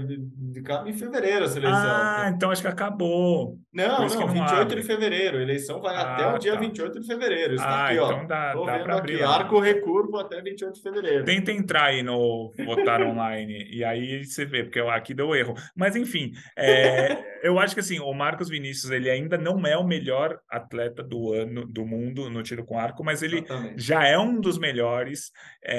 em 0.86 0.92
fevereiro 0.92 1.44
a 1.44 1.48
seleção. 1.48 1.74
Ah, 1.74 2.30
então 2.32 2.52
acho 2.52 2.62
que 2.62 2.68
acabou. 2.68 3.58
Não, 3.72 4.06
não, 4.06 4.08
não 4.08 4.28
28 4.28 4.52
abre. 4.52 4.80
de 4.80 4.86
fevereiro. 4.86 5.38
A 5.38 5.42
eleição 5.42 5.80
vai 5.80 5.96
ah, 5.96 6.14
até 6.14 6.32
o 6.32 6.38
dia 6.38 6.52
tá. 6.52 6.60
28 6.60 7.00
de 7.00 7.06
fevereiro. 7.06 7.54
Está 7.54 7.66
ah, 7.66 7.84
aqui, 7.86 7.94
então 7.94 8.20
ó. 8.22 8.24
dá, 8.26 8.52
Tô 8.52 8.64
dá 8.64 8.78
para 8.78 8.96
abrir. 8.96 9.14
Aqui, 9.16 9.24
arco 9.24 9.58
recurvo 9.58 10.18
até 10.18 10.40
28 10.40 10.72
de 10.72 10.82
fevereiro. 10.82 11.24
Tenta 11.24 11.50
entrar 11.50 11.86
aí 11.86 12.02
no 12.04 12.52
votar 12.64 13.02
online 13.02 13.68
e 13.68 13.82
aí 13.82 14.24
você 14.24 14.44
vê, 14.44 14.62
porque 14.62 14.78
aqui 14.78 15.12
deu 15.12 15.34
erro. 15.34 15.54
Mas 15.74 15.96
enfim, 15.96 16.30
é, 16.56 17.18
eu 17.42 17.58
acho 17.58 17.74
que 17.74 17.80
assim, 17.80 17.98
o 17.98 18.12
Marcos 18.12 18.48
Vinícius 18.48 18.92
ele 18.92 19.10
ainda 19.10 19.36
não 19.36 19.66
é 19.66 19.76
o 19.76 19.84
melhor 19.84 20.38
atleta 20.48 21.02
do 21.02 21.32
ano 21.32 21.66
do 21.66 21.84
mundo 21.84 22.30
no 22.30 22.40
tiro 22.42 22.64
com 22.64 22.78
arco, 22.78 23.02
mas 23.02 23.20
ele 23.20 23.38
Exatamente. 23.38 23.82
já 23.82 24.06
é 24.06 24.16
um 24.16 24.40
dos 24.40 24.58
melhores. 24.58 25.32
É, 25.64 25.71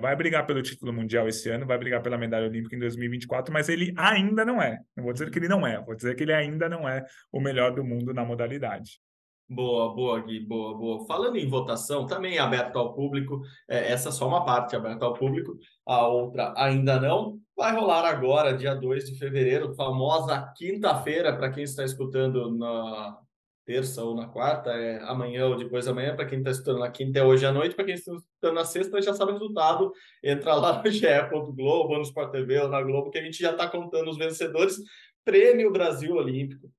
vai 0.00 0.14
brigar 0.16 0.46
pelo 0.46 0.62
título 0.62 0.92
mundial 0.92 1.28
esse 1.28 1.48
ano, 1.48 1.66
vai 1.66 1.78
brigar 1.78 2.02
pela 2.02 2.18
medalha 2.18 2.46
olímpica 2.46 2.76
em 2.76 2.78
2024, 2.78 3.52
mas 3.52 3.68
ele 3.68 3.94
ainda 3.96 4.44
não 4.44 4.60
é. 4.60 4.78
Não 4.96 5.04
vou 5.04 5.12
dizer 5.12 5.30
que 5.30 5.38
ele 5.38 5.48
não 5.48 5.66
é, 5.66 5.80
vou 5.82 5.94
dizer 5.94 6.14
que 6.14 6.22
ele 6.22 6.32
ainda 6.32 6.68
não 6.68 6.88
é 6.88 7.04
o 7.32 7.40
melhor 7.40 7.74
do 7.74 7.84
mundo 7.84 8.12
na 8.12 8.24
modalidade. 8.24 9.00
Boa, 9.50 9.94
boa, 9.94 10.20
Gui, 10.20 10.40
boa, 10.40 10.76
boa. 10.76 11.06
Falando 11.06 11.36
em 11.36 11.48
votação, 11.48 12.06
também 12.06 12.36
é 12.36 12.38
aberto 12.38 12.78
ao 12.78 12.92
público, 12.94 13.40
é, 13.66 13.92
essa 13.92 14.10
é 14.10 14.12
só 14.12 14.28
uma 14.28 14.44
parte 14.44 14.76
aberta 14.76 15.06
ao 15.06 15.14
público, 15.14 15.56
a 15.86 16.06
outra 16.06 16.52
ainda 16.54 17.00
não. 17.00 17.38
Vai 17.56 17.74
rolar 17.74 18.04
agora, 18.04 18.54
dia 18.54 18.74
2 18.74 19.06
de 19.06 19.18
fevereiro, 19.18 19.74
famosa 19.74 20.52
quinta-feira, 20.54 21.34
para 21.34 21.50
quem 21.50 21.64
está 21.64 21.82
escutando 21.82 22.58
na, 22.58 23.18
terça 23.68 24.02
ou 24.02 24.14
na 24.14 24.26
quarta, 24.26 24.70
é 24.70 24.98
amanhã 25.02 25.46
ou 25.46 25.54
depois 25.54 25.84
da 25.84 25.92
manhã, 25.92 26.16
para 26.16 26.24
quem 26.24 26.38
está 26.38 26.50
estudando 26.50 26.78
na 26.78 26.90
quinta 26.90 27.18
é 27.18 27.22
hoje 27.22 27.44
à 27.44 27.52
noite, 27.52 27.74
para 27.74 27.84
quem 27.84 27.92
está 27.92 28.14
estudando 28.14 28.54
na 28.54 28.64
sexta 28.64 29.02
já 29.02 29.12
sabe 29.12 29.32
o 29.32 29.34
resultado, 29.34 29.92
entra 30.24 30.54
lá 30.54 30.82
no 30.82 30.88
ge.globo, 30.90 31.92
ou 31.92 31.96
no 31.96 32.02
Sport 32.02 32.32
TV 32.32 32.60
ou 32.60 32.68
na 32.70 32.80
Globo, 32.80 33.10
que 33.10 33.18
a 33.18 33.22
gente 33.22 33.38
já 33.38 33.50
está 33.50 33.68
contando 33.68 34.08
os 34.08 34.16
vencedores. 34.16 34.78
Prêmio 35.22 35.70
Brasil 35.70 36.14
Olímpico. 36.14 36.72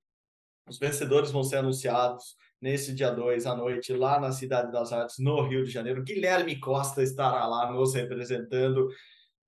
Os 0.68 0.80
vencedores 0.80 1.30
vão 1.30 1.44
ser 1.44 1.58
anunciados 1.58 2.36
nesse 2.60 2.92
dia 2.92 3.12
2 3.12 3.46
à 3.46 3.56
noite, 3.56 3.94
lá 3.94 4.20
na 4.20 4.32
Cidade 4.32 4.72
das 4.72 4.92
Artes, 4.92 5.20
no 5.20 5.48
Rio 5.48 5.64
de 5.64 5.70
Janeiro. 5.70 6.04
Guilherme 6.04 6.60
Costa 6.60 7.04
estará 7.04 7.46
lá 7.46 7.72
nos 7.72 7.94
representando. 7.94 8.90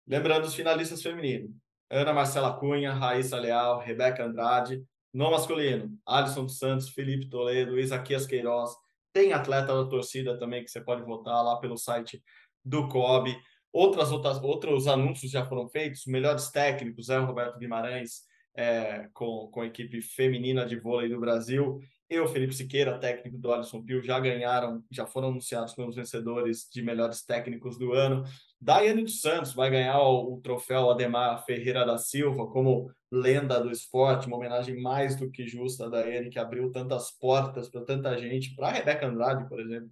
Lembrando 0.07 0.45
os 0.45 0.53
finalistas 0.53 1.01
femininos. 1.01 1.49
Ana 1.89 2.13
Marcela 2.13 2.53
Cunha, 2.53 2.93
Raíssa 2.93 3.39
Leal, 3.39 3.79
Rebeca 3.79 4.23
Andrade, 4.23 4.83
no 5.13 5.31
masculino, 5.31 5.97
Alisson 6.05 6.45
dos 6.45 6.57
Santos, 6.57 6.89
Felipe 6.89 7.29
Toledo, 7.29 7.79
Isaquias 7.79 8.25
Queiroz. 8.25 8.71
Tem 9.13 9.33
atleta 9.33 9.67
da 9.67 9.89
torcida 9.89 10.37
também 10.37 10.63
que 10.63 10.71
você 10.71 10.81
pode 10.81 11.03
votar 11.03 11.43
lá 11.43 11.57
pelo 11.57 11.77
site 11.77 12.21
do 12.63 12.87
COB. 12.87 13.35
Outras, 13.73 14.11
outras, 14.11 14.41
outros 14.41 14.87
anúncios 14.87 15.31
já 15.31 15.45
foram 15.45 15.67
feitos. 15.67 16.05
Melhores 16.05 16.49
técnicos 16.49 17.09
é 17.09 17.19
o 17.19 17.25
Roberto 17.25 17.57
Guimarães, 17.57 18.21
é, 18.55 19.09
com, 19.13 19.49
com 19.51 19.61
a 19.61 19.65
equipe 19.65 20.01
feminina 20.01 20.65
de 20.65 20.77
vôlei 20.77 21.09
do 21.09 21.19
Brasil 21.19 21.79
e 22.11 22.19
o 22.19 22.27
Felipe 22.27 22.53
Siqueira, 22.53 22.99
técnico 22.99 23.37
do 23.37 23.53
Alisson 23.53 23.81
Pio, 23.81 24.03
já 24.03 24.19
ganharam, 24.19 24.83
já 24.91 25.07
foram 25.07 25.29
anunciados 25.29 25.73
como 25.73 25.87
os 25.87 25.95
vencedores 25.95 26.67
de 26.69 26.81
melhores 26.81 27.23
técnicos 27.23 27.77
do 27.77 27.93
ano. 27.93 28.25
Daiane 28.61 29.03
dos 29.03 29.21
Santos 29.21 29.53
vai 29.53 29.71
ganhar 29.71 29.99
o, 29.99 30.35
o, 30.35 30.41
troféu 30.41 30.91
Ademar 30.91 31.43
Ferreira 31.45 31.83
da 31.83 31.97
Silva 31.97 32.45
como 32.45 32.91
lenda 33.11 33.59
do 33.59 33.71
esporte, 33.71 34.27
uma 34.27 34.37
homenagem 34.37 34.79
mais 34.79 35.15
do 35.15 35.31
que 35.31 35.47
justa 35.47 35.85
a 35.85 35.89
Daiane, 35.89 36.29
que 36.29 36.37
abriu 36.37 36.71
tantas 36.71 37.09
portas 37.09 37.67
para 37.67 37.81
tanta 37.81 38.15
gente, 38.19 38.55
para 38.55 38.67
a 38.67 38.71
Rebeca 38.71 39.07
Andrade, 39.07 39.49
por 39.49 39.59
exemplo, 39.59 39.89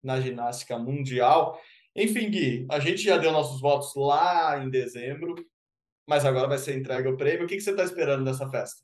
na 0.00 0.20
ginástica 0.20 0.78
mundial. 0.78 1.60
Enfim, 1.96 2.30
Gui, 2.30 2.64
a 2.70 2.78
gente 2.78 3.02
já 3.02 3.18
deu 3.18 3.32
nossos 3.32 3.60
votos 3.60 3.92
lá 3.96 4.56
em 4.62 4.70
dezembro, 4.70 5.34
mas 6.06 6.24
agora 6.24 6.46
vai 6.46 6.58
ser 6.58 6.78
entregue 6.78 7.08
o 7.08 7.16
prêmio. 7.16 7.44
O 7.44 7.48
que, 7.48 7.56
que 7.56 7.60
você 7.60 7.72
está 7.72 7.82
esperando 7.82 8.24
dessa 8.24 8.48
festa? 8.48 8.82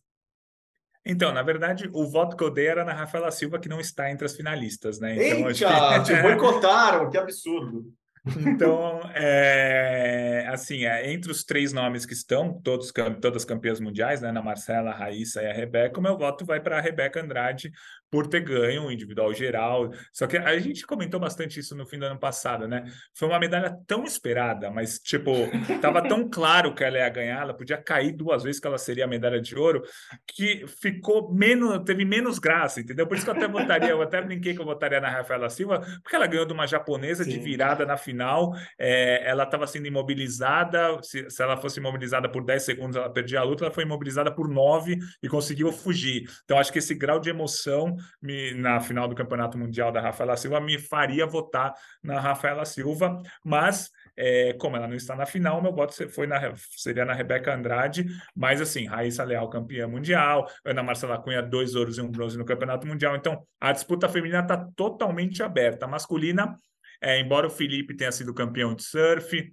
Então, 1.07 1.33
na 1.33 1.43
verdade, 1.43 1.89
o 1.93 2.07
voto 2.07 2.37
que 2.37 2.43
eu 2.43 2.51
dei 2.51 2.67
era 2.67 2.85
na 2.85 2.93
Rafaela 2.93 3.31
Silva, 3.31 3.61
que 3.61 3.69
não 3.69 3.81
está 3.81 4.11
entre 4.11 4.27
as 4.27 4.37
finalistas, 4.37 4.99
né? 4.99 5.15
Então, 5.15 5.49
Eita, 5.49 6.03
que... 6.03 6.05
te 6.13 6.23
boicotaram, 6.23 7.09
que 7.09 7.17
absurdo. 7.17 7.95
Então, 8.37 9.01
é, 9.15 10.47
assim, 10.49 10.85
é, 10.85 11.13
entre 11.13 11.31
os 11.31 11.45
três 11.45 11.73
nomes 11.73 12.05
que 12.05 12.13
estão, 12.13 12.61
todos, 12.61 12.93
todas 13.21 13.45
campeãs 13.45 13.81
mundiais, 13.81 14.21
né, 14.21 14.33
na 14.33 14.43
Marcela, 14.43 14.91
a 14.91 14.95
Raíssa 14.95 15.43
e 15.43 15.47
a 15.47 15.53
Rebeca, 15.53 15.99
o 15.99 16.03
meu 16.03 16.17
voto 16.17 16.45
vai 16.45 16.61
para 16.61 16.79
a 16.79 16.81
Rebeca 16.81 17.21
Andrade 17.21 17.73
por 18.11 18.27
ter 18.27 18.41
ganho 18.41 18.87
o 18.87 18.93
individual 18.93 19.33
geral. 19.35 19.91
Só 20.13 20.27
que 20.27 20.37
a 20.37 20.59
gente 20.59 20.87
comentou 20.87 21.21
bastante 21.21 21.61
isso 21.61 21.75
no 21.77 21.87
fim 21.87 21.99
do 21.99 22.07
ano 22.07 22.19
passado, 22.19 22.67
né? 22.67 22.85
Foi 23.15 23.29
uma 23.29 23.39
medalha 23.39 23.77
tão 23.87 24.05
esperada, 24.05 24.71
mas, 24.71 24.99
tipo, 24.99 25.33
tava 25.81 26.07
tão 26.07 26.29
claro 26.31 26.75
que 26.75 26.83
ela 26.83 26.99
ia 26.99 27.09
ganhar, 27.09 27.43
ela 27.43 27.55
podia 27.55 27.77
cair 27.77 28.13
duas 28.13 28.43
vezes 28.43 28.61
que 28.61 28.67
ela 28.67 28.79
seria 28.79 29.05
a 29.05 29.09
medalha 29.09 29.41
de 29.41 29.57
ouro, 29.57 29.83
que 30.27 30.67
ficou 30.81 31.33
menos, 31.33 31.83
teve 31.85 32.05
menos 32.05 32.39
graça, 32.39 32.81
entendeu? 32.81 33.07
Por 33.07 33.17
isso 33.17 33.27
que 33.27 33.31
eu 33.31 33.37
até 33.37 33.49
votaria, 33.49 33.91
eu 33.91 34.03
até 34.03 34.21
brinquei 34.21 34.55
que 34.55 34.61
eu 34.61 34.65
votaria 34.65 35.01
na 35.01 35.11
Rafaela 35.11 35.51
Silva, 35.51 35.81
porque 36.03 36.17
ela 36.17 36.27
ganhou 36.27 36.47
de 36.47 36.53
uma 36.53 36.67
japonesa 36.67 37.25
Sim. 37.25 37.31
de 37.31 37.39
virada 37.39 37.85
na 37.85 37.97
final, 37.97 38.53
é, 38.79 39.29
ela 39.29 39.45
estava 39.45 39.67
sendo 39.67 39.87
imobilizada, 39.87 40.99
se, 41.03 41.29
se, 41.29 41.43
ela 41.43 41.57
fosse 41.57 41.79
imobilizada 41.79 42.29
por 42.29 42.45
10 42.45 42.63
segundos, 42.63 42.97
ela 42.97 43.11
perdia 43.11 43.41
a 43.41 43.45
luta, 43.45 43.65
ela 43.65 43.75
foi 43.75 43.85
imobilizada 43.85 44.35
por 44.35 44.49
9 44.49 44.99
e 45.23 45.29
conseguiu 45.29 45.73
fugir. 45.73 46.25
Então, 46.45 46.59
acho 46.59 46.73
que 46.73 46.79
esse 46.79 46.95
grau 46.95 47.21
de 47.21 47.31
emoção 47.31 47.97
me, 48.21 48.55
na 48.55 48.81
final 48.81 49.09
do 49.09 49.15
Campeonato 49.15 49.59
Mundial 49.59 49.93
da 49.93 50.01
Rafaela 50.01 50.37
Silva 50.37 50.61
me 50.61 50.79
faria 50.79 51.27
votar 51.27 51.75
na 52.03 52.21
Rafaela 52.21 52.65
Silva, 52.65 53.21
mas 53.45 53.91
é, 54.17 54.53
como 54.55 54.77
ela 54.77 54.89
não 54.89 54.97
está 54.97 55.15
na 55.15 55.27
final, 55.27 55.63
meu 55.63 55.73
voto 55.73 56.09
foi 56.11 56.27
na, 56.27 56.53
seria 56.77 57.05
na 57.05 57.15
Rebeca 57.15 57.55
Andrade, 57.55 58.07
mas 58.35 58.61
assim, 58.61 58.87
Raíssa 58.87 59.25
Leal 59.25 59.49
campeã 59.49 59.87
mundial, 59.87 60.51
Ana 60.65 60.83
Marcela 60.83 61.19
Cunha, 61.19 61.43
dois 61.43 61.75
ouros 61.75 61.99
e 61.99 62.01
um 62.01 62.11
bronze 62.11 62.37
no 62.37 62.45
Campeonato 62.45 62.87
Mundial. 62.87 63.15
Então, 63.17 63.43
a 63.61 63.73
disputa 63.73 64.09
feminina 64.09 64.41
está 64.41 64.57
totalmente 64.77 65.43
aberta. 65.43 65.87
A 65.87 65.89
masculina 65.89 66.57
é, 67.01 67.21
embora 67.21 67.47
o 67.47 67.51
Felipe 67.51 67.95
tenha 67.95 68.11
sido 68.11 68.35
campeão 68.35 68.75
de 68.75 68.83
surf, 68.83 69.53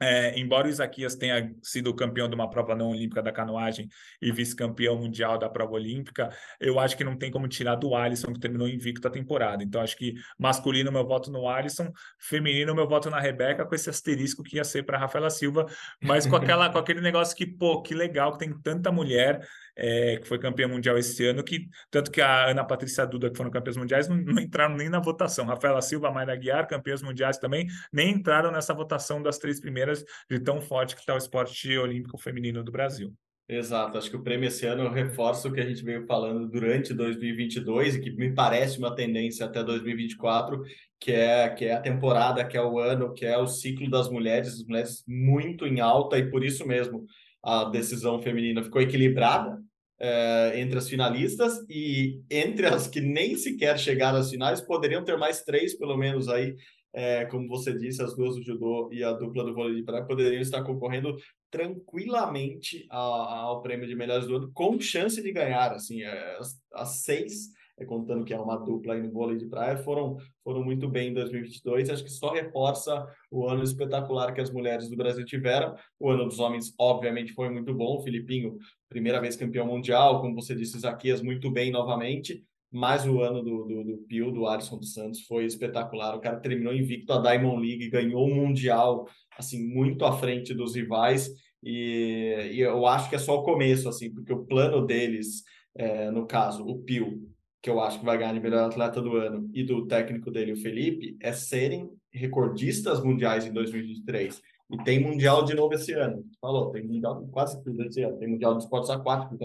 é, 0.00 0.38
embora 0.38 0.66
o 0.66 0.70
Isaquias 0.70 1.14
tenha 1.14 1.54
sido 1.62 1.94
campeão 1.94 2.28
de 2.28 2.34
uma 2.34 2.48
prova 2.48 2.74
não 2.74 2.88
olímpica 2.90 3.22
da 3.22 3.30
canoagem 3.30 3.88
e 4.20 4.32
vice-campeão 4.32 4.96
mundial 4.96 5.38
da 5.38 5.48
prova 5.48 5.74
olímpica, 5.74 6.30
eu 6.58 6.80
acho 6.80 6.96
que 6.96 7.04
não 7.04 7.16
tem 7.16 7.30
como 7.30 7.46
tirar 7.46 7.74
do 7.74 7.94
Alisson, 7.94 8.32
que 8.32 8.40
terminou 8.40 8.66
invicto 8.66 9.06
a 9.06 9.10
temporada. 9.10 9.62
Então, 9.62 9.80
acho 9.82 9.96
que 9.96 10.14
masculino, 10.38 10.90
meu 10.90 11.06
voto 11.06 11.30
no 11.30 11.46
Alisson, 11.46 11.92
feminino, 12.18 12.74
meu 12.74 12.88
voto 12.88 13.10
na 13.10 13.20
Rebeca, 13.20 13.66
com 13.66 13.74
esse 13.74 13.90
asterisco 13.90 14.42
que 14.42 14.56
ia 14.56 14.64
ser 14.64 14.84
para 14.84 14.98
Rafaela 14.98 15.28
Silva, 15.28 15.66
mas 16.02 16.26
com, 16.26 16.36
aquela, 16.36 16.68
com 16.72 16.78
aquele 16.78 17.02
negócio 17.02 17.36
que, 17.36 17.46
pô, 17.46 17.82
que 17.82 17.94
legal 17.94 18.32
que 18.32 18.38
tem 18.38 18.58
tanta 18.58 18.90
mulher 18.90 19.46
é, 19.80 20.18
que 20.18 20.28
foi 20.28 20.38
campeã 20.38 20.68
mundial 20.68 20.98
esse 20.98 21.24
ano, 21.26 21.42
que 21.42 21.66
tanto 21.90 22.10
que 22.10 22.20
a 22.20 22.50
Ana 22.50 22.62
Patrícia 22.62 23.06
Duda, 23.06 23.30
que 23.30 23.36
foram 23.36 23.50
campeãs 23.50 23.76
mundiais, 23.76 24.08
não, 24.08 24.16
não 24.16 24.40
entraram 24.42 24.76
nem 24.76 24.90
na 24.90 25.00
votação. 25.00 25.46
Rafaela 25.46 25.80
Silva, 25.80 26.10
Mayra 26.10 26.36
Guiar, 26.36 26.68
campeãs 26.68 27.02
mundiais 27.02 27.38
também, 27.38 27.66
nem 27.92 28.10
entraram 28.10 28.52
nessa 28.52 28.74
votação 28.74 29.22
das 29.22 29.38
três 29.38 29.58
primeiras, 29.58 30.04
de 30.30 30.38
tão 30.38 30.60
forte 30.60 30.94
que 30.94 31.00
está 31.00 31.14
o 31.14 31.18
esporte 31.18 31.76
olímpico 31.78 32.18
feminino 32.18 32.62
do 32.62 32.70
Brasil. 32.70 33.12
Exato, 33.48 33.98
acho 33.98 34.08
que 34.08 34.16
o 34.16 34.22
prêmio 34.22 34.46
esse 34.46 34.64
ano 34.64 34.88
reforça 34.88 35.48
o 35.48 35.52
que 35.52 35.60
a 35.60 35.66
gente 35.66 35.82
veio 35.82 36.06
falando 36.06 36.48
durante 36.48 36.94
2022 36.94 37.96
e 37.96 38.00
que 38.00 38.12
me 38.12 38.32
parece 38.32 38.78
uma 38.78 38.94
tendência 38.94 39.44
até 39.44 39.64
2024, 39.64 40.62
que 41.00 41.10
é, 41.10 41.48
que 41.48 41.64
é 41.64 41.74
a 41.74 41.80
temporada, 41.80 42.44
que 42.44 42.56
é 42.56 42.62
o 42.62 42.78
ano, 42.78 43.12
que 43.12 43.26
é 43.26 43.36
o 43.36 43.48
ciclo 43.48 43.90
das 43.90 44.08
mulheres, 44.08 44.54
as 44.54 44.64
mulheres 44.64 45.02
muito 45.04 45.66
em 45.66 45.80
alta 45.80 46.16
e 46.16 46.30
por 46.30 46.44
isso 46.44 46.64
mesmo 46.64 47.04
a 47.42 47.64
decisão 47.64 48.22
feminina 48.22 48.62
ficou 48.62 48.80
equilibrada, 48.80 49.58
é, 50.00 50.58
entre 50.58 50.78
as 50.78 50.88
finalistas 50.88 51.64
e 51.68 52.22
entre 52.30 52.66
as 52.66 52.88
que 52.88 53.00
nem 53.00 53.36
sequer 53.36 53.78
chegaram 53.78 54.18
às 54.18 54.30
finais, 54.30 54.60
poderiam 54.60 55.04
ter 55.04 55.18
mais 55.18 55.42
três, 55.42 55.74
pelo 55.76 55.96
menos, 55.96 56.28
aí, 56.28 56.56
é, 56.92 57.26
como 57.26 57.46
você 57.46 57.76
disse, 57.76 58.02
as 58.02 58.16
duas 58.16 58.34
do 58.34 58.42
judô 58.42 58.88
e 58.92 59.04
a 59.04 59.12
dupla 59.12 59.44
do 59.44 59.54
vôlei 59.54 59.76
de 59.76 59.82
praia 59.82 60.04
poderiam 60.04 60.40
estar 60.40 60.62
concorrendo 60.64 61.16
tranquilamente 61.50 62.86
ao, 62.88 63.12
ao 63.12 63.62
prêmio 63.62 63.86
de 63.86 63.94
melhores 63.94 64.26
do 64.26 64.36
ano, 64.36 64.50
com 64.54 64.80
chance 64.80 65.22
de 65.22 65.32
ganhar, 65.32 65.72
assim, 65.72 66.02
é, 66.02 66.36
as, 66.38 66.58
as 66.72 67.02
seis 67.02 67.50
contando 67.84 68.24
que 68.24 68.34
é 68.34 68.38
uma 68.38 68.56
dupla 68.56 68.94
aí 68.94 69.02
no 69.02 69.10
vôlei 69.10 69.36
de 69.36 69.46
praia, 69.46 69.76
foram, 69.78 70.16
foram 70.44 70.62
muito 70.62 70.88
bem 70.88 71.10
em 71.10 71.14
2022. 71.14 71.90
Acho 71.90 72.04
que 72.04 72.10
só 72.10 72.32
reforça 72.32 73.06
o 73.30 73.46
ano 73.46 73.62
espetacular 73.62 74.32
que 74.32 74.40
as 74.40 74.50
mulheres 74.50 74.88
do 74.88 74.96
Brasil 74.96 75.24
tiveram. 75.24 75.74
O 75.98 76.10
ano 76.10 76.26
dos 76.26 76.38
homens, 76.38 76.74
obviamente, 76.78 77.32
foi 77.32 77.48
muito 77.50 77.72
bom. 77.74 77.98
O 77.98 78.02
Filipinho, 78.02 78.58
primeira 78.88 79.20
vez 79.20 79.36
campeão 79.36 79.66
mundial, 79.66 80.20
como 80.20 80.34
você 80.34 80.54
disse, 80.54 80.78
Zaquias, 80.78 81.22
muito 81.22 81.50
bem 81.50 81.70
novamente. 81.70 82.44
Mas 82.72 83.04
o 83.04 83.20
ano 83.20 83.42
do, 83.42 83.64
do, 83.64 83.84
do 83.84 83.98
Pio, 84.06 84.30
do 84.30 84.46
Alisson 84.46 84.78
dos 84.78 84.94
Santos, 84.94 85.22
foi 85.22 85.44
espetacular. 85.44 86.14
O 86.14 86.20
cara 86.20 86.38
terminou 86.38 86.72
invicto 86.72 87.12
a 87.12 87.20
Diamond 87.20 87.66
League, 87.66 87.90
ganhou 87.90 88.24
o 88.24 88.34
Mundial, 88.34 89.08
assim, 89.36 89.66
muito 89.66 90.04
à 90.04 90.16
frente 90.16 90.54
dos 90.54 90.76
rivais. 90.76 91.28
E, 91.62 92.52
e 92.52 92.60
eu 92.60 92.86
acho 92.86 93.08
que 93.10 93.16
é 93.16 93.18
só 93.18 93.38
o 93.38 93.42
começo, 93.42 93.88
assim, 93.88 94.12
porque 94.12 94.32
o 94.32 94.44
plano 94.44 94.86
deles, 94.86 95.42
é, 95.74 96.10
no 96.10 96.26
caso, 96.26 96.64
o 96.64 96.78
Pio, 96.78 97.29
que 97.62 97.68
eu 97.68 97.80
acho 97.80 97.98
que 97.98 98.04
vai 98.04 98.16
ganhar 98.16 98.32
de 98.32 98.40
melhor 98.40 98.68
atleta 98.68 99.02
do 99.02 99.16
ano, 99.16 99.50
e 99.52 99.62
do 99.62 99.86
técnico 99.86 100.30
dele, 100.30 100.52
o 100.52 100.56
Felipe, 100.56 101.16
é 101.20 101.32
serem 101.32 101.90
recordistas 102.12 103.02
mundiais 103.02 103.46
em 103.46 103.52
2023. 103.52 104.40
E 104.70 104.84
tem 104.84 105.00
Mundial 105.00 105.44
de 105.44 105.54
novo 105.54 105.74
esse 105.74 105.92
ano. 105.92 106.24
Falou, 106.40 106.70
tem 106.70 106.86
Mundial 106.86 107.26
quase 107.32 107.62
tudo 107.62 107.82
esse 107.82 108.02
ano. 108.02 108.18
Tem 108.18 108.28
Mundial 108.28 108.56
de 108.56 108.62
Esportes 108.62 108.88
Aquáticos, 108.88 109.38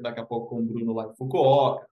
daqui 0.00 0.20
a 0.20 0.24
pouco 0.24 0.50
com 0.50 0.60
o 0.60 0.64
Bruno 0.64 0.92
lá 0.92 1.06
em 1.06 1.16
Fukuoka. 1.16 1.86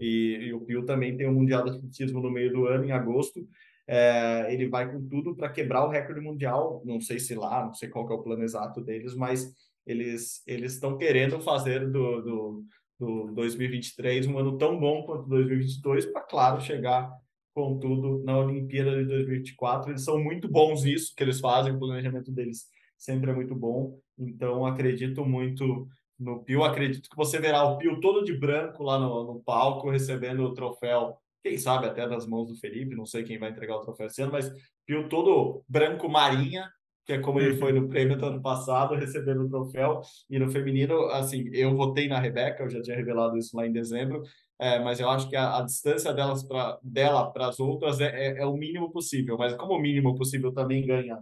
E, 0.00 0.38
e 0.46 0.54
o 0.54 0.60
Pio 0.60 0.84
também 0.84 1.16
tem 1.16 1.26
o 1.26 1.32
Mundial 1.32 1.64
de 1.64 1.70
Atletismo 1.70 2.20
no 2.20 2.30
meio 2.30 2.52
do 2.52 2.66
ano, 2.66 2.84
em 2.84 2.92
agosto. 2.92 3.46
É, 3.88 4.52
ele 4.52 4.68
vai 4.68 4.90
com 4.90 5.04
tudo 5.08 5.34
para 5.34 5.48
quebrar 5.48 5.84
o 5.84 5.88
recorde 5.88 6.20
mundial. 6.20 6.80
Não 6.84 7.00
sei 7.00 7.18
se 7.18 7.34
lá, 7.34 7.64
não 7.64 7.74
sei 7.74 7.88
qual 7.88 8.08
é 8.08 8.14
o 8.14 8.22
plano 8.22 8.44
exato 8.44 8.80
deles, 8.82 9.14
mas 9.14 9.52
eles 9.86 10.42
eles 10.46 10.74
estão 10.74 10.98
querendo 10.98 11.40
fazer 11.40 11.90
do, 11.90 12.20
do, 12.20 12.64
do 12.98 13.30
2023, 13.34 14.26
um 14.26 14.38
ano 14.38 14.58
tão 14.58 14.78
bom 14.78 15.04
quanto 15.04 15.28
2022, 15.28 16.06
para, 16.06 16.22
claro, 16.22 16.60
chegar 16.60 17.10
com 17.54 17.78
tudo 17.78 18.22
na 18.24 18.38
Olimpíada 18.38 18.96
de 18.96 19.04
2024. 19.04 19.90
Eles 19.90 20.04
são 20.04 20.18
muito 20.18 20.48
bons 20.48 20.84
nisso, 20.84 21.12
que 21.16 21.22
eles 21.22 21.40
fazem, 21.40 21.72
o 21.72 21.78
planejamento 21.78 22.32
deles 22.32 22.66
sempre 22.96 23.30
é 23.30 23.34
muito 23.34 23.54
bom. 23.54 23.98
Então, 24.18 24.66
acredito 24.66 25.24
muito 25.24 25.88
no 26.18 26.42
Pio. 26.42 26.64
Acredito 26.64 27.08
que 27.08 27.16
você 27.16 27.38
verá 27.38 27.64
o 27.64 27.78
Pio 27.78 28.00
todo 28.00 28.24
de 28.24 28.36
branco 28.36 28.82
lá 28.82 28.98
no, 28.98 29.24
no 29.24 29.40
palco, 29.40 29.90
recebendo 29.90 30.42
o 30.44 30.54
troféu, 30.54 31.16
quem 31.42 31.56
sabe 31.56 31.86
até 31.86 32.08
das 32.08 32.26
mãos 32.26 32.48
do 32.48 32.56
Felipe, 32.56 32.96
não 32.96 33.06
sei 33.06 33.22
quem 33.22 33.38
vai 33.38 33.50
entregar 33.50 33.76
o 33.76 33.80
troféu 33.80 34.06
esse 34.06 34.20
ano, 34.22 34.32
mas 34.32 34.52
Pio 34.84 35.08
todo 35.08 35.62
branco 35.68 36.08
marinha, 36.08 36.68
que 37.08 37.14
é 37.14 37.18
como 37.18 37.40
ele 37.40 37.56
foi 37.56 37.72
no 37.72 37.88
prêmio 37.88 38.18
do 38.18 38.26
ano 38.26 38.42
passado, 38.42 38.94
recebendo 38.94 39.46
o 39.46 39.48
troféu. 39.48 40.02
E 40.28 40.38
no 40.38 40.50
feminino, 40.50 41.06
assim, 41.06 41.48
eu 41.54 41.74
votei 41.74 42.06
na 42.06 42.20
Rebeca, 42.20 42.62
eu 42.62 42.68
já 42.68 42.82
tinha 42.82 42.94
revelado 42.94 43.38
isso 43.38 43.56
lá 43.56 43.66
em 43.66 43.72
dezembro, 43.72 44.22
é, 44.58 44.78
mas 44.78 45.00
eu 45.00 45.08
acho 45.08 45.26
que 45.26 45.34
a, 45.34 45.56
a 45.56 45.62
distância 45.62 46.12
delas 46.12 46.42
pra, 46.46 46.78
dela 46.82 47.32
para 47.32 47.48
as 47.48 47.58
outras 47.58 47.98
é, 48.02 48.08
é, 48.08 48.42
é, 48.42 48.46
o 48.46 48.54
mínimo 48.54 48.92
possível. 48.92 49.38
Mas 49.38 49.54
como 49.56 49.72
o 49.72 49.80
mínimo 49.80 50.14
possível 50.16 50.52
também 50.52 50.86
ganha, 50.86 51.18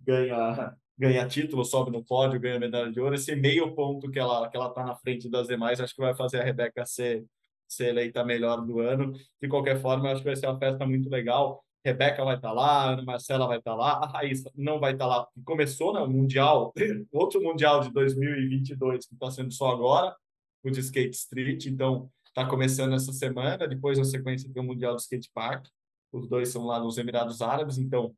ganha, 0.00 0.76
ganha 0.96 1.26
título, 1.26 1.64
sobe 1.64 1.90
no 1.90 2.04
pódio, 2.04 2.38
ganha 2.38 2.60
medalha 2.60 2.92
de 2.92 3.00
ouro, 3.00 3.16
esse 3.16 3.34
meio 3.34 3.74
ponto 3.74 4.08
que 4.12 4.20
ela 4.20 4.48
que 4.48 4.56
ela 4.56 4.68
está 4.68 4.84
na 4.84 4.94
frente 4.94 5.28
das 5.28 5.48
demais, 5.48 5.80
acho 5.80 5.96
que 5.96 6.00
vai 6.00 6.14
fazer 6.14 6.40
a 6.42 6.44
Rebeca 6.44 6.86
ser 6.86 7.24
ser 7.66 7.88
eleita 7.88 8.24
melhor 8.24 8.64
do 8.64 8.78
ano. 8.78 9.12
De 9.42 9.48
qualquer 9.48 9.80
forma, 9.80 10.12
acho 10.12 10.20
que 10.22 10.28
vai 10.28 10.36
ser 10.36 10.46
uma 10.46 10.58
festa 10.60 10.86
muito 10.86 11.10
legal. 11.10 11.64
Rebeca 11.84 12.24
vai 12.24 12.36
estar 12.36 12.48
tá 12.48 12.54
lá, 12.54 12.92
Ana 12.92 13.02
Marcela 13.02 13.46
vai 13.46 13.58
estar 13.58 13.72
tá 13.72 13.76
lá, 13.76 13.92
a 13.92 14.06
Raíssa 14.06 14.50
não 14.56 14.80
vai 14.80 14.92
estar 14.92 15.04
tá 15.04 15.16
lá, 15.18 15.28
começou 15.44 15.92
né, 15.92 16.00
Mundial, 16.06 16.72
outro 17.12 17.42
Mundial 17.42 17.80
de 17.80 17.92
2022, 17.92 19.06
que 19.06 19.14
está 19.14 19.30
sendo 19.30 19.52
só 19.52 19.70
agora, 19.70 20.16
o 20.62 20.70
de 20.70 20.80
Skate 20.80 21.14
Street, 21.14 21.66
então 21.66 22.10
está 22.26 22.48
começando 22.48 22.94
essa 22.94 23.12
semana, 23.12 23.68
depois 23.68 23.98
na 23.98 24.04
sequência 24.04 24.50
tem 24.50 24.62
o 24.62 24.66
Mundial 24.66 24.96
de 24.96 25.02
Skate 25.02 25.30
Park, 25.34 25.66
os 26.10 26.26
dois 26.26 26.48
são 26.48 26.64
lá 26.64 26.80
nos 26.80 26.96
Emirados 26.96 27.42
Árabes, 27.42 27.76
então 27.76 28.14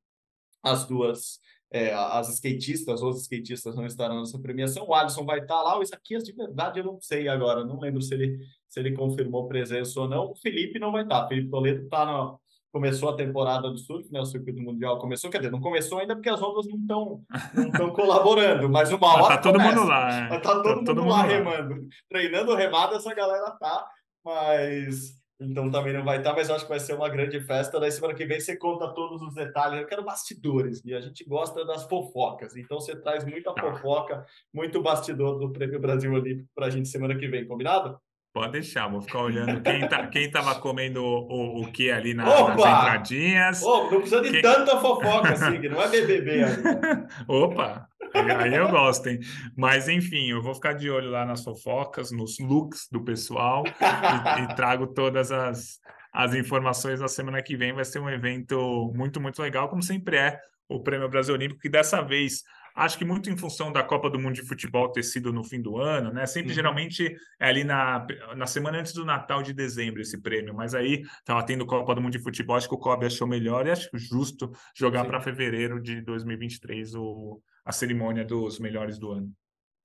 as 0.62 0.86
duas, 0.86 1.40
é, 1.68 1.92
as 1.92 2.28
skatistas, 2.34 3.02
os 3.02 3.22
skatistas 3.22 3.74
não 3.74 3.84
estarão 3.84 4.20
nessa 4.20 4.38
premiação, 4.38 4.86
o 4.86 4.94
Alisson 4.94 5.24
vai 5.24 5.40
estar 5.40 5.60
lá, 5.60 5.76
o 5.76 5.82
Isaquias 5.82 6.22
de 6.22 6.32
verdade 6.32 6.78
eu 6.78 6.84
não 6.84 7.00
sei 7.00 7.26
agora, 7.26 7.64
não 7.64 7.80
lembro 7.80 8.00
se 8.00 8.14
ele, 8.14 8.38
se 8.68 8.78
ele 8.78 8.92
confirmou 8.92 9.48
presença 9.48 10.00
ou 10.00 10.08
não, 10.08 10.30
o 10.30 10.36
Felipe 10.36 10.78
não 10.78 10.92
vai 10.92 11.02
estar, 11.02 11.24
o 11.24 11.28
Felipe 11.28 11.50
Toledo 11.50 11.82
está 11.82 12.06
no 12.06 12.40
começou 12.76 13.08
a 13.08 13.16
temporada 13.16 13.70
do 13.70 13.78
surf, 13.78 14.12
né? 14.12 14.20
O 14.20 14.26
circuito 14.26 14.60
mundial 14.60 14.98
começou, 14.98 15.30
quer 15.30 15.38
dizer, 15.38 15.50
não 15.50 15.62
começou 15.62 15.98
ainda 15.98 16.14
porque 16.14 16.28
as 16.28 16.42
ondas 16.42 16.66
não 16.66 16.76
estão 16.76 17.22
não 17.78 17.88
colaborando, 17.96 18.68
mas 18.68 18.92
uma 18.92 19.14
hora 19.14 19.36
tá 19.36 19.38
todo 19.38 19.54
começa. 19.54 19.76
mundo 19.76 19.88
lá, 19.88 20.10
é. 20.10 20.28
tá, 20.28 20.40
todo, 20.40 20.62
tá 20.62 20.76
mundo 20.76 20.84
todo 20.84 21.00
mundo 21.00 21.10
lá, 21.10 21.22
lá 21.22 21.22
remando, 21.22 21.88
treinando 22.06 22.54
remada 22.54 22.96
essa 22.96 23.14
galera 23.14 23.50
tá, 23.52 23.86
mas 24.22 25.16
então 25.40 25.70
também 25.70 25.94
não 25.94 26.04
vai 26.04 26.18
estar, 26.18 26.30
tá, 26.30 26.36
mas 26.36 26.50
eu 26.50 26.54
acho 26.54 26.64
que 26.64 26.70
vai 26.70 26.80
ser 26.80 26.92
uma 26.94 27.08
grande 27.08 27.40
festa. 27.40 27.80
Daí 27.80 27.90
semana 27.90 28.12
que 28.12 28.26
vem 28.26 28.40
você 28.40 28.56
conta 28.56 28.92
todos 28.92 29.22
os 29.22 29.34
detalhes. 29.34 29.80
Eu 29.80 29.86
quero 29.86 30.04
bastidores 30.04 30.82
e 30.84 30.94
a 30.94 31.00
gente 31.00 31.24
gosta 31.24 31.64
das 31.64 31.84
fofocas. 31.84 32.56
Então 32.56 32.78
você 32.78 32.94
traz 32.96 33.24
muita 33.24 33.52
tá. 33.54 33.62
fofoca, 33.62 34.24
muito 34.52 34.82
bastidor 34.82 35.38
do 35.38 35.52
Prêmio 35.52 35.80
Brasil 35.80 36.12
Olímpico 36.12 36.48
para 36.54 36.66
a 36.66 36.70
gente 36.70 36.88
semana 36.88 37.16
que 37.16 37.28
vem, 37.28 37.46
combinado? 37.46 37.98
Pode 38.36 38.52
deixar, 38.52 38.86
vou 38.86 39.00
ficar 39.00 39.20
olhando 39.20 39.62
quem, 39.62 39.88
tá, 39.88 40.06
quem 40.08 40.30
tava 40.30 40.54
comendo 40.56 41.02
o, 41.02 41.62
o 41.62 41.72
que 41.72 41.90
ali 41.90 42.12
na, 42.12 42.24
nas 42.24 42.58
entradinhas. 42.58 43.62
Oh, 43.62 43.90
não 43.90 44.00
precisa 44.00 44.20
de 44.20 44.30
quem... 44.30 44.42
tanta 44.42 44.78
fofoca 44.78 45.32
assim, 45.32 45.58
que 45.58 45.70
não 45.70 45.80
é 45.80 45.88
BBB. 45.88 46.42
Opa, 47.26 47.88
aí 48.12 48.54
eu 48.54 48.68
gosto, 48.68 49.06
hein? 49.06 49.20
Mas 49.56 49.88
enfim, 49.88 50.28
eu 50.28 50.42
vou 50.42 50.54
ficar 50.54 50.74
de 50.74 50.90
olho 50.90 51.10
lá 51.10 51.24
nas 51.24 51.42
fofocas, 51.42 52.12
nos 52.12 52.38
looks 52.38 52.88
do 52.92 53.02
pessoal 53.02 53.64
e, 53.66 54.42
e 54.42 54.54
trago 54.54 54.88
todas 54.88 55.32
as, 55.32 55.80
as 56.12 56.34
informações 56.34 57.00
na 57.00 57.08
semana 57.08 57.42
que 57.42 57.56
vem. 57.56 57.72
Vai 57.72 57.86
ser 57.86 58.00
um 58.00 58.10
evento 58.10 58.92
muito, 58.94 59.18
muito 59.18 59.40
legal, 59.40 59.70
como 59.70 59.82
sempre 59.82 60.18
é 60.18 60.38
o 60.68 60.82
Prêmio 60.82 61.08
Brasil 61.08 61.34
Olímpico, 61.34 61.62
que 61.62 61.70
dessa 61.70 62.02
vez 62.02 62.42
Acho 62.76 62.98
que 62.98 63.04
muito 63.06 63.30
em 63.30 63.36
função 63.38 63.72
da 63.72 63.82
Copa 63.82 64.10
do 64.10 64.18
Mundo 64.18 64.34
de 64.34 64.42
Futebol 64.42 64.92
ter 64.92 65.02
sido 65.02 65.32
no 65.32 65.42
fim 65.42 65.62
do 65.62 65.78
ano, 65.78 66.12
né? 66.12 66.26
Sempre, 66.26 66.50
uhum. 66.50 66.54
geralmente, 66.54 67.16
é 67.40 67.48
ali 67.48 67.64
na, 67.64 68.06
na 68.36 68.46
semana 68.46 68.78
antes 68.78 68.92
do 68.92 69.02
Natal 69.02 69.42
de 69.42 69.54
dezembro 69.54 70.02
esse 70.02 70.20
prêmio. 70.20 70.54
Mas 70.54 70.74
aí 70.74 71.02
estava 71.18 71.42
tendo 71.42 71.64
Copa 71.64 71.94
do 71.94 72.02
Mundo 72.02 72.12
de 72.12 72.22
Futebol, 72.22 72.54
acho 72.54 72.68
que 72.68 72.74
o 72.74 72.78
Kobe 72.78 73.06
achou 73.06 73.26
melhor 73.26 73.66
e 73.66 73.70
acho 73.70 73.88
justo 73.94 74.52
jogar 74.76 75.06
para 75.06 75.22
fevereiro 75.22 75.80
de 75.80 76.02
2023 76.02 76.94
o, 76.96 77.40
a 77.64 77.72
cerimônia 77.72 78.24
dos 78.24 78.58
melhores 78.58 78.98
do 78.98 79.10
ano 79.10 79.32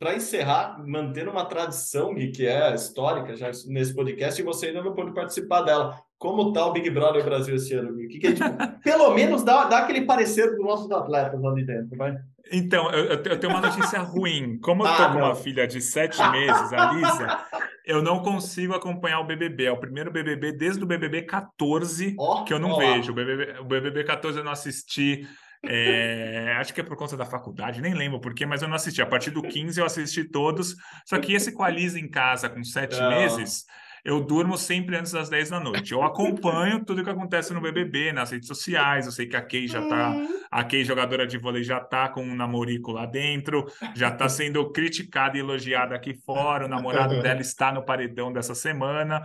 para 0.02 0.16
encerrar, 0.16 0.84
mantendo 0.84 1.30
uma 1.30 1.46
tradição 1.46 2.16
que 2.16 2.48
é 2.48 2.74
histórica 2.74 3.38
já 3.38 3.52
nesse 3.68 3.94
podcast, 3.94 4.42
e 4.42 4.44
você 4.44 4.66
ainda 4.66 4.82
não 4.82 4.96
pôde 4.96 5.14
participar 5.14 5.62
dela. 5.62 5.96
Como 6.18 6.52
tá 6.52 6.66
o 6.66 6.74
Big 6.74 6.90
Brother 6.90 7.24
Brasil 7.24 7.54
esse 7.56 7.76
ano, 7.76 7.94
Gui? 7.94 8.08
Que 8.08 8.18
que 8.18 8.36
gente, 8.36 8.42
pelo 8.84 9.14
menos 9.14 9.44
dá, 9.44 9.66
dá 9.66 9.78
aquele 9.78 10.02
parecer 10.02 10.56
dos 10.56 10.66
nossos 10.66 10.90
atletas 10.90 11.40
lá 11.40 11.54
de 11.54 11.64
dentro, 11.64 11.96
vai? 11.96 12.16
Então, 12.52 12.90
eu, 12.90 13.06
eu 13.10 13.40
tenho 13.40 13.54
uma 13.54 13.62
notícia 13.62 14.00
ruim. 14.02 14.58
Como 14.60 14.84
eu 14.84 14.88
tô 14.88 15.04
ah, 15.04 15.12
com 15.12 15.20
uma 15.20 15.36
filha 15.36 15.68
de 15.68 15.80
sete 15.80 16.18
meses, 16.32 16.74
a 16.74 16.94
Lisa, 16.94 17.38
eu 17.86 18.02
não 18.02 18.24
consigo 18.24 18.74
acompanhar 18.74 19.20
o 19.20 19.28
BBB. 19.28 19.66
É 19.66 19.72
o 19.72 19.80
primeiro 19.80 20.12
BBB 20.12 20.54
desde 20.54 20.84
o 20.84 20.88
BBB 20.88 21.22
14 21.24 22.16
oh, 22.18 22.44
que 22.44 22.56
eu 22.56 22.60
não 22.60 22.72
oh. 22.72 22.78
vejo. 22.78 23.12
O 23.12 23.16
BBB, 23.16 23.60
o 23.60 23.66
BBB 23.66 24.04
14 24.04 24.40
eu 24.40 24.44
não 24.44 24.52
assisti. 24.52 25.28
É, 25.64 26.56
acho 26.58 26.74
que 26.74 26.82
é 26.82 26.84
por 26.84 26.98
conta 26.98 27.16
da 27.16 27.26
faculdade, 27.26 27.82
nem 27.82 27.94
lembro 27.94 28.20
porquê, 28.20 28.46
mas 28.46 28.62
eu 28.62 28.68
não 28.68 28.76
assisti. 28.76 29.02
A 29.02 29.06
partir 29.06 29.30
do 29.30 29.44
15 29.44 29.80
eu 29.80 29.86
assisti 29.86 30.24
todos. 30.24 30.76
Só 31.06 31.20
que 31.20 31.34
esse 31.34 31.52
com 31.52 31.64
a 31.64 31.70
Lisa 31.70 32.00
em 32.00 32.10
casa 32.10 32.50
com 32.50 32.64
sete 32.64 32.98
oh. 33.00 33.10
meses 33.10 33.66
eu 34.04 34.22
durmo 34.22 34.58
sempre 34.58 34.96
antes 34.96 35.12
das 35.12 35.30
10 35.30 35.50
da 35.50 35.60
noite. 35.60 35.92
Eu 35.92 36.04
acompanho 36.04 36.84
tudo 36.84 37.04
que 37.04 37.10
acontece 37.10 37.54
no 37.54 37.62
BBB, 37.62 38.12
nas 38.12 38.32
redes 38.32 38.48
sociais. 38.48 39.06
Eu 39.06 39.12
sei 39.12 39.28
que 39.28 39.36
a 39.36 39.42
Kay 39.42 39.68
já 39.68 39.88
tá, 39.88 40.12
uhum. 40.12 40.28
a 40.50 40.64
Kay, 40.64 40.84
jogadora 40.84 41.28
de 41.28 41.38
vôlei, 41.38 41.64
já 41.64 41.80
tá 41.80 42.10
com 42.10 42.24
um 42.24 42.36
namorico 42.36 42.92
lá 42.92 43.06
dentro, 43.06 43.66
já 43.96 44.10
tá 44.12 44.28
sendo 44.28 44.72
criticada 44.72 45.38
e 45.38 45.40
elogiada 45.40 45.96
aqui 45.96 46.14
fora. 46.14 46.66
O 46.66 46.70
namorado 46.70 47.22
dela 47.22 47.42
está 47.42 47.72
no 47.72 47.84
paredão 47.84 48.32
dessa 48.32 48.56
semana, 48.56 49.22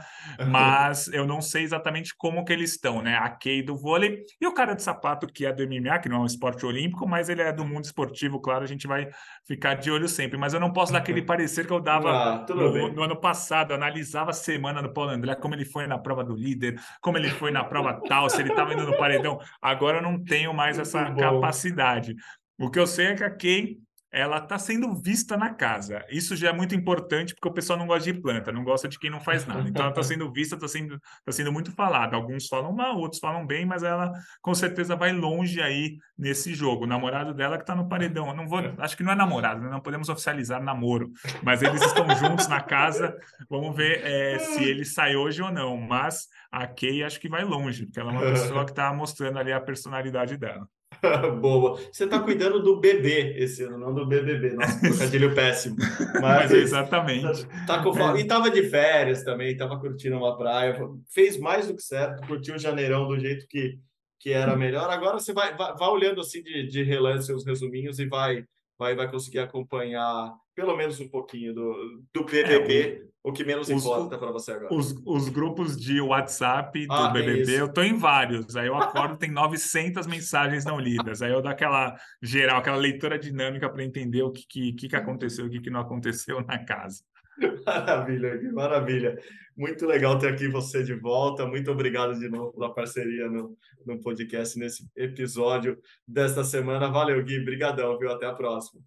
mas 0.48 1.08
eu 1.08 1.26
não 1.26 1.40
sei 1.40 1.62
exatamente 1.62 2.14
como 2.16 2.44
que 2.44 2.52
eles 2.52 2.72
estão, 2.72 3.02
né? 3.02 3.16
A 3.16 3.28
Kay 3.30 3.62
do 3.62 3.76
vôlei 3.76 4.24
e 4.40 4.46
o 4.46 4.52
cara 4.52 4.74
de 4.74 4.82
sapato, 4.82 5.26
que 5.26 5.46
é 5.46 5.52
do 5.52 5.66
MMA, 5.66 5.98
que 5.98 6.08
não 6.08 6.18
é 6.18 6.20
um 6.20 6.26
esporte 6.26 6.66
olímpico, 6.66 7.06
mas 7.08 7.28
ele 7.28 7.42
é 7.42 7.52
do 7.52 7.64
mundo 7.64 7.84
esportivo, 7.84 8.40
claro, 8.40 8.64
a 8.64 8.66
gente 8.66 8.86
vai 8.86 9.08
ficar 9.46 9.74
de 9.74 9.90
olho 9.90 10.08
sempre. 10.08 10.38
Mas 10.38 10.54
eu 10.54 10.60
não 10.60 10.72
posso 10.72 10.92
dar 10.92 10.98
aquele 10.98 11.22
parecer 11.22 11.66
que 11.66 11.72
eu 11.72 11.80
dava 11.80 12.10
ah, 12.10 12.46
no, 12.48 12.92
no, 12.92 13.02
ano 13.02 13.16
passado, 13.16 13.70
eu 13.70 13.76
analisava 13.76 14.30
a 14.30 14.34
semana 14.34 14.65
semana 14.66 14.82
do 14.82 14.92
Paulo 14.92 15.10
André, 15.10 15.34
como 15.36 15.54
ele 15.54 15.64
foi 15.64 15.86
na 15.86 15.98
prova 15.98 16.24
do 16.24 16.34
líder, 16.34 16.80
como 17.00 17.16
ele 17.16 17.30
foi 17.30 17.52
na 17.52 17.62
prova 17.62 18.00
tal, 18.08 18.28
se 18.28 18.40
ele 18.40 18.50
estava 18.50 18.72
indo 18.72 18.84
no 18.84 18.96
paredão. 18.96 19.38
Agora 19.62 19.98
eu 19.98 20.02
não 20.02 20.22
tenho 20.22 20.52
mais 20.52 20.78
essa 20.78 21.14
capacidade. 21.14 22.16
O 22.58 22.68
que 22.70 22.78
eu 22.78 22.86
sei 22.86 23.06
é 23.06 23.14
que 23.14 23.22
a 23.22 23.30
Kay 23.30 23.78
ela 24.16 24.38
está 24.38 24.58
sendo 24.58 24.94
vista 24.94 25.36
na 25.36 25.52
casa. 25.52 26.02
Isso 26.08 26.34
já 26.34 26.48
é 26.48 26.52
muito 26.52 26.74
importante 26.74 27.34
porque 27.34 27.48
o 27.48 27.52
pessoal 27.52 27.78
não 27.78 27.86
gosta 27.86 28.10
de 28.10 28.18
planta, 28.18 28.50
não 28.50 28.64
gosta 28.64 28.88
de 28.88 28.98
quem 28.98 29.10
não 29.10 29.20
faz 29.20 29.44
nada. 29.44 29.68
Então 29.68 29.82
ela 29.82 29.90
está 29.90 30.02
sendo 30.02 30.32
vista, 30.32 30.54
está 30.54 30.66
sendo, 30.66 30.98
tá 31.22 31.30
sendo 31.30 31.52
muito 31.52 31.70
falada. 31.70 32.16
Alguns 32.16 32.48
falam 32.48 32.72
mal, 32.72 32.96
outros 32.96 33.20
falam 33.20 33.46
bem, 33.46 33.66
mas 33.66 33.82
ela 33.82 34.10
com 34.40 34.54
certeza 34.54 34.96
vai 34.96 35.12
longe 35.12 35.60
aí 35.60 35.98
nesse 36.16 36.54
jogo. 36.54 36.84
O 36.84 36.86
namorado 36.86 37.34
dela 37.34 37.58
que 37.58 37.62
está 37.64 37.74
no 37.74 37.90
paredão. 37.90 38.28
Eu 38.28 38.34
não 38.34 38.48
vou, 38.48 38.60
acho 38.78 38.96
que 38.96 39.02
não 39.02 39.12
é 39.12 39.14
namorado, 39.14 39.60
né? 39.60 39.68
não 39.68 39.80
podemos 39.80 40.08
oficializar 40.08 40.62
namoro, 40.62 41.12
mas 41.42 41.60
eles 41.60 41.82
estão 41.82 42.08
juntos 42.16 42.48
na 42.48 42.62
casa. 42.62 43.14
Vamos 43.50 43.76
ver 43.76 44.00
é, 44.02 44.38
se 44.38 44.64
ele 44.64 44.86
sai 44.86 45.14
hoje 45.14 45.42
ou 45.42 45.52
não. 45.52 45.76
Mas 45.76 46.26
a 46.50 46.66
Kay 46.66 47.04
acho 47.04 47.20
que 47.20 47.28
vai 47.28 47.44
longe, 47.44 47.84
porque 47.84 48.00
ela 48.00 48.14
é 48.14 48.16
uma 48.16 48.22
pessoa 48.32 48.64
que 48.64 48.70
está 48.70 48.90
mostrando 48.94 49.38
ali 49.38 49.52
a 49.52 49.60
personalidade 49.60 50.38
dela. 50.38 50.66
Boa. 51.40 51.78
Você 51.90 52.04
está 52.04 52.18
cuidando 52.18 52.62
do 52.62 52.80
bebê 52.80 53.36
esse 53.38 53.62
ano, 53.62 53.78
não 53.78 53.94
do 53.94 54.06
BBB. 54.06 54.54
Nossa, 54.54 54.80
trocadilho 54.80 55.34
péssimo. 55.34 55.76
Mas, 56.20 56.50
exatamente. 56.52 57.46
Tá 57.66 57.82
com... 57.82 57.96
é. 57.98 58.20
E 58.20 58.24
tava 58.24 58.50
de 58.50 58.62
férias 58.68 59.22
também, 59.22 59.56
tava 59.56 59.78
curtindo 59.78 60.16
uma 60.16 60.36
praia. 60.36 60.76
Fez 61.10 61.38
mais 61.38 61.68
do 61.68 61.74
que 61.74 61.82
certo, 61.82 62.26
curtiu 62.26 62.54
o 62.54 62.58
janeirão 62.58 63.06
do 63.06 63.18
jeito 63.18 63.46
que, 63.48 63.78
que 64.20 64.30
era 64.30 64.56
melhor. 64.56 64.90
Agora 64.90 65.18
você 65.18 65.32
vai, 65.32 65.56
vai, 65.56 65.74
vai 65.74 65.88
olhando 65.88 66.20
assim 66.20 66.42
de, 66.42 66.66
de 66.66 66.82
relance 66.82 67.32
os 67.32 67.46
resuminhos 67.46 67.98
e 67.98 68.06
vai, 68.06 68.44
vai, 68.78 68.94
vai 68.94 69.10
conseguir 69.10 69.38
acompanhar 69.38 70.34
pelo 70.56 70.74
menos 70.74 70.98
um 71.00 71.08
pouquinho 71.08 71.54
do, 71.54 72.02
do 72.14 72.24
BBB, 72.24 72.80
é, 72.80 73.06
o, 73.22 73.28
o 73.28 73.32
que 73.32 73.44
menos 73.44 73.68
os, 73.68 73.84
importa 73.84 74.16
para 74.16 74.30
você 74.32 74.52
agora. 74.52 74.74
Os, 74.74 74.94
os 75.04 75.28
grupos 75.28 75.76
de 75.76 76.00
WhatsApp 76.00 76.86
do 76.86 76.92
ah, 76.94 77.10
BBB, 77.10 77.60
eu 77.60 77.70
tô 77.70 77.82
em 77.82 77.98
vários. 77.98 78.56
Aí 78.56 78.66
eu 78.66 78.74
acordo, 78.74 79.18
tem 79.18 79.30
900 79.30 80.06
mensagens 80.06 80.64
não 80.64 80.80
lidas. 80.80 81.20
Aí 81.20 81.30
eu 81.30 81.42
dou 81.42 81.50
aquela 81.50 81.94
geral, 82.22 82.58
aquela 82.58 82.78
leitura 82.78 83.18
dinâmica 83.18 83.68
para 83.68 83.84
entender 83.84 84.22
o 84.22 84.32
que, 84.32 84.72
que, 84.72 84.88
que 84.88 84.96
aconteceu, 84.96 85.44
o 85.44 85.50
que, 85.50 85.60
que 85.60 85.70
não 85.70 85.80
aconteceu 85.80 86.40
na 86.40 86.64
casa. 86.64 87.04
Maravilha, 87.66 88.52
maravilha. 88.52 89.18
Muito 89.56 89.86
legal 89.86 90.18
ter 90.18 90.32
aqui 90.32 90.48
você 90.48 90.82
de 90.82 90.94
volta. 90.94 91.46
Muito 91.46 91.70
obrigado 91.70 92.18
de 92.18 92.28
novo 92.28 92.52
pela 92.52 92.74
parceria 92.74 93.28
no, 93.28 93.56
no 93.84 94.00
podcast, 94.00 94.58
nesse 94.58 94.88
episódio 94.94 95.78
desta 96.06 96.44
semana. 96.44 96.88
Valeu, 96.88 97.22
Gui. 97.24 97.44
Brigadão, 97.44 97.98
viu? 97.98 98.10
Até 98.10 98.26
a 98.26 98.34
próxima. 98.34 98.82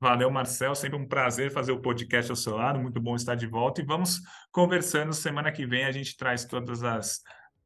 Valeu, 0.00 0.30
Marcel. 0.30 0.74
Sempre 0.74 0.98
um 0.98 1.06
prazer 1.06 1.50
fazer 1.50 1.72
o 1.72 1.80
podcast 1.80 2.30
ao 2.30 2.36
seu 2.36 2.56
lado. 2.56 2.78
Muito 2.78 3.00
bom 3.00 3.16
estar 3.16 3.34
de 3.34 3.46
volta. 3.46 3.80
E 3.80 3.84
vamos 3.84 4.20
conversando. 4.52 5.12
Semana 5.12 5.50
que 5.50 5.66
vem 5.66 5.84
a 5.84 5.92
gente 5.92 6.16
traz 6.16 6.44
todas 6.44 6.82
as 6.82 7.20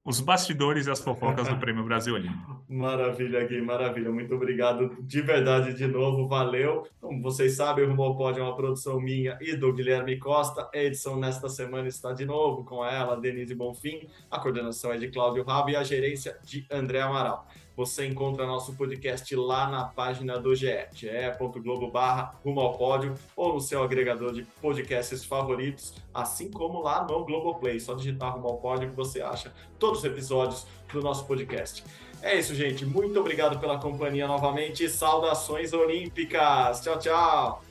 os 0.09 0.21
bastidores 0.21 0.87
e 0.87 0.91
as 0.91 1.01
fofocas 1.01 1.47
do 1.47 1.59
Prêmio 1.59 1.85
Brasil 1.85 2.15
Olímpico. 2.15 2.65
Maravilha, 2.67 3.45
Gui, 3.47 3.61
maravilha. 3.61 4.11
Muito 4.11 4.35
obrigado 4.35 4.97
de 5.03 5.21
verdade 5.21 5.75
de 5.75 5.87
novo, 5.87 6.27
valeu. 6.27 6.87
Como 6.99 7.21
vocês 7.21 7.57
sabem, 7.57 7.85
o 7.85 7.89
Rumo 7.95 8.27
é 8.31 8.41
uma 8.41 8.57
produção 8.57 8.99
minha 8.99 9.37
e 9.39 9.55
do 9.55 9.71
Guilherme 9.71 10.19
Costa. 10.19 10.67
A 10.75 10.79
edição 10.79 11.21
nesta 11.21 11.51
semana 11.51 11.89
está 11.89 12.15
de 12.15 12.25
novo 12.25 12.65
com 12.65 12.83
ela, 12.83 13.21
Denise 13.21 13.55
Bonfim. 13.55 14.09
A 14.31 14.39
coordenação 14.39 14.91
é 14.91 14.97
de 14.97 15.09
Cláudio 15.09 15.45
Rabo 15.45 15.69
e 15.69 15.77
a 15.77 15.85
gerência 15.85 16.39
de 16.43 16.67
André 16.71 17.03
Amaral. 17.03 17.47
Você 17.79 18.05
encontra 18.09 18.45
nosso 18.45 18.75
podcast 18.75 19.37
lá 19.37 19.71
na 19.71 19.85
página 19.85 20.37
do 20.37 20.53
GE, 20.53 20.89
ge.globo 20.93 21.89
barra 21.93 22.35
rumo 22.45 22.59
ao 22.59 22.77
pódio, 22.77 23.15
ou 23.37 23.55
no 23.55 23.61
seu 23.61 23.85
agregador 23.85 24.33
de 24.33 24.43
podcasts 24.61 25.25
favoritos, 25.25 25.95
assim 26.13 26.51
como 26.51 26.83
lá 26.83 27.07
no 27.09 27.25
Globoplay. 27.25 27.79
Só 27.79 27.95
digitar 27.95 28.35
rumo 28.35 28.49
ao 28.49 28.57
pódio 28.57 28.91
que 28.91 28.97
você 28.97 29.23
acha 29.23 29.55
todos 29.79 30.01
os 30.01 30.05
episódios 30.05 30.67
do 30.93 31.01
nosso 31.01 31.25
podcast. 31.25 31.85
É 32.21 32.37
isso, 32.37 32.53
gente. 32.53 32.85
Muito 32.85 33.21
obrigado 33.21 33.61
pela 33.61 33.79
companhia 33.79 34.27
novamente. 34.27 34.89
Saudações 34.89 35.73
olímpicas. 35.73 36.81
Tchau, 36.81 36.99
tchau. 36.99 37.68